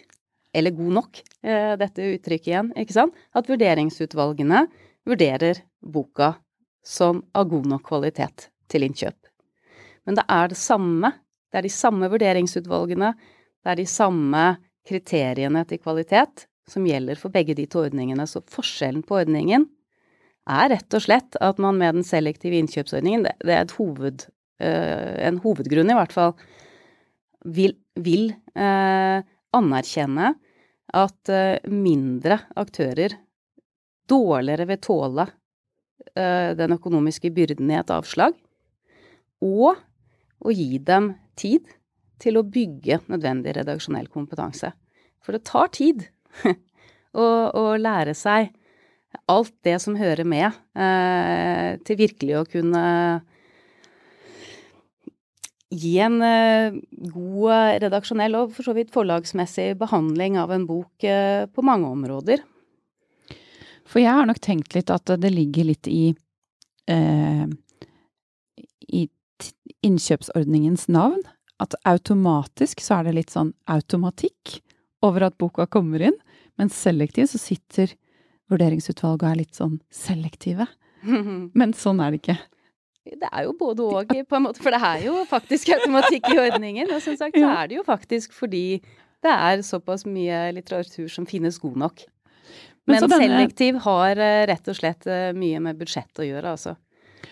Eller 0.54 0.76
god 0.76 0.98
nok, 1.00 1.22
uh, 1.48 1.74
dette 1.80 2.10
uttrykket 2.14 2.52
igjen, 2.52 2.72
ikke 2.78 2.96
sant? 2.96 3.16
At 3.34 3.48
vurderingsutvalgene 3.50 4.66
vurderer 5.08 5.64
boka 5.84 6.36
som 6.84 7.24
av 7.36 7.48
god 7.52 7.70
nok 7.72 7.88
kvalitet 7.88 8.50
til 8.72 8.86
innkjøp. 8.86 9.18
Men 10.04 10.20
det 10.20 10.26
er 10.28 10.52
det 10.52 10.60
samme. 10.60 11.14
Det 11.52 11.62
er 11.62 11.68
de 11.68 11.72
samme 11.72 12.10
vurderingsutvalgene, 12.12 13.14
det 13.64 13.72
er 13.72 13.80
de 13.80 13.86
samme 13.88 14.44
kriteriene 14.84 15.62
til 15.70 15.80
kvalitet 15.80 16.48
som 16.68 16.86
gjelder 16.88 17.20
for 17.20 17.32
begge 17.32 17.56
de 17.56 17.66
to 17.70 17.84
ordningene. 17.86 18.26
Så 18.28 18.42
forskjellen 18.52 19.04
på 19.08 19.20
ordningen 19.22 19.68
er 20.50 20.72
rett 20.74 20.96
og 20.96 21.04
slett 21.06 21.38
at 21.44 21.60
man 21.62 21.78
med 21.80 22.00
den 22.00 22.08
selektive 22.08 22.58
innkjøpsordningen, 22.60 23.28
det, 23.28 23.36
det 23.48 23.56
er 23.58 23.76
hoved, 23.78 24.26
uh, 24.64 25.14
en 25.28 25.40
hovedgrunn 25.44 25.92
i 25.92 25.98
hvert 25.98 26.16
fall, 26.16 26.34
vil, 27.44 27.76
vil 28.00 28.32
uh, 28.58 29.24
anerkjenne 29.56 30.34
at 30.94 31.32
uh, 31.32 31.72
mindre 31.72 32.42
aktører 32.60 33.18
dårligere 34.10 34.68
vil 34.68 34.84
tåle 34.84 35.30
den 36.14 36.76
økonomiske 36.76 37.30
byrden 37.34 37.70
i 37.72 37.78
et 37.80 37.90
avslag, 37.96 38.36
og 39.42 39.80
å 40.44 40.52
gi 40.54 40.76
dem 40.84 41.08
tid 41.40 41.72
til 42.22 42.38
å 42.38 42.44
bygge 42.46 43.00
nødvendig 43.08 43.56
redaksjonell 43.56 44.10
kompetanse. 44.12 44.74
For 45.24 45.34
det 45.34 45.46
tar 45.48 45.72
tid 45.74 46.04
å, 47.24 47.24
å 47.24 47.64
lære 47.80 48.14
seg 48.18 48.52
alt 49.32 49.54
det 49.66 49.78
som 49.82 49.98
hører 49.98 50.28
med, 50.28 50.52
eh, 50.76 51.78
til 51.86 52.00
virkelig 52.00 52.40
å 52.40 52.48
kunne 52.50 52.84
gi 55.74 55.94
en 56.06 56.20
eh, 56.22 56.76
god 57.14 57.82
redaksjonell 57.84 58.38
og 58.38 58.54
for 58.54 58.68
så 58.68 58.76
vidt 58.78 58.94
forlagsmessig 58.94 59.74
behandling 59.80 60.38
av 60.42 60.54
en 60.54 60.68
bok 60.70 61.08
eh, 61.08 61.46
på 61.50 61.66
mange 61.66 61.90
områder. 61.90 62.44
For 63.90 64.02
jeg 64.02 64.14
har 64.14 64.28
nok 64.30 64.42
tenkt 64.44 64.78
litt 64.78 64.94
at 64.94 65.10
det 65.20 65.32
ligger 65.34 65.72
litt 65.72 65.90
i 65.90 66.14
eh, 66.90 67.48
i 68.94 69.08
innkjøpsordningens 69.84 70.88
navn. 70.92 71.22
At 71.62 71.76
automatisk 71.88 72.82
så 72.84 73.00
er 73.00 73.10
det 73.10 73.18
litt 73.18 73.34
sånn 73.34 73.54
automatikk 73.70 74.60
over 75.04 75.28
at 75.28 75.38
boka 75.40 75.68
kommer 75.70 76.02
inn, 76.10 76.16
men 76.60 76.72
selektivt 76.72 77.34
så 77.34 77.42
sitter 77.42 77.94
vurderingsutvalget 78.52 79.30
er 79.30 79.40
litt 79.40 79.60
sånn 79.60 79.78
selektive. 79.94 80.68
Men 81.60 81.76
sånn 81.78 82.02
er 82.04 82.14
det 82.14 82.24
ikke. 82.24 82.40
Det 83.04 83.28
er 83.28 83.46
jo 83.48 83.54
både 83.60 83.84
og, 83.84 84.12
på 84.30 84.38
en 84.38 84.46
måte. 84.46 84.64
For 84.64 84.74
det 84.74 84.80
er 84.88 85.06
jo 85.10 85.24
faktisk 85.28 85.74
automatikk 85.76 86.30
i 86.32 86.40
ordningen. 86.40 86.92
Og 86.96 87.04
som 87.04 87.18
sagt 87.20 87.36
så 87.36 87.50
er 87.52 87.70
det 87.70 87.82
jo 87.82 87.86
faktisk 87.88 88.36
fordi 88.36 88.80
det 89.24 89.32
er 89.32 89.64
såpass 89.64 90.06
mye 90.08 90.50
litteratur 90.56 91.10
som 91.12 91.28
finnes 91.28 91.60
god 91.60 91.80
nok. 91.86 92.06
Men, 92.84 92.98
Men 92.98 93.06
denne... 93.08 93.20
selektiv 93.22 93.78
har 93.86 94.20
eh, 94.20 94.46
rett 94.50 94.66
og 94.68 94.76
slett 94.76 95.08
eh, 95.08 95.30
mye 95.36 95.62
med 95.64 95.80
budsjett 95.80 96.20
å 96.20 96.26
gjøre, 96.28 96.56
altså. 96.58 96.76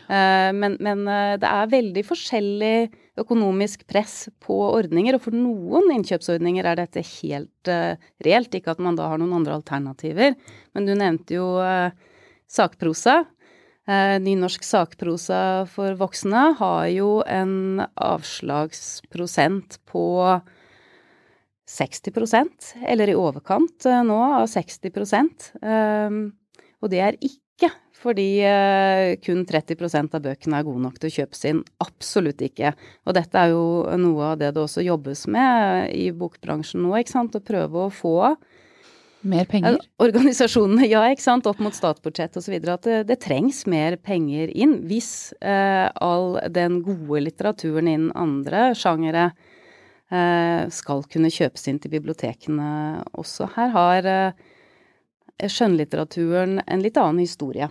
Eh, 0.08 0.52
men, 0.56 0.78
men, 0.80 1.04
det 1.42 1.50
er 1.50 1.74
veldig 1.74 2.04
forskjellig 2.08 2.76
økonomisk 3.22 3.86
press 3.90 4.30
på 4.44 4.58
ordninger, 4.72 5.16
og 5.18 5.26
for 5.26 5.36
noen 5.36 5.92
innkjøpsordninger 5.96 6.68
er 6.68 6.80
dette 6.82 7.04
helt 7.20 7.72
uh, 7.72 8.00
reelt, 8.26 8.54
ikke 8.58 8.74
at 8.76 8.82
man 8.84 8.98
da 9.00 9.10
har 9.12 9.22
noen 9.22 9.38
andre 9.40 9.58
alternativer. 9.60 10.36
Men 10.76 10.88
du 10.88 10.96
nevnte 10.98 11.38
jo 11.38 11.54
uh, 11.62 11.94
sakprosa. 12.52 13.22
Uh, 13.90 14.18
Nynorsk 14.22 14.66
sakprosa 14.66 15.42
for 15.72 15.98
voksne 16.00 16.52
har 16.60 16.88
jo 16.94 17.12
en 17.26 17.84
avslagsprosent 17.96 19.80
på 19.90 20.06
60% 21.72 22.74
eller 22.92 23.10
i 23.10 23.16
overkant 23.16 23.86
nå 24.06 24.18
av 24.42 24.50
60 24.52 24.92
um, 25.64 26.18
Og 26.84 26.92
det 26.92 27.00
er 27.00 27.18
ikke 27.24 27.40
fordi 28.02 28.42
eh, 28.46 29.16
kun 29.22 29.44
30% 29.46 30.16
av 30.18 30.24
bøkene 30.26 30.58
er 30.58 30.66
gode 30.66 30.82
nok 30.82 30.98
til 30.98 31.12
å 31.12 31.16
kjøpes 31.20 31.44
inn. 31.52 31.62
Absolutt 31.84 32.42
ikke. 32.46 32.74
Og 33.06 33.18
dette 33.18 33.38
er 33.38 33.54
jo 33.54 33.66
noe 34.02 34.32
av 34.32 34.40
det 34.42 34.54
det 34.56 34.64
også 34.64 34.86
jobbes 34.86 35.28
med 35.32 35.92
i 35.94 36.10
bokbransjen 36.16 36.82
nå, 36.82 36.96
ikke 36.98 37.14
sant. 37.14 37.38
Å 37.38 37.46
prøve 37.46 37.86
å 37.86 37.94
få 37.94 38.16
mer 39.22 39.46
penger? 39.46 39.78
Organisasjonene, 40.02 40.88
ja, 40.90 41.04
ikke 41.14 41.26
sant. 41.26 41.50
Opp 41.50 41.62
mot 41.62 41.76
statsbudsjett 41.78 42.40
osv. 42.42 42.56
At 42.58 42.88
det, 42.88 42.98
det, 43.12 43.20
trengs 43.22 43.64
mer 43.70 43.98
penger 44.02 44.50
inn 44.50 44.80
hvis 44.90 45.34
eh, 45.38 45.88
all 46.02 46.40
den 46.50 46.82
gode 46.86 47.22
litteraturen 47.28 47.90
innen 47.92 48.16
andre 48.18 48.72
sjangere 48.78 49.30
eh, 50.10 50.66
skal 50.74 51.06
kunne 51.12 51.34
kjøpes 51.34 51.70
inn 51.70 51.78
til 51.84 51.94
bibliotekene 51.94 52.72
også. 53.14 53.52
Her 53.60 53.76
har 53.78 54.10
eh, 54.10 54.50
skjønnlitteraturen 55.46 56.64
en 56.66 56.84
litt 56.84 56.98
annen 56.98 57.22
historie. 57.22 57.70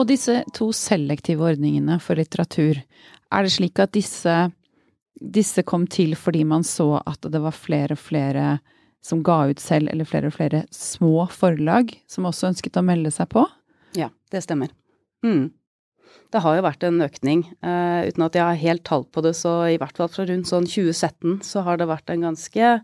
Og 0.00 0.08
disse 0.08 0.38
to 0.56 0.70
selektive 0.72 1.44
ordningene 1.44 1.98
for 2.00 2.16
litteratur, 2.16 2.80
er 3.30 3.44
det 3.44 3.52
slik 3.52 3.80
at 3.82 3.92
disse, 3.92 4.34
disse 5.20 5.64
kom 5.68 5.84
til 5.90 6.16
fordi 6.16 6.46
man 6.48 6.64
så 6.64 6.94
at 7.04 7.28
det 7.28 7.42
var 7.44 7.56
flere 7.56 7.98
og 7.98 8.00
flere 8.00 8.46
som 9.04 9.22
ga 9.24 9.46
ut 9.48 9.60
selv, 9.60 9.88
eller 9.92 10.08
flere 10.08 10.28
og 10.28 10.36
flere 10.36 10.64
små 10.74 11.24
forlag 11.32 11.92
som 12.10 12.28
også 12.28 12.50
ønsket 12.50 12.76
å 12.76 12.84
melde 12.84 13.12
seg 13.14 13.30
på? 13.32 13.46
Ja, 13.96 14.10
det 14.32 14.42
stemmer. 14.44 14.72
Mm. 15.24 15.52
Det 16.30 16.42
har 16.44 16.56
jo 16.56 16.64
vært 16.66 16.84
en 16.86 17.00
økning. 17.04 17.44
Uh, 17.64 18.06
uten 18.06 18.26
at 18.26 18.36
jeg 18.36 18.44
har 18.44 18.60
helt 18.60 18.84
tall 18.86 19.06
på 19.08 19.22
det, 19.24 19.34
så 19.38 19.54
i 19.70 19.78
hvert 19.80 19.96
fall 19.96 20.10
fra 20.12 20.26
rundt 20.28 20.50
sånn 20.50 20.68
2017 20.68 21.40
så 21.46 21.64
har 21.66 21.80
det 21.80 21.88
vært 21.90 22.12
en 22.12 22.28
ganske 22.28 22.74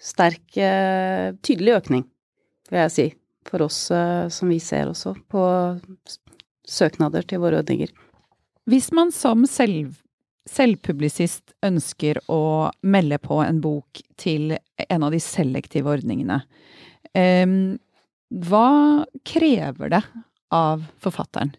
sterk, 0.00 0.44
uh, 0.56 1.36
tydelig 1.44 1.80
økning 1.80 2.06
vil 2.70 2.84
jeg 2.84 2.94
si, 2.94 3.06
for 3.48 3.66
oss 3.66 3.78
uh, 3.90 4.28
som 4.32 4.50
vi 4.52 4.60
ser 4.62 4.90
også 4.90 5.16
på 5.30 5.44
søknader 6.70 7.26
til 7.26 7.42
våre 7.42 7.60
ordninger. 7.62 7.90
Hvis 8.70 8.90
man 8.94 9.10
som 9.14 9.44
selv, 9.50 9.96
selvpublisist 10.48 11.54
ønsker 11.66 12.20
å 12.30 12.70
melde 12.82 13.18
på 13.22 13.40
en 13.42 13.60
bok 13.64 14.02
til 14.20 14.54
en 14.86 15.06
av 15.06 15.14
de 15.14 15.20
selektive 15.22 15.90
ordningene, 15.90 16.42
um, 17.14 17.56
hva 18.30 19.06
krever 19.26 19.90
det 19.96 20.04
av 20.54 20.84
forfatteren? 21.02 21.52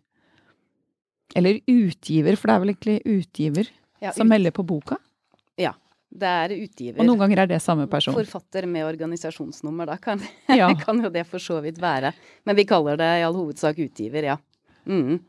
Eller 1.35 1.61
utgiver, 1.67 2.35
for 2.35 2.49
det 2.49 2.55
er 2.55 2.63
vel 2.63 2.73
egentlig 2.73 2.97
utgiver 3.07 3.71
Ja, 4.01 4.11
som 4.15 4.27
melder 4.31 4.51
på 4.55 4.65
boka? 4.67 4.97
Ja. 5.59 5.73
Det 6.11 6.27
er 6.27 6.51
utgiver. 6.57 6.99
Og 6.99 7.07
noen 7.07 7.21
ganger 7.21 7.43
er 7.45 7.49
det 7.53 7.61
samme 7.63 7.85
person. 7.87 8.15
Forfatter 8.17 8.65
med 8.67 8.83
organisasjonsnummer, 8.83 9.87
da 9.87 9.95
kan, 10.01 10.19
Ja. 10.51 10.67
kan 10.85 10.99
jo 10.99 11.11
det 11.13 11.23
for 11.29 11.39
så 11.39 11.61
vidt 11.63 11.79
være. 11.79 12.11
Men 12.43 12.57
vi 12.57 12.65
kaller 12.67 12.99
det 12.99 13.07
i 13.21 13.23
all 13.23 13.37
hovedsak 13.37 13.79
utgiver, 13.79 14.27
ja. 14.33 14.35
Mm. 14.89 15.19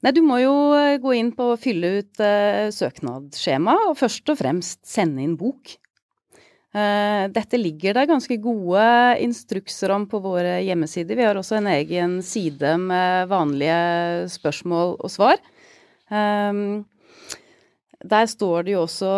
Nei, 0.00 0.14
du 0.16 0.22
må 0.24 0.38
jo 0.40 0.54
eh, 0.78 0.96
gå 1.00 1.12
inn 1.18 1.34
på 1.36 1.52
å 1.52 1.60
fylle 1.60 1.98
ut 2.00 2.22
uh, 2.24 2.72
søknadsskjema, 2.72 3.76
og 3.90 3.98
først 4.00 4.32
og 4.32 4.38
fremst 4.40 4.80
sende 4.88 5.20
inn 5.24 5.36
bok. 5.40 5.74
Uh, 6.70 7.26
dette 7.34 7.58
ligger 7.58 7.98
det 7.98 8.06
ganske 8.08 8.38
gode 8.40 8.84
instrukser 9.20 9.92
om 9.92 10.06
på 10.08 10.22
våre 10.24 10.60
hjemmesider. 10.64 11.18
Vi 11.18 11.26
har 11.26 11.36
også 11.36 11.58
en 11.58 11.68
egen 11.74 12.20
side 12.24 12.76
med 12.80 13.28
vanlige 13.28 14.30
spørsmål 14.32 14.96
og 14.96 15.12
svar. 15.12 15.42
Um, 16.08 16.86
der 18.00 18.30
står 18.30 18.64
det 18.64 18.78
jo 18.78 18.86
også 18.86 19.10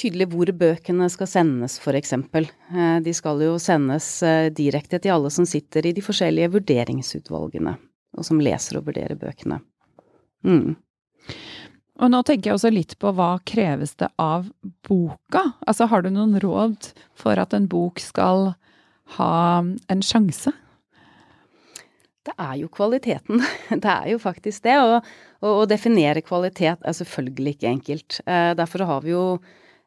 tydelig 0.00 0.30
hvor 0.32 0.48
bøkene 0.56 1.10
skal 1.12 1.28
sendes, 1.28 1.76
f.eks. 1.82 2.14
Eh, 2.16 2.98
De 3.04 3.12
skal 3.12 3.42
jo 3.44 3.58
sendes 3.60 4.06
direkte 4.56 5.02
til 5.02 5.12
alle 5.12 5.34
som 5.34 5.44
sitter 5.44 5.90
i 5.90 5.92
de 5.92 6.02
forskjellige 6.06 6.54
vurderingsutvalgene, 6.54 7.76
og 8.14 8.26
som 8.26 8.40
leser 8.42 8.78
og 8.78 8.88
vurderer 8.88 9.18
bøkene. 9.18 9.60
Mm. 10.44 10.74
Og 12.02 12.10
nå 12.10 12.20
tenker 12.26 12.50
jeg 12.50 12.58
også 12.58 12.72
litt 12.74 12.96
på 12.98 13.12
hva 13.14 13.36
kreves 13.46 13.94
det 14.00 14.10
av 14.20 14.48
boka? 14.86 15.44
Altså 15.66 15.86
har 15.90 16.02
du 16.02 16.10
noen 16.10 16.36
råd 16.42 16.90
for 17.18 17.38
at 17.38 17.54
en 17.54 17.68
bok 17.70 18.02
skal 18.02 18.52
ha 19.18 19.34
en 19.62 20.02
sjanse? 20.04 20.52
Det 22.24 22.32
er 22.40 22.56
jo 22.62 22.70
kvaliteten. 22.72 23.42
Det 23.84 23.90
er 23.90 24.08
jo 24.14 24.20
faktisk 24.22 24.64
det. 24.64 24.78
Og, 24.80 25.10
og 25.44 25.64
å 25.64 25.68
definere 25.68 26.24
kvalitet 26.24 26.80
er 26.80 26.96
selvfølgelig 26.96 27.54
ikke 27.56 27.70
enkelt. 27.70 28.18
Eh, 28.24 28.54
derfor 28.56 28.86
har 28.88 29.04
vi 29.04 29.12
jo 29.12 29.26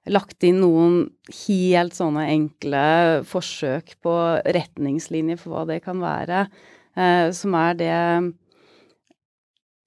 lagt 0.07 0.45
inn 0.47 0.61
noen 0.61 0.99
helt 1.43 1.97
sånne 1.97 2.27
enkle 2.31 2.83
forsøk 3.27 3.97
på 4.05 4.13
retningslinjer 4.45 5.41
for 5.41 5.55
hva 5.55 5.65
det 5.67 5.81
kan 5.83 5.99
være, 5.99 6.45
som 6.97 7.53
er 7.53 7.75
det 7.77 7.91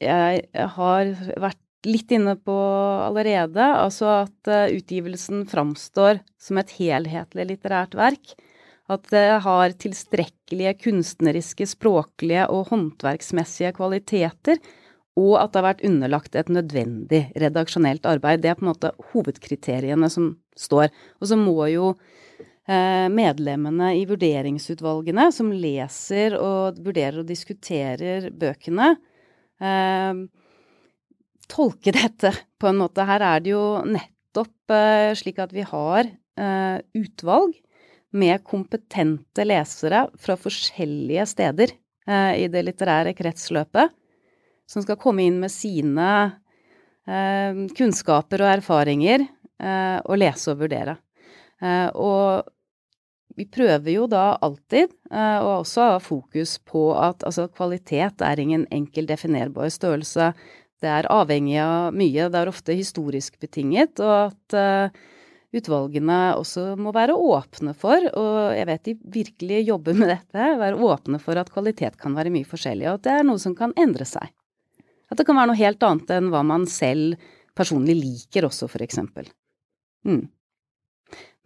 jeg 0.00 0.68
har 0.76 1.10
vært 1.42 1.60
litt 1.88 2.12
inne 2.12 2.36
på 2.36 2.56
allerede. 3.06 3.62
Altså 3.62 4.10
at 4.24 4.50
eh, 4.50 4.76
utgivelsen 4.78 5.46
framstår 5.48 6.22
som 6.40 6.60
et 6.60 6.74
helhetlig 6.78 7.48
litterært 7.52 7.96
verk. 7.98 8.34
At 8.90 9.06
det 9.12 9.26
har 9.44 9.76
tilstrekkelige 9.78 10.74
kunstneriske, 10.82 11.68
språklige 11.70 12.48
og 12.50 12.72
håndverksmessige 12.72 13.76
kvaliteter, 13.76 14.58
og 15.20 15.36
at 15.38 15.52
det 15.52 15.60
har 15.60 15.68
vært 15.68 15.84
underlagt 15.86 16.36
et 16.38 16.50
nødvendig 16.50 17.20
redaksjonelt 17.38 18.06
arbeid. 18.08 18.42
Det 18.42 18.50
er 18.50 18.58
på 18.58 18.64
en 18.64 18.72
måte 18.72 18.92
hovedkriteriene 19.12 20.08
som 20.10 20.32
står. 20.58 20.90
Og 21.20 21.30
så 21.30 21.38
må 21.38 21.58
jo 21.70 21.92
eh, 21.92 22.18
medlemmene 22.70 23.88
i 23.98 24.04
vurderingsutvalgene, 24.06 25.24
som 25.34 25.48
leser 25.50 26.36
og 26.38 26.76
vurderer 26.84 27.22
og 27.22 27.26
diskuterer 27.26 28.28
bøkene, 28.30 28.92
eh, 29.58 30.20
tolke 31.50 31.94
dette 32.00 32.32
på 32.60 32.70
en 32.70 32.80
måte. 32.82 33.06
Her 33.08 33.26
er 33.32 33.42
det 33.44 33.54
jo 33.54 33.64
nettopp 33.88 34.76
eh, 34.76 35.10
slik 35.18 35.40
at 35.42 35.54
vi 35.56 35.66
har 35.66 36.06
eh, 36.06 36.78
utvalg 37.00 37.56
med 38.10 38.42
kompetente 38.46 39.46
lesere 39.46 40.06
fra 40.18 40.36
forskjellige 40.38 41.26
steder 41.30 41.74
eh, 41.74 42.44
i 42.44 42.46
det 42.50 42.64
litterære 42.66 43.14
kretsløpet, 43.18 43.92
som 44.70 44.84
skal 44.84 44.98
komme 45.00 45.26
inn 45.26 45.38
med 45.42 45.52
sine 45.52 46.08
eh, 47.06 47.66
kunnskaper 47.76 48.44
og 48.44 48.54
erfaringer 48.56 49.26
eh, 49.26 49.98
og 50.04 50.18
lese 50.18 50.54
og 50.54 50.64
vurdere. 50.64 50.98
Eh, 51.60 51.88
og 51.94 52.50
vi 53.36 53.46
prøver 53.46 53.92
jo 53.92 54.06
da 54.10 54.34
alltid 54.42 54.92
uh, 55.12 55.38
å 55.42 55.52
også 55.60 55.92
ha 55.92 56.00
fokus 56.02 56.56
på 56.66 56.90
at 56.98 57.24
altså, 57.26 57.48
kvalitet 57.52 58.24
er 58.24 58.42
ingen 58.42 58.66
enkel 58.74 59.08
definerbar 59.08 59.70
størrelse. 59.72 60.32
Det 60.80 60.90
er 60.90 61.08
avhengig 61.12 61.58
av 61.62 61.96
mye, 61.96 62.28
det 62.32 62.40
er 62.40 62.50
ofte 62.50 62.76
historisk 62.76 63.38
betinget, 63.42 64.00
og 64.00 64.30
at 64.30 64.56
uh, 64.56 65.00
utvalgene 65.56 66.18
også 66.38 66.74
må 66.80 66.92
være 66.94 67.16
åpne 67.16 67.74
for, 67.78 68.06
og 68.16 68.54
jeg 68.56 68.68
vet 68.70 68.84
de 68.86 68.96
virkelig 69.18 69.62
jobber 69.68 69.98
med 69.98 70.12
dette, 70.14 70.50
være 70.62 70.78
åpne 70.90 71.20
for 71.22 71.40
at 71.40 71.50
kvalitet 71.52 71.98
kan 72.00 72.14
være 72.16 72.32
mye 72.34 72.48
forskjellig, 72.48 72.86
og 72.88 73.00
at 73.00 73.08
det 73.08 73.16
er 73.18 73.26
noe 73.26 73.42
som 73.42 73.56
kan 73.58 73.74
endre 73.80 74.06
seg. 74.08 74.30
At 75.10 75.18
det 75.18 75.26
kan 75.26 75.38
være 75.38 75.50
noe 75.50 75.58
helt 75.58 75.82
annet 75.82 76.12
enn 76.14 76.30
hva 76.30 76.44
man 76.46 76.68
selv 76.70 77.18
personlig 77.58 77.96
liker 77.98 78.46
også, 78.46 78.68
for 78.70 78.84
eksempel. 78.84 79.26
Mm. 80.06 80.28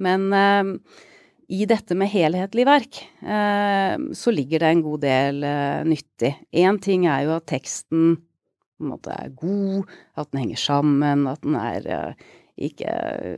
Men 0.05 0.27
eh, 0.37 1.01
i 1.49 1.65
dette 1.69 1.97
med 1.99 2.09
helhetlig 2.13 2.65
verk, 2.69 3.01
eh, 3.23 3.97
så 4.17 4.33
ligger 4.33 4.63
det 4.63 4.71
en 4.71 4.85
god 4.85 5.03
del 5.05 5.43
eh, 5.45 5.83
nyttig. 5.89 6.33
Én 6.53 6.79
ting 6.83 7.05
er 7.11 7.27
jo 7.27 7.35
at 7.37 7.49
teksten 7.51 8.17
måte 8.85 9.13
er 9.15 9.35
god, 9.37 9.91
at 10.19 10.31
den 10.33 10.45
henger 10.45 10.61
sammen, 10.61 11.27
at 11.31 11.45
den 11.45 11.59
er 11.61 11.89
eh, 11.91 12.27
ikke 12.69 12.95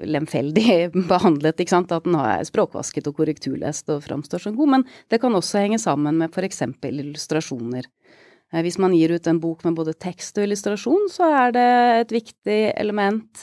lemfeldig 0.06 0.78
behandlet, 1.12 1.58
ikke 1.60 1.74
sant, 1.74 1.94
at 1.94 2.06
den 2.06 2.18
er 2.20 2.46
språkvasket 2.46 3.10
og 3.10 3.18
korrekturlest 3.18 3.90
og 3.94 4.04
framstår 4.06 4.46
som 4.46 4.58
god, 4.58 4.74
men 4.76 4.86
det 5.10 5.20
kan 5.22 5.34
også 5.34 5.64
henge 5.64 5.80
sammen 5.82 6.20
med 6.20 6.36
eksempel 6.46 7.02
illustrasjoner. 7.02 7.88
Hvis 8.62 8.76
man 8.78 8.92
gir 8.94 9.10
ut 9.10 9.26
en 9.26 9.40
bok 9.42 9.64
med 9.66 9.74
både 9.74 9.96
tekst 9.98 10.36
og 10.38 10.46
illustrasjon, 10.46 11.08
så 11.10 11.26
er 11.34 11.54
det 11.56 11.70
et 12.04 12.12
viktig 12.14 12.58
element 12.78 13.42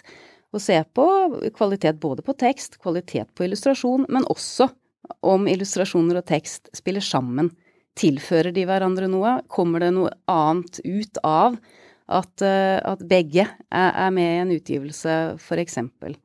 å 0.53 0.61
se 0.61 0.77
på 0.95 1.05
kvalitet 1.57 1.99
både 2.01 2.25
på 2.25 2.35
tekst, 2.37 2.79
kvalitet 2.81 3.31
på 3.35 3.47
illustrasjon, 3.47 4.07
men 4.09 4.27
også 4.31 4.69
om 5.25 5.47
illustrasjoner 5.51 6.21
og 6.21 6.27
tekst 6.29 6.69
spiller 6.75 7.03
sammen. 7.03 7.51
Tilfører 7.99 8.53
de 8.55 8.65
hverandre 8.65 9.09
noe? 9.11 9.39
Kommer 9.51 9.83
det 9.83 9.93
noe 9.95 10.13
annet 10.31 10.79
ut 10.85 11.19
av 11.27 11.57
at, 12.09 12.41
eh, 12.41 12.79
at 12.79 13.03
begge 13.07 13.45
er, 13.45 14.11
med 14.11 14.29
i 14.29 14.41
en 14.41 14.53
utgivelse, 14.55 15.17
eksempel? 15.61 16.15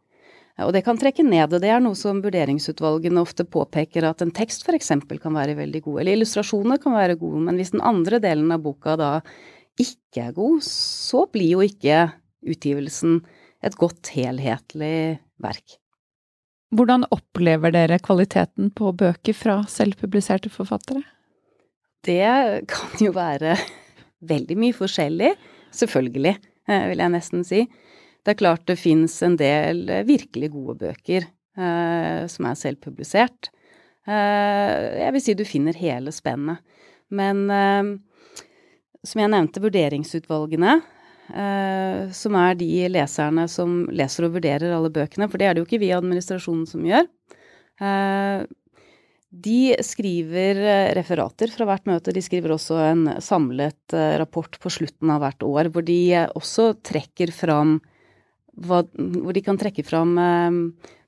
Og 0.58 0.72
det 0.74 0.82
kan 0.82 0.98
trekke 0.98 1.22
ned, 1.22 1.52
og 1.54 1.62
det 1.62 1.70
er 1.70 1.82
noe 1.82 1.94
som 1.94 2.18
vurderingsutvalgene 2.22 3.22
ofte 3.22 3.44
påpeker, 3.46 4.02
at 4.08 4.24
en 4.24 4.34
tekst 4.34 4.66
eksempel 4.74 5.20
kan 5.22 5.36
være 5.36 5.54
veldig 5.54 5.82
god, 5.84 6.00
eller 6.00 6.18
illustrasjoner 6.18 6.80
kan 6.82 6.96
være 6.96 7.18
gode, 7.20 7.44
men 7.46 7.60
hvis 7.60 7.70
den 7.70 7.84
andre 7.86 8.18
delen 8.18 8.50
av 8.50 8.64
boka 8.64 8.96
da 8.98 9.12
ikke 9.78 10.24
er 10.24 10.32
god, 10.34 10.64
så 10.66 11.28
blir 11.30 11.52
jo 11.52 11.62
ikke 11.62 12.08
utgivelsen 12.42 13.20
et 13.64 13.76
godt 13.78 14.12
helhetlig 14.14 15.18
verk. 15.42 15.78
Hvordan 16.74 17.06
opplever 17.14 17.72
dere 17.72 18.00
kvaliteten 18.04 18.70
på 18.76 18.92
bøker 18.92 19.36
fra 19.36 19.62
selvpubliserte 19.70 20.52
forfattere? 20.52 21.02
Det 22.04 22.68
kan 22.70 23.00
jo 23.00 23.14
være 23.16 23.56
veldig 24.32 24.56
mye 24.60 24.76
forskjellig, 24.76 25.32
selvfølgelig, 25.74 26.34
eh, 26.68 26.84
vil 26.90 27.02
jeg 27.02 27.14
nesten 27.14 27.46
si. 27.46 27.64
Det 28.22 28.34
er 28.34 28.42
klart 28.42 28.66
det 28.68 28.76
fins 28.78 29.16
en 29.24 29.38
del 29.40 29.86
virkelig 30.06 30.52
gode 30.52 30.76
bøker 30.82 31.24
eh, 31.24 32.26
som 32.28 32.50
er 32.50 32.58
selvpublisert. 32.60 33.50
Eh, 34.08 35.02
jeg 35.02 35.14
vil 35.14 35.24
si 35.24 35.36
du 35.36 35.44
finner 35.48 35.76
hele 35.78 36.12
spennet. 36.14 36.62
Men 37.08 37.46
eh, 37.52 37.94
som 39.06 39.22
jeg 39.22 39.32
nevnte, 39.32 39.62
vurderingsutvalgene, 39.64 40.78
eh, 41.32 42.08
som 42.14 42.36
er 42.38 42.56
de 42.58 42.70
leserne 42.92 43.46
som 43.50 43.82
leser 43.94 44.26
og 44.26 44.38
vurderer 44.38 44.74
alle 44.74 44.92
bøkene, 44.92 45.28
for 45.30 45.40
det 45.40 45.48
er 45.48 45.54
det 45.54 45.62
jo 45.62 45.68
ikke 45.68 45.82
vi 45.82 45.90
i 45.90 45.96
administrasjonen 45.96 46.64
som 46.68 46.86
gjør. 46.86 47.08
Eh, 47.84 48.44
de 49.28 49.60
skriver 49.84 50.60
eh, 50.64 50.90
referater 50.96 51.52
fra 51.52 51.68
hvert 51.68 51.88
møte. 51.90 52.14
De 52.16 52.24
skriver 52.24 52.54
også 52.54 52.80
en 52.86 53.06
samlet 53.24 53.96
rapport 54.20 54.56
på 54.60 54.72
slutten 54.72 55.12
av 55.14 55.22
hvert 55.24 55.44
år, 55.46 55.72
hvor 55.74 55.84
de 55.86 56.00
også 56.32 56.72
trekker 56.86 57.34
fram 57.34 57.78
hva, 58.58 58.80
Hvor 58.90 59.30
de 59.36 59.42
kan 59.46 59.54
trekke 59.54 59.84
fram 59.86 60.16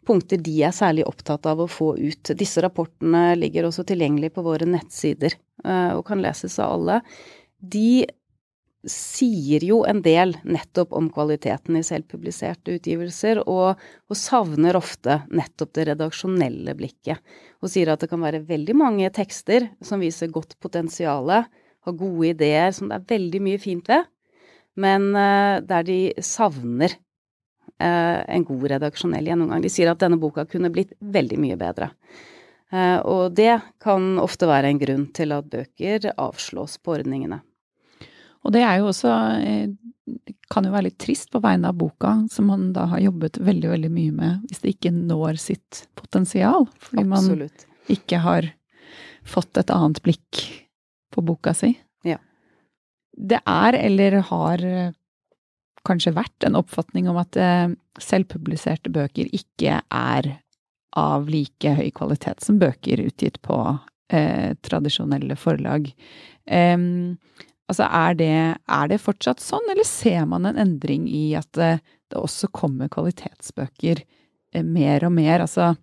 punkter 0.07 0.39
de 0.39 0.53
er 0.63 0.71
særlig 0.71 1.03
opptatt 1.09 1.49
av 1.51 1.59
å 1.65 1.67
få 1.67 1.97
ut. 1.99 2.31
Disse 2.39 2.63
rapportene 2.63 3.33
ligger 3.35 3.67
også 3.67 3.83
tilgjengelig 3.89 4.31
på 4.37 4.45
våre 4.47 4.69
nettsider 4.71 5.35
og 5.67 6.05
kan 6.07 6.23
leses 6.23 6.55
av 6.63 6.77
alle. 6.77 7.01
De 7.59 8.07
sier 8.89 9.65
jo 9.65 9.83
en 9.85 10.01
del 10.05 10.33
nettopp 10.49 10.95
om 10.97 11.11
kvaliteten 11.13 11.77
i 11.77 11.83
selvpubliserte 11.85 12.79
utgivelser, 12.79 13.43
og, 13.45 13.81
og, 14.09 14.17
savner 14.17 14.79
ofte 14.79 15.21
nettopp 15.29 15.75
det 15.77 15.87
redaksjonelle 15.91 16.75
blikket. 16.79 17.21
Og 17.61 17.73
sier 17.73 17.93
at 17.93 18.01
det 18.01 18.09
kan 18.13 18.25
være 18.25 18.43
veldig 18.49 18.77
mange 18.81 19.11
tekster 19.13 19.69
som 19.85 20.01
viser 20.01 20.33
godt 20.33 20.57
potensial, 20.65 21.29
har 21.31 21.97
gode 21.97 22.33
ideer 22.33 22.73
som 22.77 22.89
det 22.89 23.01
er 23.01 23.13
veldig 23.13 23.45
mye 23.45 23.61
fint 23.61 23.89
ved, 23.91 24.09
men 24.81 25.11
uh, 25.13 25.61
der 25.61 25.85
de 25.85 26.01
savner 26.25 26.97
uh, 27.83 28.21
en 28.25 28.49
god 28.49 28.67
redaksjonell 28.77 29.29
gjennomgang. 29.29 29.65
De 29.65 29.73
sier 29.73 29.93
at 29.93 30.01
denne 30.01 30.21
boka 30.21 30.47
kunne 30.49 30.73
blitt 30.73 30.95
veldig 31.01 31.41
mye 31.43 31.61
bedre. 31.61 31.91
Uh, 32.71 33.01
og 33.03 33.37
det 33.37 33.59
kan 33.83 34.15
ofte 34.23 34.49
være 34.49 34.71
en 34.71 34.81
grunn 34.81 35.07
til 35.17 35.35
at 35.37 35.49
bøker 35.53 36.13
avslås 36.15 36.79
på 36.81 36.97
ordningene. 36.97 37.43
Og 38.45 38.55
det 38.55 38.63
er 38.65 38.79
jo 38.81 38.89
også 38.91 39.11
eh, 39.45 39.73
kan 40.51 40.67
jo 40.67 40.73
være 40.75 40.89
litt 40.89 40.99
trist 41.03 41.31
på 41.31 41.43
vegne 41.43 41.71
av 41.71 41.77
boka, 41.79 42.15
som 42.33 42.49
man 42.51 42.71
da 42.75 42.87
har 42.91 43.03
jobbet 43.05 43.39
veldig, 43.39 43.69
veldig 43.75 43.91
mye 43.95 44.15
med, 44.15 44.47
hvis 44.49 44.63
det 44.65 44.75
ikke 44.75 44.95
når 44.95 45.39
sitt 45.43 45.85
potensial. 45.99 46.67
Fordi 46.83 47.05
Absolutt. 47.07 47.67
man 47.67 47.95
ikke 47.97 48.23
har 48.25 48.49
fått 49.27 49.61
et 49.61 49.71
annet 49.75 50.01
blikk 50.03 50.43
på 51.15 51.25
boka 51.27 51.55
si. 51.55 51.75
Ja. 52.07 52.19
Det 53.13 53.41
er, 53.45 53.79
eller 53.79 54.21
har 54.31 54.65
eh, 54.67 54.97
kanskje 55.87 56.15
vært, 56.17 56.37
en 56.47 56.59
oppfatning 56.59 57.11
om 57.11 57.21
at 57.21 57.39
eh, 57.39 57.69
selvpubliserte 58.01 58.93
bøker 58.95 59.31
ikke 59.37 59.81
er 59.85 60.33
av 60.99 61.29
like 61.31 61.77
høy 61.77 61.91
kvalitet 61.95 62.43
som 62.43 62.59
bøker 62.59 63.03
utgitt 63.05 63.39
på 63.47 63.61
eh, 64.11 64.57
tradisjonelle 64.67 65.37
forlag. 65.39 65.93
Um, 66.51 67.19
altså, 67.71 67.87
er 67.87 68.19
det, 68.19 68.35
er 68.61 68.91
det, 68.91 69.01
fortsatt 69.03 69.43
sånn, 69.43 69.67
eller 69.73 69.87
ser 69.87 70.27
man 70.29 70.49
en 70.49 70.61
endring 70.61 71.09
i 71.09 71.31
at 71.39 71.51
det, 71.59 71.73
eh, 71.79 71.97
det 72.11 72.19
også 72.19 72.49
kommer 72.51 72.91
kvalitetsbøker 72.91 74.01
eh, 74.03 74.65
mer 74.67 75.05
og 75.07 75.13
mer? 75.15 75.45
Altså, 75.45 75.77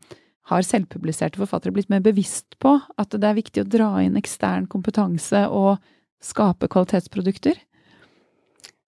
har 0.51 0.63
selvpubliserte 0.63 1.39
forfattere 1.39 1.75
blitt 1.75 1.91
mer 1.91 2.03
bevisst 2.03 2.57
på 2.63 2.73
at 2.99 3.15
det 3.15 3.27
er 3.27 3.37
viktig 3.37 3.63
å 3.63 3.69
dra 3.71 3.89
inn 4.03 4.19
ekstern 4.19 4.67
kompetanse 4.71 5.45
og 5.47 5.77
skape 6.23 6.69
kvalitetsprodukter? 6.71 7.55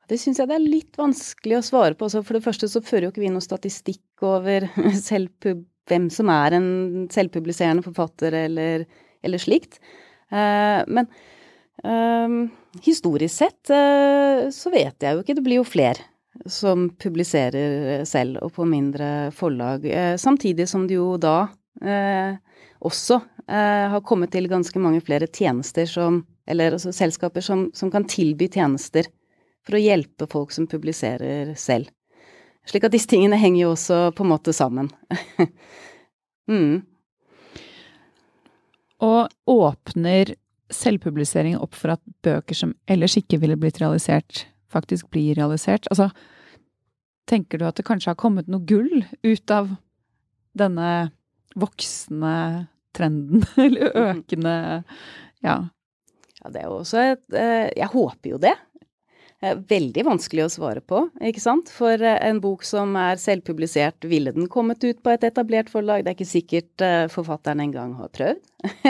Det 0.10 0.18
syns 0.18 0.40
jeg 0.42 0.50
det 0.50 0.58
er 0.58 0.66
litt 0.66 0.98
vanskelig 0.98 1.60
å 1.60 1.66
svare 1.66 1.98
på. 1.98 2.10
For 2.10 2.36
det 2.36 2.46
første 2.46 2.70
så 2.72 2.82
fører 2.82 3.08
jo 3.08 3.12
ikke 3.14 3.24
vi 3.24 3.34
noe 3.34 3.46
statistikk 3.46 4.24
over 4.26 4.66
hvem 5.90 6.08
som 6.14 6.32
er 6.34 6.56
en 6.58 6.72
selvpubliserende 7.14 7.86
forfatter 7.86 8.36
eller, 8.46 8.88
eller 9.26 9.42
slikt. 9.42 9.78
Uh, 10.34 10.82
men 10.90 11.10
um, 11.84 12.42
historisk 12.86 13.36
sett 13.36 13.72
uh, 13.74 14.50
så 14.54 14.72
vet 14.74 15.02
jeg 15.02 15.16
jo 15.16 15.24
ikke. 15.24 15.36
Det 15.38 15.46
blir 15.46 15.62
jo 15.62 15.68
flere 15.68 16.06
som 16.50 16.88
publiserer 17.02 18.06
selv 18.08 18.40
og 18.46 18.54
på 18.56 18.68
mindre 18.70 19.30
forlag. 19.36 19.86
Uh, 19.86 20.16
samtidig 20.22 20.70
som 20.70 20.88
det 20.88 21.00
jo 21.00 21.16
da 21.22 21.42
også 22.84 23.16
har 23.48 24.02
kommet 24.04 24.34
til 24.34 24.50
ganske 24.52 24.82
mange 24.84 25.00
flere 25.00 25.30
tjenester 25.32 25.88
som 25.88 26.18
Eller 26.46 26.74
altså 26.76 26.92
selskaper 26.92 27.42
som, 27.42 27.70
som 27.74 27.92
kan 27.92 28.04
tilby 28.04 28.50
tjenester 28.52 29.08
for 29.64 29.78
å 29.78 29.82
hjelpe 29.82 30.28
folk 30.28 30.52
som 30.52 30.68
publiserer 30.68 31.54
selv. 31.56 31.88
Slik 32.68 32.84
at 32.84 32.92
disse 32.92 33.08
tingene 33.08 33.40
henger 33.40 33.62
jo 33.62 33.72
også 33.78 34.00
på 34.18 34.26
en 34.26 34.32
måte 34.34 34.54
sammen. 34.54 34.90
mm. 36.52 36.82
Og 39.08 39.54
åpner 39.56 40.36
selvpublisering 40.74 41.58
opp 41.60 41.78
for 41.78 41.96
at 41.96 42.04
bøker 42.26 42.58
som 42.58 42.74
ellers 42.90 43.18
ikke 43.20 43.40
ville 43.42 43.58
blitt 43.60 43.80
realisert, 43.82 44.46
faktisk 44.72 45.10
blir 45.14 45.38
realisert? 45.38 45.90
Altså, 45.90 46.10
tenker 47.30 47.60
du 47.62 47.68
at 47.68 47.78
det 47.80 47.88
kanskje 47.88 48.14
har 48.14 48.20
kommet 48.20 48.50
noe 48.50 48.66
gull 48.66 49.04
ut 49.26 49.54
av 49.54 49.72
denne 50.58 51.10
voksende 51.60 52.68
trenden, 52.96 53.46
eller 53.66 54.00
økende 54.10 54.56
Ja. 55.46 55.60
Ja, 56.40 56.50
det 56.54 56.62
er 56.62 56.70
jo 56.70 56.78
også 56.80 57.02
et 57.04 57.36
eh, 57.36 57.68
Jeg 57.76 57.92
håper 57.92 58.30
jo 58.32 58.38
det. 58.40 58.54
Eh, 59.40 59.56
veldig 59.56 60.04
vanskelig 60.04 60.44
å 60.44 60.52
svare 60.52 60.82
på, 60.84 61.06
ikke 61.24 61.40
sant. 61.40 61.70
For 61.72 62.02
eh, 62.04 62.18
en 62.28 62.42
bok 62.44 62.66
som 62.68 62.92
er 63.00 63.20
selvpublisert, 63.22 64.04
ville 64.12 64.34
den 64.36 64.50
kommet 64.52 64.84
ut 64.84 65.00
på 65.00 65.14
et 65.14 65.24
etablert 65.24 65.72
forlag? 65.72 66.04
Det 66.04 66.12
er 66.12 66.18
ikke 66.18 66.28
sikkert 66.28 66.84
eh, 66.84 67.06
forfatteren 67.12 67.64
engang 67.64 67.94
har 68.02 68.12
prøvd. 68.12 68.42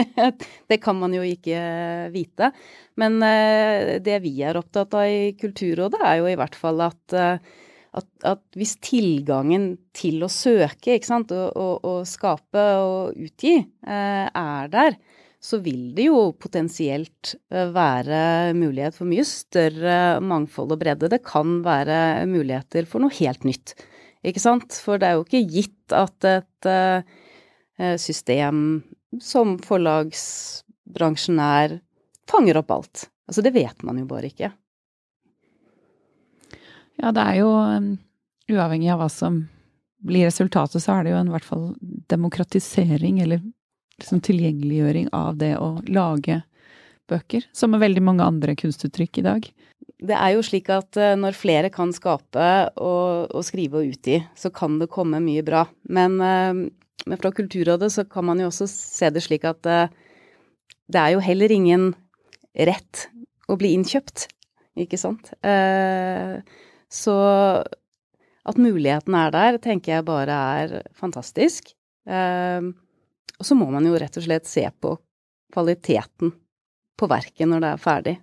det 0.72 0.80
kan 0.82 0.98
man 0.98 1.14
jo 1.14 1.22
ikke 1.22 1.60
vite. 2.16 2.50
Men 3.00 3.22
det 4.04 4.18
vi 4.26 4.32
er 4.44 4.58
opptatt 4.60 4.96
av 4.98 5.06
i 5.08 5.30
Kulturrådet, 5.40 6.02
er 6.04 6.18
jo 6.20 6.26
i 6.28 6.36
hvert 6.36 6.58
fall 6.58 6.82
at, 6.84 7.14
at, 7.16 8.10
at 8.28 8.42
hvis 8.58 8.74
tilgangen 8.84 9.70
til 9.96 10.26
å 10.26 10.32
søke, 10.34 10.98
ikke 10.98 11.08
sant, 11.08 11.32
og, 11.32 11.54
og, 11.54 11.86
og 11.86 12.10
skape 12.10 12.66
og 12.82 13.22
utgi 13.30 13.54
er 13.86 14.74
der, 14.74 14.98
så 15.40 15.62
vil 15.64 15.94
det 15.96 16.10
jo 16.10 16.34
potensielt 16.36 17.34
eh, 17.54 17.70
være 17.72 18.52
mulighet 18.58 18.98
for 18.98 19.08
mye 19.08 19.26
større 19.28 20.20
mangfold 20.20 20.76
og 20.76 20.82
bredde. 20.82 21.12
Det 21.12 21.22
kan 21.28 21.62
være 21.66 22.28
muligheter 22.30 22.88
for 22.90 23.04
noe 23.04 23.16
helt 23.22 23.48
nytt, 23.48 23.76
ikke 24.28 24.44
sant. 24.44 24.76
For 24.84 25.00
det 25.00 25.10
er 25.10 25.18
jo 25.18 25.28
ikke 25.28 25.46
gitt 25.48 25.96
at 25.96 26.28
et 26.28 26.70
eh, 26.70 27.96
system 28.00 28.82
som 29.24 29.56
forlagsbransjen 29.64 31.40
er, 31.42 31.80
fanger 32.30 32.60
opp 32.60 32.76
alt. 32.76 33.08
Altså 33.30 33.42
det 33.46 33.56
vet 33.56 33.86
man 33.88 34.02
jo 34.02 34.10
bare 34.10 34.30
ikke. 34.30 34.52
Ja, 37.00 37.14
det 37.16 37.24
er 37.24 37.40
jo 37.40 37.54
um, 37.56 37.94
uavhengig 38.52 38.92
av 38.92 39.00
hva 39.04 39.08
som 39.14 39.46
blir 40.04 40.28
resultatet, 40.28 40.82
så 40.84 40.98
er 40.98 41.06
det 41.06 41.14
jo 41.14 41.20
en 41.22 41.32
hvert 41.32 41.48
fall 41.48 41.66
demokratisering, 42.12 43.22
eller 43.24 43.42
liksom 44.02 44.22
tilgjengeliggjøring 44.26 45.10
av 45.16 45.38
det 45.40 45.56
å 45.60 45.78
lage 45.88 46.42
bøker, 47.10 47.46
som 47.56 47.74
med 47.74 47.84
veldig 47.84 48.04
mange 48.06 48.26
andre 48.26 48.56
kunstuttrykk 48.60 49.22
i 49.22 49.26
dag. 49.26 49.48
Det 50.00 50.16
er 50.16 50.36
jo 50.36 50.44
slik 50.46 50.70
at 50.72 50.98
eh, 51.00 51.18
når 51.20 51.38
flere 51.38 51.72
kan 51.74 51.92
skape 51.96 52.50
og, 52.80 53.32
og 53.36 53.46
skrive 53.48 53.82
og 53.82 53.96
utgi, 53.96 54.20
så 54.38 54.52
kan 54.54 54.78
det 54.80 54.92
komme 54.92 55.22
mye 55.24 55.44
bra. 55.46 55.66
Men, 55.92 56.20
eh, 56.24 56.62
men, 57.06 57.20
fra 57.20 57.34
Kulturrådet 57.36 57.92
så 57.96 58.06
kan 58.08 58.28
man 58.30 58.40
jo 58.40 58.50
også 58.52 58.70
se 58.72 59.10
det 59.12 59.26
slik 59.26 59.48
at 59.50 59.68
eh, 59.68 59.92
det 60.90 61.02
er 61.02 61.16
jo 61.16 61.24
heller 61.24 61.52
ingen 61.54 61.92
rett 62.70 63.08
å 63.50 63.58
bli 63.60 63.74
innkjøpt, 63.78 64.28
ikke 64.80 64.98
sant. 64.98 65.30
Så 66.90 67.16
at 68.50 68.58
muligheten 68.58 69.18
er 69.18 69.34
der, 69.36 69.60
tenker 69.62 69.94
jeg 69.94 70.08
bare 70.08 70.38
er 70.64 70.74
fantastisk. 70.98 71.70
Og 73.38 73.46
så 73.46 73.56
må 73.56 73.70
man 73.72 73.86
jo 73.88 73.98
rett 74.00 74.18
og 74.18 74.26
slett 74.26 74.50
se 74.50 74.66
på 74.82 74.96
kvaliteten 75.54 76.34
på 77.00 77.08
verket 77.10 77.48
når 77.50 77.64
det 77.64 77.70
er 77.74 77.84
ferdig. 77.84 78.16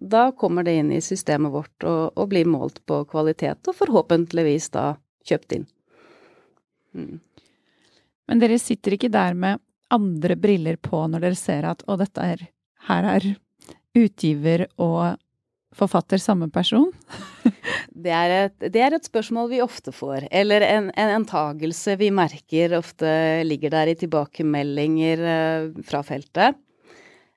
Da 0.00 0.22
kommer 0.36 0.64
det 0.66 0.76
inn 0.80 0.92
i 0.94 1.02
systemet 1.04 1.52
vårt 1.52 1.84
og, 1.86 2.16
og 2.16 2.30
blir 2.30 2.48
målt 2.48 2.80
på 2.88 3.02
kvalitet, 3.10 3.60
og 3.68 3.76
forhåpentligvis 3.76 4.70
da 4.74 4.86
kjøpt 5.28 5.58
inn. 5.58 5.66
Mm. 6.96 7.20
Men 8.30 8.42
dere 8.42 8.58
sitter 8.60 8.96
ikke 8.96 9.12
der 9.12 9.36
med 9.38 9.60
andre 9.92 10.36
briller 10.40 10.78
på 10.80 11.04
når 11.10 11.26
dere 11.26 11.38
ser 11.38 11.68
at 11.68 11.84
å, 11.86 11.98
dette 12.00 12.24
er 12.34 12.48
Her 12.88 13.06
er 13.06 13.26
utgiver 13.94 14.64
og 14.82 15.20
forfatter 15.76 16.20
samme 16.20 16.48
person? 16.52 16.90
det, 18.04 18.12
er 18.12 18.34
et, 18.36 18.56
det, 18.64 18.80
er 18.80 18.96
et, 18.96 19.06
spørsmål 19.08 19.50
vi 19.52 19.62
ofte 19.64 19.94
får, 19.94 20.28
eller 20.30 20.64
en, 20.66 20.90
en 20.98 21.14
antagelse 21.20 21.96
vi 22.00 22.10
merker 22.14 22.76
ofte 22.78 23.12
ligger 23.46 23.72
der 23.74 23.92
i 23.92 23.96
tilbakemeldinger 24.00 25.24
eh, 25.36 25.70
fra 25.86 26.02
feltet. 26.06 26.60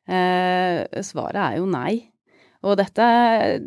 Eh, 0.06 0.84
svaret 1.06 1.42
er 1.42 1.58
jo 1.62 1.70
nei. 1.70 2.12
Og 2.66 2.80
dette 2.80 3.06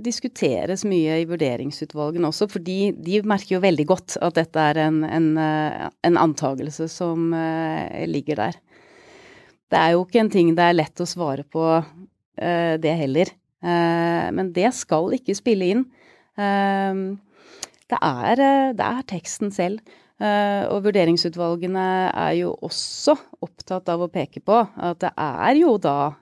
diskuteres 0.02 0.82
mye 0.88 1.20
i 1.20 1.26
vurderingsutvalgene 1.28 2.32
også, 2.32 2.48
fordi 2.50 2.90
de 2.98 3.20
merker 3.30 3.54
jo 3.54 3.62
veldig 3.62 3.84
godt 3.86 4.16
at 4.26 4.40
dette 4.40 4.64
er 4.72 4.80
en, 4.88 5.04
en, 5.06 5.28
eh, 5.38 5.84
en 6.08 6.18
antagelse 6.18 6.88
som 6.90 7.30
ligger 8.10 8.42
der. 8.42 8.58
Det 9.68 9.78
er 9.78 9.94
jo 9.94 10.02
ikke 10.02 10.24
en 10.24 10.32
ting 10.32 10.50
det 10.56 10.64
er 10.64 10.78
lett 10.80 11.04
å 11.04 11.06
svare 11.06 11.44
på, 11.46 11.62
det 12.38 12.92
heller. 12.94 13.30
Eh, 13.62 14.28
men 14.34 14.52
det 14.54 14.70
skal 14.76 15.14
ikke 15.16 15.36
spille 15.36 15.72
inn. 15.72 15.86
Eh, 16.38 17.00
det 17.88 17.98
er, 17.98 18.44
eh, 18.44 18.72
det 18.76 18.86
er 18.86 19.08
teksten 19.08 19.54
selv. 19.54 19.80
Og 20.18 20.80
vurderingsutvalgene 20.82 22.10
er 22.10 22.32
jo 22.40 22.48
også 22.66 23.12
opptatt 23.38 23.86
av 23.88 24.00
å 24.02 24.08
peke 24.10 24.40
på 24.42 24.56
at 24.58 24.98
det 24.98 25.12
er 25.14 25.54
jo 25.54 25.76
da 25.78 26.16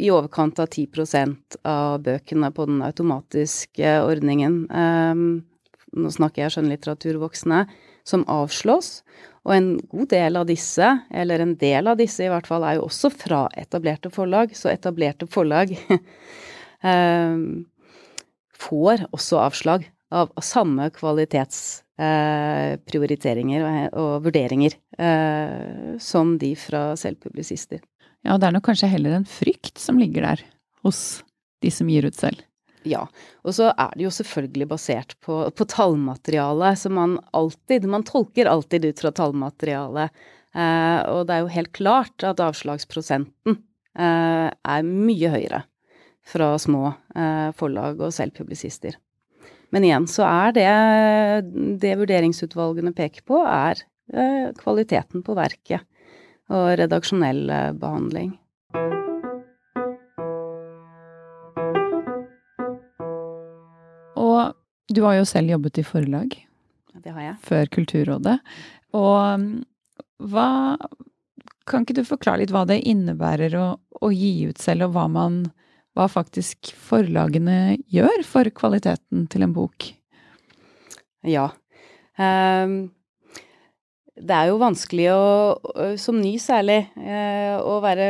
i 0.00 0.08
overkant 0.08 0.56
av 0.58 0.70
10% 0.72 1.58
av 1.68 2.00
bøkene 2.00 2.48
på 2.56 2.64
den 2.64 2.80
automatiske 2.80 3.92
ordningen, 4.08 4.62
nå 5.92 6.14
snakker 6.16 6.46
jeg 6.46 6.54
skjønnlitteraturvoksne, 6.54 7.66
som 8.08 8.24
avslås. 8.24 9.02
Og 9.42 9.56
en 9.56 9.72
god 9.90 10.08
del 10.12 10.36
av 10.38 10.46
disse, 10.46 10.86
eller 11.10 11.42
en 11.42 11.56
del 11.58 11.88
av 11.90 11.96
disse 11.98 12.22
i 12.22 12.30
hvert 12.30 12.46
fall, 12.46 12.62
er 12.66 12.76
jo 12.78 12.86
også 12.86 13.10
fra 13.10 13.48
etablerte 13.58 14.10
forlag. 14.14 14.54
Så 14.54 14.70
etablerte 14.70 15.26
forlag 15.30 15.72
eh, 16.92 17.36
får 18.62 19.06
også 19.10 19.40
avslag 19.42 19.90
av, 20.14 20.30
samme 20.44 20.90
kvalitetsprioriteringer 20.94 23.66
eh, 23.66 23.88
og, 23.98 24.22
vurderinger 24.28 24.72
eh, 24.98 25.98
som 26.02 26.38
de 26.38 26.56
fra 26.58 26.96
selvpublisister. 27.00 27.80
Ja, 28.22 28.38
det 28.38 28.46
er 28.46 28.52
nok 28.54 28.66
kanskje 28.70 28.92
heller 28.92 29.12
en 29.16 29.26
frykt 29.26 29.78
som 29.82 29.98
ligger 29.98 30.22
der 30.28 30.40
hos 30.86 31.24
de 31.62 31.70
som 31.74 31.88
gir 31.90 32.06
ut 32.06 32.18
selv. 32.18 32.38
Ja. 32.88 33.06
Og 33.46 33.54
så 33.56 33.70
er 33.70 33.92
det 33.96 34.06
jo 34.06 34.12
selvfølgelig 34.14 34.68
basert 34.72 35.16
på, 35.24 35.38
på 35.54 35.66
tallmateriale, 35.70 36.72
så 36.78 36.90
man 36.90 37.18
alltid 37.36 37.86
Man 37.90 38.06
tolker 38.06 38.50
alltid 38.50 38.88
ut 38.90 39.02
fra 39.04 39.12
tallmaterialet. 39.14 40.24
Eh, 40.52 40.98
og 41.08 41.26
det 41.28 41.36
er 41.36 41.44
jo 41.44 41.54
helt 41.54 41.72
klart 41.76 42.26
at 42.26 42.42
avslagsprosenten 42.42 43.56
eh, 43.96 44.48
er 44.50 44.88
mye 44.88 45.30
høyere 45.32 45.62
fra 46.26 46.52
små 46.60 46.92
eh, 47.16 47.48
forlag 47.56 48.02
og 48.02 48.12
selvpublisister. 48.14 48.98
Men 49.72 49.86
igjen 49.88 50.06
så 50.10 50.26
er 50.28 50.52
det 50.56 50.68
det 51.80 51.94
vurderingsutvalgene 52.00 52.92
peker 52.96 53.24
på, 53.28 53.40
er 53.48 53.80
eh, 54.12 54.52
kvaliteten 54.58 55.24
på 55.24 55.36
verket 55.38 55.86
og 56.52 56.74
redaksjonell 56.80 57.46
eh, 57.50 57.72
behandling. 57.80 58.34
Du 64.94 65.02
har 65.06 65.18
jo 65.18 65.28
selv 65.28 65.54
jobbet 65.54 65.80
i 65.82 65.86
forlag. 65.86 66.36
Det 67.02 67.14
har 67.14 67.24
jeg. 67.24 67.38
Før 67.46 67.72
Kulturrådet. 67.72 68.38
Og 68.98 69.40
mm, 69.40 69.48
hva 70.32 70.76
Kan 71.66 71.84
ikke 71.84 72.00
du 72.00 72.04
forklare 72.04 72.42
litt 72.42 72.52
hva 72.52 72.64
det 72.68 72.80
innebærer 72.90 73.54
å, 73.54 73.66
å 73.78 74.08
gi 74.10 74.48
ut 74.50 74.58
selv, 74.58 74.88
og 74.88 74.96
hva 74.96 75.08
man 75.10 75.42
hva 75.96 76.08
faktisk 76.08 76.72
forlagene 76.80 77.76
gjør 77.92 78.22
for 78.24 78.48
kvaliteten 78.56 79.26
til 79.32 79.44
en 79.44 79.52
bok? 79.56 79.90
Ja. 81.28 81.50
Um, 82.16 82.92
det 84.16 84.36
er 84.36 84.50
jo 84.50 84.60
vanskelig 84.60 85.08
å, 85.12 85.26
som 86.00 86.18
ny 86.20 86.34
særlig, 86.40 86.80
å 86.96 87.76
være, 87.84 88.08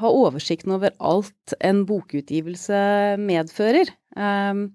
ha 0.00 0.10
oversikten 0.12 0.74
over 0.76 0.92
alt 1.00 1.54
en 1.64 1.84
bokutgivelse 1.88 2.80
medfører. 3.20 3.92
Um, 4.16 4.68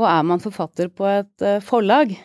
og 0.00 0.08
er 0.08 0.26
man 0.26 0.42
forfatter 0.42 0.88
på 0.88 1.06
et 1.08 1.46
uh, 1.46 1.60
forlag, 1.64 2.16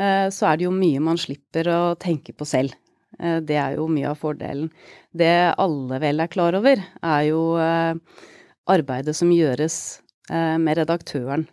uh, 0.00 0.26
så 0.32 0.50
er 0.50 0.58
det 0.58 0.68
jo 0.68 0.74
mye 0.74 1.04
man 1.04 1.20
slipper 1.20 1.68
å 1.70 1.82
tenke 2.00 2.32
på 2.32 2.48
selv. 2.48 2.72
Uh, 3.20 3.38
det 3.44 3.60
er 3.60 3.76
jo 3.76 3.86
mye 3.92 4.10
av 4.10 4.18
fordelen. 4.20 4.72
Det 5.12 5.52
alle 5.60 6.00
vel 6.02 6.24
er 6.24 6.32
klar 6.32 6.56
over, 6.58 6.80
er 6.80 7.22
jo 7.28 7.42
arbeidet 8.68 9.16
som 9.16 9.32
gjøres 9.32 9.76
eh, 10.30 10.56
med 10.60 10.80
redaktøren. 10.82 11.46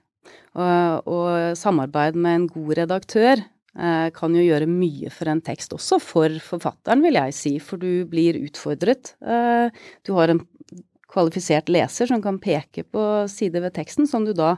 Og, 0.56 1.58
samarbeid 1.60 2.16
med 2.16 2.38
en 2.38 2.48
god 2.48 2.70
redaktør 2.80 3.42
eh, 3.42 4.08
kan 4.16 4.36
jo 4.36 4.44
gjøre 4.44 4.70
mye 4.72 5.12
for 5.12 5.28
en 5.32 5.44
tekst, 5.44 5.76
også 5.76 6.00
for 6.00 6.38
forfatteren, 6.44 7.04
vil 7.04 7.20
jeg 7.20 7.36
si, 7.36 7.54
for 7.60 7.82
du 7.82 8.06
blir 8.08 8.40
utfordret. 8.40 9.16
Eh, 9.20 9.68
du 10.08 10.14
har 10.16 10.32
en 10.32 10.40
kvalifisert 11.12 11.68
leser 11.72 12.10
som 12.12 12.24
kan 12.24 12.40
peke 12.44 12.86
på 12.88 13.04
sider 13.32 13.64
ved 13.68 13.76
teksten 13.76 14.08
som 14.08 14.26
du 14.28 14.34
da 14.36 14.56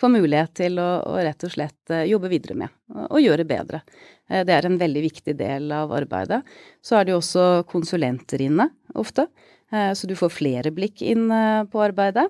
får 0.00 0.12
mulighet 0.14 0.54
til 0.62 0.80
å, 0.80 0.88
å 1.06 1.18
rett 1.20 1.44
og 1.46 1.52
slett 1.52 1.92
eh, 1.92 2.06
jobbe 2.10 2.30
videre 2.32 2.56
med, 2.62 2.74
og, 2.94 3.04
og 3.06 3.22
gjøre 3.22 3.46
bedre. 3.48 3.82
Eh, 4.30 4.44
det 4.48 4.56
er 4.56 4.68
en 4.68 4.78
veldig 4.80 5.04
viktig 5.06 5.36
del 5.38 5.70
av 5.76 5.92
arbeidet. 5.96 6.42
Så 6.84 6.98
er 6.98 7.06
det 7.06 7.14
jo 7.14 7.20
også 7.20 7.48
konsulenter 7.70 8.42
inne, 8.46 8.70
ofte. 8.98 9.28
Eh, 9.72 9.92
så 9.96 10.08
du 10.08 10.16
får 10.18 10.32
flere 10.34 10.72
blikk 10.74 11.04
inn 11.06 11.28
på 11.70 11.84
arbeidet. 11.84 12.28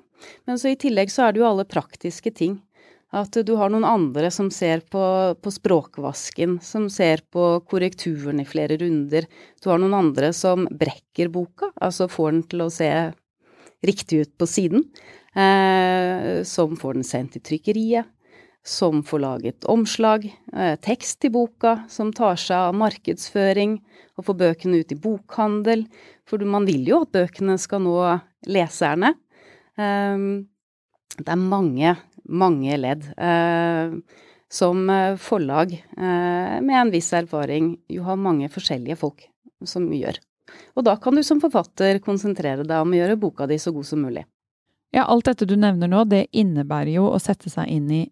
Men 0.49 0.61
så 0.61 0.73
i 0.73 0.81
tillegg 0.81 1.13
så 1.13 1.29
er 1.29 1.35
det 1.35 1.43
jo 1.45 1.49
alle 1.51 1.69
praktiske 1.69 2.35
ting. 2.35 2.59
At 3.11 3.35
du 3.35 3.57
har 3.59 3.73
noen 3.73 3.87
andre 3.87 4.29
som 4.31 4.53
ser 4.55 4.85
på, 4.87 5.03
på 5.43 5.51
språkvasken, 5.51 6.61
som 6.63 6.85
ser 6.93 7.25
på 7.35 7.57
korrekturen 7.67 8.39
i 8.39 8.47
flere 8.47 8.77
runder. 8.79 9.27
Du 9.59 9.67
har 9.73 9.81
noen 9.83 9.97
andre 9.99 10.31
som 10.37 10.69
brekker 10.71 11.33
boka, 11.35 11.73
altså 11.83 12.07
får 12.11 12.31
den 12.37 12.45
til 12.53 12.63
å 12.63 12.71
se 12.71 12.91
riktig 13.83 14.23
ut 14.23 14.33
på 14.39 14.47
siden. 14.47 14.85
Eh, 15.37 16.43
som 16.43 16.75
får 16.77 16.99
den 16.99 17.07
sendt 17.07 17.37
til 17.37 17.45
trykkeriet 17.47 18.09
som 18.63 19.03
får 19.03 19.19
laget 19.19 19.65
omslag, 19.65 20.27
eh, 20.53 20.77
tekst 20.77 21.21
til 21.21 21.33
boka, 21.33 21.85
som 21.89 22.13
tar 22.13 22.37
seg 22.37 22.57
av 22.57 22.75
markedsføring 22.75 23.81
og 24.19 24.25
får 24.25 24.37
bøkene 24.37 24.81
ut 24.81 24.93
i 24.93 25.01
bokhandel, 25.01 25.87
for 26.29 26.39
man 26.45 26.67
vil 26.67 26.85
jo 26.87 27.03
at 27.03 27.13
bøkene 27.13 27.59
skal 27.59 27.81
nå 27.81 27.97
leserne. 28.47 29.15
Eh, 29.79 30.19
det 31.17 31.29
er 31.29 31.41
mange, 31.41 31.97
mange 32.29 32.77
ledd 32.77 33.07
eh, 33.17 33.97
som 34.51 34.91
eh, 34.91 35.17
forlag 35.17 35.73
med 35.97 36.75
en 36.77 36.91
viss 36.91 37.13
erfaring 37.13 37.79
jo 37.89 38.03
har 38.05 38.17
mange 38.17 38.49
forskjellige 38.51 38.99
folk 38.99 39.25
som 39.65 39.89
gjør. 39.93 40.19
Og 40.77 40.85
da 40.85 40.97
kan 40.97 41.15
du 41.15 41.23
som 41.23 41.41
forfatter 41.41 42.01
konsentrere 42.03 42.67
deg 42.67 42.83
om 42.83 42.93
å 42.93 42.99
gjøre 42.99 43.21
boka 43.21 43.47
di 43.47 43.59
så 43.59 43.73
god 43.73 43.87
som 43.87 44.03
mulig. 44.03 44.25
Ja, 44.95 45.07
alt 45.07 45.29
dette 45.29 45.47
du 45.47 45.57
nevner 45.59 45.91
nå, 45.91 46.05
det 46.11 46.27
innebærer 46.35 46.93
jo 46.97 47.09
å 47.11 47.19
sette 47.23 47.51
seg 47.53 47.71
inn 47.71 47.91
i 47.95 48.05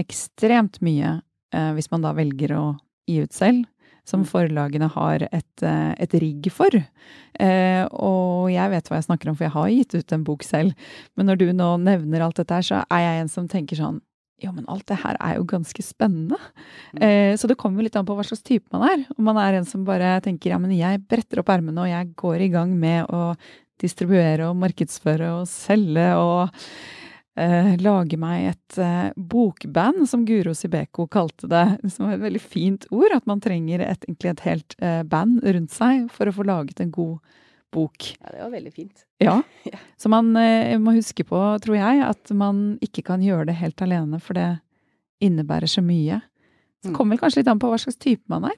ekstremt 0.00 0.80
mye 0.84 1.20
eh, 1.54 1.70
hvis 1.76 1.90
man 1.92 2.04
da 2.04 2.12
velger 2.16 2.54
å 2.56 2.64
gi 3.08 3.22
ut 3.24 3.34
selv, 3.34 3.64
som 4.08 4.22
mm. 4.22 4.28
forlagene 4.28 4.90
har 4.92 5.24
et, 5.30 5.64
eh, 5.66 5.92
et 6.00 6.14
rigg 6.22 6.50
for. 6.52 6.76
Eh, 6.76 7.82
og 7.90 8.50
jeg 8.52 8.72
vet 8.74 8.90
hva 8.90 9.00
jeg 9.00 9.08
snakker 9.08 9.30
om, 9.30 9.38
for 9.38 9.48
jeg 9.48 9.56
har 9.56 9.72
gitt 9.72 9.96
ut 9.96 10.14
en 10.16 10.28
bok 10.28 10.46
selv. 10.46 10.92
Men 11.16 11.30
når 11.30 11.40
du 11.40 11.48
nå 11.56 11.72
nevner 11.82 12.26
alt 12.26 12.40
dette 12.40 12.60
her, 12.60 12.68
så 12.68 12.84
er 12.86 13.04
jeg 13.06 13.24
en 13.24 13.32
som 13.32 13.48
tenker 13.50 13.80
sånn 13.80 14.00
ja, 14.40 14.48
men 14.56 14.64
alt 14.72 14.86
det 14.88 14.96
her 15.02 15.18
er 15.20 15.34
jo 15.36 15.44
ganske 15.48 15.82
spennende. 15.84 16.38
Mm. 16.94 17.02
Eh, 17.04 17.32
så 17.36 17.48
det 17.48 17.58
kommer 17.60 17.80
jo 17.82 17.88
litt 17.90 17.96
an 18.00 18.06
på 18.08 18.14
hva 18.16 18.24
slags 18.24 18.44
type 18.46 18.72
man 18.72 18.86
er. 18.88 19.02
Om 19.18 19.26
man 19.28 19.40
er 19.42 19.58
en 19.58 19.68
som 19.68 19.84
bare 19.84 20.14
tenker 20.24 20.54
ja, 20.54 20.60
men 20.60 20.72
jeg 20.72 21.02
bretter 21.10 21.42
opp 21.42 21.52
ermene 21.52 21.84
og 21.84 21.90
jeg 21.90 22.14
går 22.20 22.46
i 22.46 22.48
gang 22.54 22.72
med 22.80 23.12
å 23.12 23.34
distribuere 23.80 24.48
og 24.50 24.58
markedsføre 24.60 25.32
og 25.40 25.48
selge 25.50 26.06
og 26.20 26.60
eh, 27.40 27.74
lage 27.80 28.18
meg 28.20 28.50
et 28.52 28.78
eh, 28.82 29.10
bokband, 29.16 30.04
som 30.10 30.24
Guro 30.28 30.54
Sibeko 30.56 31.06
kalte 31.10 31.50
det. 31.50 31.66
Som 31.92 32.08
er 32.08 32.18
et 32.18 32.24
veldig 32.26 32.42
fint 32.42 32.86
ord. 32.94 33.14
At 33.16 33.28
man 33.30 33.42
trenger 33.42 33.84
et, 33.84 34.06
egentlig 34.08 34.34
et 34.34 34.46
helt 34.48 34.78
eh, 34.78 35.02
band 35.08 35.44
rundt 35.44 35.74
seg 35.74 36.08
for 36.14 36.30
å 36.30 36.36
få 36.36 36.46
laget 36.48 36.82
en 36.84 36.94
god 36.94 37.18
bok. 37.70 38.16
Ja, 38.20 38.32
det 38.32 38.42
var 38.42 38.50
veldig 38.56 38.72
fint. 38.74 39.06
Ja. 39.22 39.36
Så 40.00 40.10
man 40.12 40.34
eh, 40.36 40.76
må 40.82 40.94
huske 40.96 41.26
på, 41.26 41.38
tror 41.62 41.78
jeg, 41.78 42.02
at 42.06 42.34
man 42.34 42.74
ikke 42.84 43.04
kan 43.06 43.22
gjøre 43.24 43.50
det 43.50 43.60
helt 43.60 43.82
alene, 43.84 44.20
for 44.22 44.38
det 44.38 44.50
innebærer 45.20 45.68
så 45.68 45.82
mye. 45.84 46.22
Så 46.80 46.90
mm. 46.90 46.94
kommer 46.96 47.14
vel 47.14 47.20
kanskje 47.20 47.42
litt 47.42 47.50
an 47.52 47.60
på 47.60 47.68
hva 47.68 47.78
slags 47.80 48.00
type 48.00 48.24
man 48.32 48.46
er. 48.48 48.56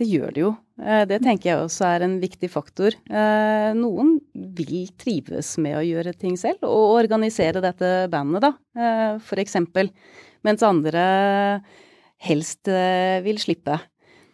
Det 0.00 0.08
gjør 0.08 0.32
det 0.32 0.40
jo. 0.40 0.50
Eh, 0.80 1.04
det 1.08 1.20
tenker 1.24 1.50
jeg 1.50 1.60
også 1.60 1.84
er 1.86 2.06
en 2.06 2.16
viktig 2.22 2.48
faktor. 2.50 2.94
Eh, 3.12 3.70
noen 3.76 4.16
vil 4.56 4.88
trives 4.98 5.54
med 5.62 5.76
å 5.78 5.84
gjøre 5.84 6.14
ting 6.16 6.38
selv, 6.40 6.64
og 6.64 6.96
organisere 6.96 7.62
dette 7.64 7.92
bandet, 8.12 8.46
da, 8.46 8.52
eh, 8.78 9.18
for 9.22 9.42
eksempel. 9.42 9.92
Mens 10.42 10.64
andre 10.66 11.62
helst 12.22 12.66
vil 12.66 13.38
slippe. 13.38 13.76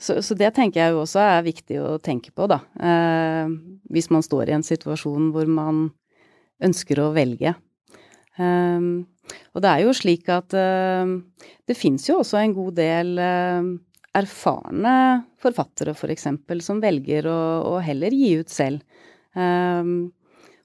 Så, 0.01 0.23
så, 0.23 0.37
det 0.39 0.55
tenker 0.57 0.81
jeg 0.81 0.95
jo 0.95 1.03
også 1.03 1.21
er 1.21 1.45
viktig 1.45 1.81
å 1.83 1.99
tenke 2.01 2.31
på, 2.33 2.47
da. 2.49 2.63
Hvis 3.93 4.09
man 4.15 4.25
står 4.25 4.49
i 4.49 4.55
en 4.57 4.65
situasjon 4.65 5.29
hvor 5.35 5.49
man 5.51 5.91
ønsker 6.65 7.01
å 7.03 7.11
velge. 7.13 7.53
Og 8.41 9.61
det 9.65 9.69
er 9.69 9.85
jo 9.85 9.93
slik 9.97 10.31
at 10.33 10.55
det 10.55 11.77
fins 11.77 12.09
jo 12.09 12.23
også 12.23 12.41
en 12.41 12.57
god 12.57 12.79
del 12.79 13.13
erfarne 14.17 14.95
forfattere, 15.43 15.95
f.eks., 15.95 16.29
for 16.47 16.65
som 16.65 16.81
velger 16.83 17.29
å, 17.31 17.39
å, 17.75 17.79
heller 17.85 18.15
gi 18.15 18.33
ut 18.41 18.53
selv. 18.53 18.83
Um, 19.37 20.11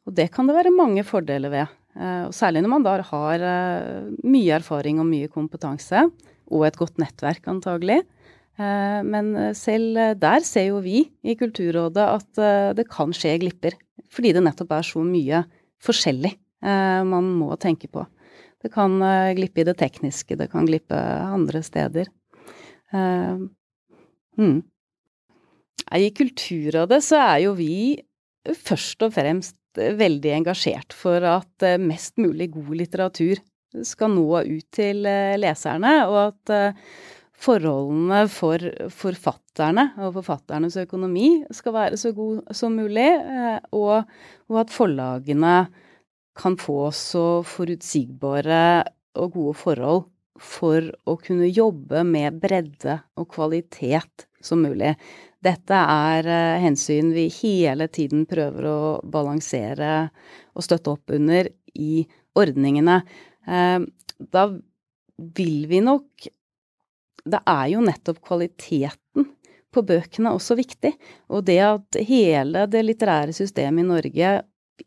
og 0.08 0.16
det 0.18 0.30
kan 0.34 0.48
det 0.48 0.56
være 0.58 0.74
mange 0.76 1.04
fordeler 1.08 1.54
ved. 1.54 1.74
Uh, 1.94 2.30
og 2.30 2.36
særlig 2.36 2.64
når 2.64 2.74
man 2.74 2.86
da 2.86 2.96
har 3.10 3.44
uh, 3.46 4.12
mye 4.26 4.58
erfaring 4.58 5.02
og 5.02 5.10
mye 5.10 5.32
kompetanse, 5.32 6.08
og 6.54 6.68
et 6.68 6.80
godt 6.80 7.00
nettverk 7.02 7.48
antagelig. 7.52 8.02
Uh, 8.60 9.02
men 9.06 9.34
selv 9.58 10.00
der 10.22 10.46
ser 10.46 10.70
jo 10.72 10.82
vi 10.86 11.04
i 11.26 11.38
Kulturrådet 11.40 12.08
at 12.08 12.44
det 12.78 12.88
kan 12.92 13.14
skje 13.16 13.38
glipper. 13.44 13.78
Fordi 14.14 14.34
det 14.36 14.44
nettopp 14.46 14.76
er 14.78 14.86
så 14.86 15.02
mye 15.06 15.46
forskjellig 15.84 16.36
man 16.64 17.26
må 17.36 17.58
tenke 17.60 17.90
på. 17.92 18.06
Det 18.64 18.70
kan 18.72 18.94
glippe 19.36 19.60
i 19.60 19.66
det 19.68 19.74
tekniske, 19.82 20.38
det 20.40 20.46
kan 20.54 20.64
glippe 20.70 20.96
andre 20.96 21.60
steder. 21.66 22.08
Uh, 22.94 23.50
hmm. 24.38 24.62
I 25.94 26.10
Kulturrådet 26.16 27.02
så 27.06 27.20
er 27.22 27.40
jo 27.48 27.56
vi 27.58 27.98
først 28.44 29.04
og 29.06 29.16
fremst 29.16 29.58
veldig 29.74 30.32
engasjert 30.36 30.94
for 30.94 31.24
at 31.26 31.66
eh, 31.66 31.82
mest 31.82 32.20
mulig 32.22 32.52
god 32.54 32.76
litteratur 32.78 33.40
skal 33.86 34.12
nå 34.14 34.28
ut 34.46 34.68
til 34.74 35.02
eh, 35.10 35.34
leserne, 35.40 35.94
og 36.06 36.20
at 36.28 36.84
forholdene 37.44 38.22
for 38.32 38.62
forfatterne 38.94 39.88
og 40.06 40.14
forfatternes 40.20 40.78
økonomi 40.84 41.42
skal 41.52 41.76
være 41.76 42.00
så 42.00 42.14
god 42.16 42.54
som 42.56 42.78
mulig, 42.78 43.10
og, 43.74 44.06
og 44.48 44.60
at 44.62 44.72
forlagene 44.72 45.56
kan 46.38 46.56
få 46.62 46.88
så 46.96 47.42
forutsigbare 47.46 48.64
og 49.20 49.34
gode 49.36 49.58
forhold 49.60 50.06
for 50.40 50.86
å 51.06 51.16
kunne 51.22 51.50
jobbe 51.50 52.04
med 52.08 52.40
bredde 52.42 52.98
og 53.20 53.30
kvalitet 53.36 54.26
som 54.44 54.64
mulig. 54.66 54.94
Dette 55.44 55.78
er 55.78 56.28
uh, 56.28 56.62
hensyn 56.64 57.12
vi 57.16 57.28
hele 57.42 57.88
tiden 57.92 58.26
prøver 58.30 58.68
å 58.70 58.80
balansere 59.04 60.10
og 60.54 60.66
støtte 60.66 60.96
opp 60.96 61.14
under 61.16 61.50
i 61.74 62.06
ordningene. 62.40 63.02
Uh, 63.48 63.86
da 64.18 64.48
vil 65.38 65.68
vi 65.70 65.84
nok 65.84 66.32
Det 67.24 67.40
er 67.48 67.68
jo 67.72 67.80
nettopp 67.80 68.18
kvaliteten 68.26 69.28
på 69.74 69.84
bøkene 69.88 70.34
også 70.36 70.58
viktig. 70.60 70.92
Og 71.32 71.46
det 71.48 71.60
at 71.64 72.00
hele 72.04 72.66
det 72.68 72.82
litterære 72.84 73.36
systemet 73.36 73.86
i 73.86 73.88
Norge 73.88 74.34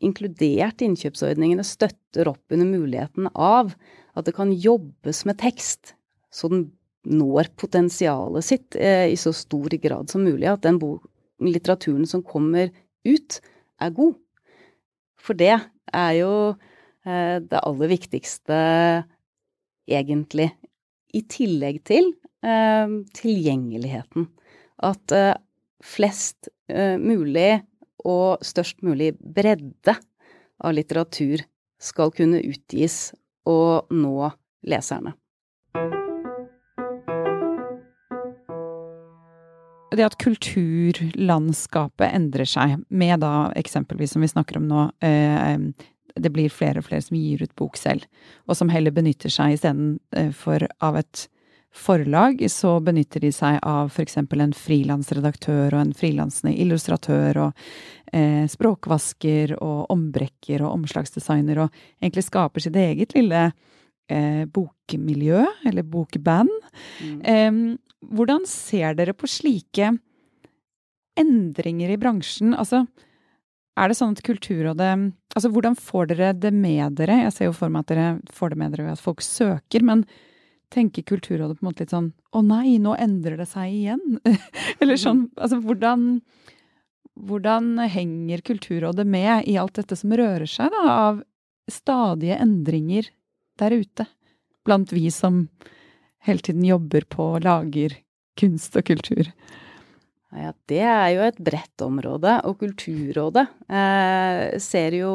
inkludert 0.03 0.83
innkjøpsordningene, 0.85 1.63
støtter 1.65 2.29
opp 2.29 2.53
under 2.53 2.67
muligheten 2.69 3.29
av 3.33 3.73
at 4.17 4.27
det 4.27 4.35
kan 4.37 4.51
jobbes 4.53 5.23
med 5.29 5.37
tekst, 5.41 5.93
så 6.33 6.49
den 6.51 6.67
når 7.07 7.51
potensialet 7.59 8.45
sitt 8.45 8.75
eh, 8.75 9.07
i 9.13 9.17
så 9.19 9.31
stor 9.35 9.71
grad 9.81 10.11
som 10.11 10.25
mulig. 10.27 10.47
At 10.49 10.65
den 10.65 10.79
litteraturen 11.43 12.07
som 12.09 12.23
kommer 12.25 12.71
ut, 13.07 13.39
er 13.79 13.93
god. 13.93 14.15
For 15.21 15.37
det 15.37 15.53
er 15.55 16.13
jo 16.17 16.31
eh, 17.05 17.37
det 17.45 17.61
aller 17.61 17.91
viktigste, 17.93 18.57
egentlig. 19.87 20.49
I 21.15 21.21
tillegg 21.31 21.79
til 21.87 22.11
eh, 22.43 22.97
tilgjengeligheten. 23.21 24.27
At 24.83 25.15
eh, 25.15 25.35
flest 25.83 26.49
eh, 26.67 26.97
mulig 26.99 27.61
og 28.07 28.43
størst 28.45 28.83
mulig 28.85 29.13
bredde 29.21 29.95
av 30.57 30.75
litteratur 30.75 31.45
skal 31.81 32.11
kunne 32.17 32.41
utgis 32.41 33.11
og 33.47 33.93
nå 33.93 34.31
leserne. 34.67 35.15
Det 39.97 40.05
at 40.05 40.17
kulturlandskapet 40.21 42.11
endrer 42.11 42.45
seg, 42.45 42.75
med 42.89 43.23
da 43.23 43.49
eksempelvis 43.57 44.13
som 44.13 44.21
vi 44.21 44.29
snakker 44.29 44.59
om 44.59 44.67
nå, 44.69 44.81
eh, 45.01 45.57
det 46.17 46.33
blir 46.33 46.53
flere 46.53 46.81
og 46.81 46.87
flere 46.89 47.01
som 47.05 47.17
gir 47.17 47.41
ut 47.41 47.55
bok 47.57 47.77
selv, 47.79 48.05
og 48.45 48.57
som 48.59 48.69
heller 48.69 48.93
benytter 48.93 49.31
seg 49.33 49.55
istedenfor 49.55 50.67
eh, 50.67 50.75
av 50.85 50.99
et 51.01 51.25
forlag, 51.77 52.41
så 52.51 52.77
benytter 52.83 53.23
de 53.23 53.31
seg 53.33 53.59
av 53.65 53.91
f.eks. 53.91 54.17
en 54.19 54.55
frilansredaktør 54.55 55.75
og 55.75 55.79
en 55.81 55.93
frilansende 55.97 56.55
illustratør 56.57 57.41
og 57.45 57.63
eh, 58.13 58.45
språkvasker 58.49 59.55
og 59.57 59.87
ombrekker 59.93 60.63
og 60.65 60.79
omslagsdesigner, 60.79 61.63
og 61.65 61.81
egentlig 62.01 62.27
skaper 62.27 62.65
sitt 62.65 62.77
eget 62.81 63.15
lille 63.17 63.47
eh, 63.47 64.43
bokmiljø, 64.53 65.45
eller 65.69 65.87
bokband. 65.87 66.53
Mm. 67.01 67.19
Eh, 67.21 67.97
hvordan 68.13 68.45
ser 68.49 68.97
dere 68.97 69.15
på 69.17 69.29
slike 69.29 69.93
endringer 71.17 71.93
i 71.93 71.99
bransjen? 71.99 72.53
Altså, 72.57 72.85
er 73.77 73.89
det 73.89 73.97
sånn 73.99 74.17
at 74.17 74.25
Kulturrådet 74.25 74.91
Altså, 75.37 75.51
hvordan 75.53 75.75
får 75.77 76.07
dere 76.09 76.31
det 76.33 76.49
med 76.55 76.95
dere? 76.97 77.19
Jeg 77.27 77.33
ser 77.35 77.45
jo 77.51 77.53
for 77.53 77.69
meg 77.69 77.83
at 77.83 77.91
dere 77.91 78.05
får 78.33 78.53
det 78.53 78.57
med 78.57 78.71
dere 78.73 78.87
ved 78.87 78.95
at 78.95 79.03
folk 79.03 79.19
søker, 79.21 79.83
men 79.85 79.99
tenker 80.73 81.05
Kulturrådet 81.07 81.59
på 81.59 81.65
en 81.65 81.69
måte 81.69 81.85
litt 81.85 81.93
sånn 81.95 82.11
Å 82.35 82.41
nei, 82.43 82.77
nå 82.83 82.95
endrer 82.99 83.37
det 83.39 83.47
seg 83.49 83.71
igjen? 83.71 84.19
Eller 84.81 84.99
sånn 84.99 85.27
Altså, 85.35 85.61
hvordan 85.63 86.09
hvordan 87.17 87.79
henger 87.89 88.43
Kulturrådet 88.45 89.07
med 89.07 89.47
i 89.49 89.57
alt 89.57 89.77
dette 89.79 89.97
som 89.97 90.13
rører 90.13 90.45
seg, 90.49 90.69
da, 90.73 90.83
av 91.09 91.23
stadige 91.71 92.37
endringer 92.41 93.09
der 93.59 93.73
ute? 93.73 94.05
Blant 94.67 94.93
vi 94.93 95.07
som 95.13 95.45
hele 96.27 96.43
tiden 96.43 96.65
jobber 96.67 97.07
på 97.09 97.29
lager 97.43 97.95
kunst 98.37 98.75
og 98.77 98.85
kultur. 98.91 99.31
Ja, 100.35 100.51
det 100.69 100.83
er 100.83 101.09
jo 101.15 101.23
et 101.25 101.39
bredt 101.41 101.81
område, 101.81 102.35
og 102.45 102.59
Kulturrådet 102.61 103.47
eh, 103.71 104.57
ser 104.61 104.97
jo 104.99 105.11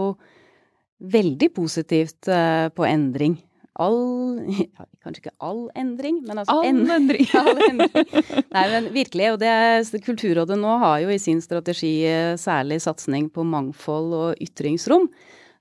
veldig 1.02 1.50
positivt 1.54 2.30
eh, 2.32 2.66
på 2.72 2.86
endring 2.88 3.36
all 3.80 4.40
ja, 4.76 4.86
Kanskje 5.02 5.24
ikke 5.24 5.34
all 5.42 5.66
endring, 5.78 6.20
men 6.26 6.42
altså 6.42 6.58
all 6.58 6.68
en, 6.68 6.82
endring. 6.92 7.28
all 7.40 7.60
endring. 7.66 8.08
Nei, 8.52 8.64
men 8.74 8.88
virkelig. 8.94 9.30
Og 9.34 9.38
det, 9.42 10.02
Kulturrådet 10.04 10.58
nå 10.60 10.76
har 10.82 11.00
jo 11.04 11.12
i 11.12 11.20
sin 11.22 11.40
strategi 11.44 11.94
eh, 12.08 12.34
særlig 12.40 12.82
satsing 12.84 13.30
på 13.32 13.46
mangfold 13.48 14.16
og 14.18 14.42
ytringsrom. 14.42 15.08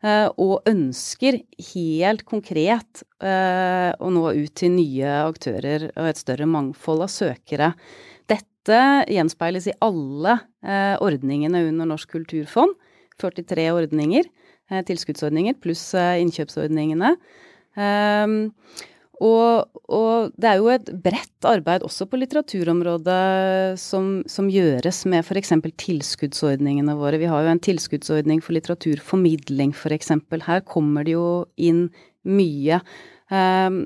Eh, 0.02 0.28
og 0.42 0.68
ønsker 0.70 1.40
helt 1.72 2.26
konkret 2.30 3.04
eh, 3.24 3.92
å 3.94 4.14
nå 4.14 4.28
ut 4.38 4.56
til 4.58 4.74
nye 4.76 5.18
aktører 5.24 5.90
og 5.94 6.12
et 6.12 6.22
større 6.22 6.50
mangfold 6.50 7.06
av 7.08 7.14
søkere. 7.14 7.74
Dette 8.30 8.82
gjenspeiles 9.10 9.72
i 9.72 9.78
alle 9.82 10.38
ordningene 11.02 11.64
under 11.72 11.88
Norsk 11.90 12.12
kulturfond. 12.14 12.76
43 13.22 13.64
ordninger, 13.74 14.28
tilskuddsordninger, 14.86 15.58
pluss 15.62 15.82
innkjøpsordningene. 15.98 17.16
Um, 17.78 18.54
og, 19.22 19.70
og, 19.86 20.32
det 20.42 20.50
er 20.50 20.58
jo 20.58 20.70
et 20.74 20.88
bredt 21.04 21.46
arbeid 21.46 21.84
også 21.86 22.08
på 22.10 22.18
litteraturområdet 22.18 23.78
som, 23.80 24.24
som 24.26 24.50
gjøres 24.50 25.04
med 25.12 25.22
f.eks. 25.22 25.54
tilskuddsordningene 25.84 26.96
våre. 26.98 27.20
Vi 27.22 27.30
har 27.30 27.46
jo 27.46 27.52
en 27.54 27.62
tilskuddsordning 27.62 28.42
for 28.42 28.58
litteraturformidling 28.58 29.76
f.eks. 29.78 30.16
Her 30.48 30.64
kommer 30.66 31.06
det 31.06 31.14
jo 31.14 31.28
inn 31.62 31.86
mye. 32.26 32.82
Um, 33.30 33.84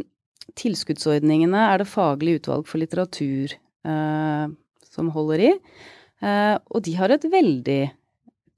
tilskuddsordningene 0.55 1.67
er 1.73 1.83
det 1.83 1.91
faglig 1.91 2.39
utvalg 2.39 2.63
for 2.69 2.79
litteratur 2.79 3.57
uh, 3.87 4.47
som 4.87 5.11
holder 5.11 5.49
i. 5.49 5.53
Uh, 6.23 6.55
og 6.71 6.85
de 6.87 6.95
har 6.95 7.11
et 7.11 7.27
veldig 7.27 7.81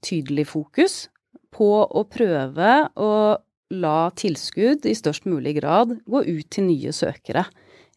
tydelig 0.06 0.46
fokus 0.46 1.08
på 1.50 1.72
å 1.82 2.06
prøve 2.06 2.72
å 2.94 3.10
la 3.74 4.10
tilskudd 4.16 4.86
i 4.88 4.96
størst 4.96 5.26
mulig 5.28 5.58
grad 5.60 5.98
gå 6.08 6.22
ut 6.24 6.48
til 6.52 6.68
nye 6.70 6.92
søkere. 6.94 7.44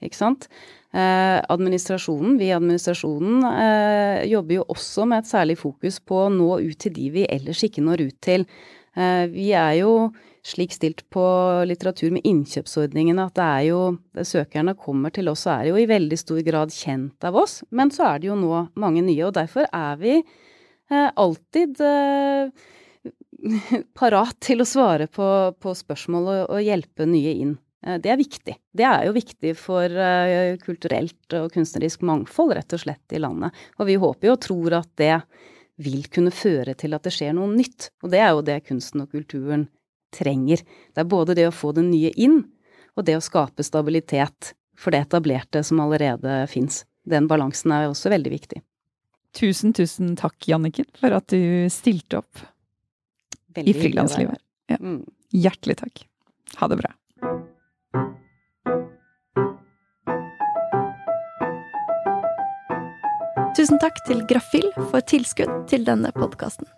Ikke 0.02 0.18
sant? 0.18 0.48
Eh, 0.92 1.38
administrasjonen, 1.54 2.36
vi 2.40 2.50
i 2.50 2.56
administrasjonen 2.56 3.46
eh, 3.48 4.26
jobber 4.32 4.58
jo 4.58 4.66
også 4.74 5.06
med 5.08 5.22
et 5.22 5.30
særlig 5.30 5.56
fokus 5.62 6.02
på 6.04 6.26
å 6.26 6.34
nå 6.34 6.50
ut 6.66 6.80
til 6.82 6.92
de 6.96 7.08
vi 7.14 7.28
ellers 7.32 7.62
ikke 7.64 7.84
når 7.86 8.08
ut 8.10 8.18
til. 8.26 8.44
Eh, 8.98 9.24
vi 9.32 9.52
er 9.56 9.78
jo 9.80 9.94
slik 10.44 10.74
stilt 10.74 11.06
på 11.14 11.24
litteratur 11.70 12.12
med 12.16 12.26
innkjøpsordningene 12.28 13.28
at 13.30 13.38
det 13.38 13.46
er 13.46 13.66
jo 13.70 13.82
Søkerne 14.26 14.74
kommer 14.76 15.14
til 15.14 15.30
oss 15.32 15.46
er 15.48 15.70
jo 15.70 15.78
i 15.78 15.88
veldig 15.90 16.18
stor 16.18 16.42
grad 16.44 16.74
kjent 16.74 17.30
av 17.30 17.38
oss, 17.40 17.62
men 17.70 17.94
så 17.94 18.10
er 18.10 18.22
det 18.22 18.32
jo 18.32 18.38
nå 18.40 18.66
mange 18.82 19.06
nye, 19.06 19.22
og 19.30 19.36
derfor 19.38 19.70
er 19.70 20.02
vi 20.02 20.18
eh, 20.18 21.10
alltid 21.14 21.80
eh, 21.86 22.50
parat 24.00 24.38
til 24.44 24.64
å 24.64 24.68
svare 24.68 25.08
på, 25.12 25.28
på 25.60 25.74
spørsmål 25.78 26.30
og, 26.30 26.42
og, 26.46 26.62
hjelpe 26.64 27.08
nye 27.10 27.34
inn. 27.44 27.56
Eh, 27.86 27.98
det 28.04 28.14
er 28.14 28.20
viktig. 28.20 28.56
Det 28.78 28.88
er 28.88 29.08
jo 29.08 29.16
viktig 29.16 29.56
for 29.60 29.98
uh, 29.98 30.58
kulturelt 30.62 31.38
og 31.38 31.52
kunstnerisk 31.56 32.06
mangfold, 32.08 32.56
rett 32.58 32.78
og 32.78 32.84
slett, 32.84 33.06
i 33.16 33.22
landet. 33.22 33.58
Og 33.80 33.89
vi 33.89 34.00
håper 34.02 34.30
jo 34.30 34.38
og 34.38 34.46
tror 34.46 34.78
at 34.82 34.92
det 35.02 35.16
vil 35.82 36.06
kunne 36.14 36.34
føre 36.36 36.76
til 36.78 36.94
at 36.94 37.06
det 37.08 37.14
skjer 37.16 37.36
noe 37.38 37.50
nytt. 37.54 37.89
Og 38.06 38.14
det 38.14 38.22
er 38.22 38.34
jo 38.36 38.46
det 38.46 38.62
kunsten 38.68 39.06
og 39.06 39.14
kulturen 39.14 39.68
trenger. 40.14 40.62
Det 40.94 41.04
er 41.04 41.12
både 41.12 41.38
det 41.38 41.48
å 41.50 41.56
få 41.56 41.72
det 41.76 41.86
nye 41.88 42.12
inn, 42.20 42.44
og 43.00 43.08
det 43.08 43.16
å 43.18 43.24
skape 43.24 43.64
stabilitet 43.64 44.54
for 44.78 44.94
det 44.94 45.06
etablerte 45.06 45.64
som 45.64 45.80
allerede 45.84 46.44
fins. 46.52 46.84
Den 47.08 47.30
balansen 47.32 47.74
er 47.74 47.88
også 47.89 48.12
veldig 48.14 48.34
viktig. 48.34 48.62
Tusen, 49.38 49.72
tusen 49.74 50.12
takk, 50.20 50.36
Janniken, 50.50 50.89
for 51.00 51.16
at 51.16 51.32
du 51.32 51.70
stilte 51.72 52.20
opp. 52.20 52.42
Veldig 53.56 53.76
I 53.76 53.80
frilanslivet. 53.80 54.41
Ja. 54.72 54.80
Mm. 54.80 55.04
Hjertelig 55.32 55.78
takk. 55.84 56.04
Ha 56.60 56.68
det 56.72 56.82
bra. 56.82 56.93
Tusen 63.58 63.82
takk 63.84 63.99
til 64.08 64.24
Grafill 64.30 64.70
for 64.89 65.04
tilskudd 65.06 65.52
til 65.70 65.84
denne 65.88 66.14
podkasten. 66.16 66.70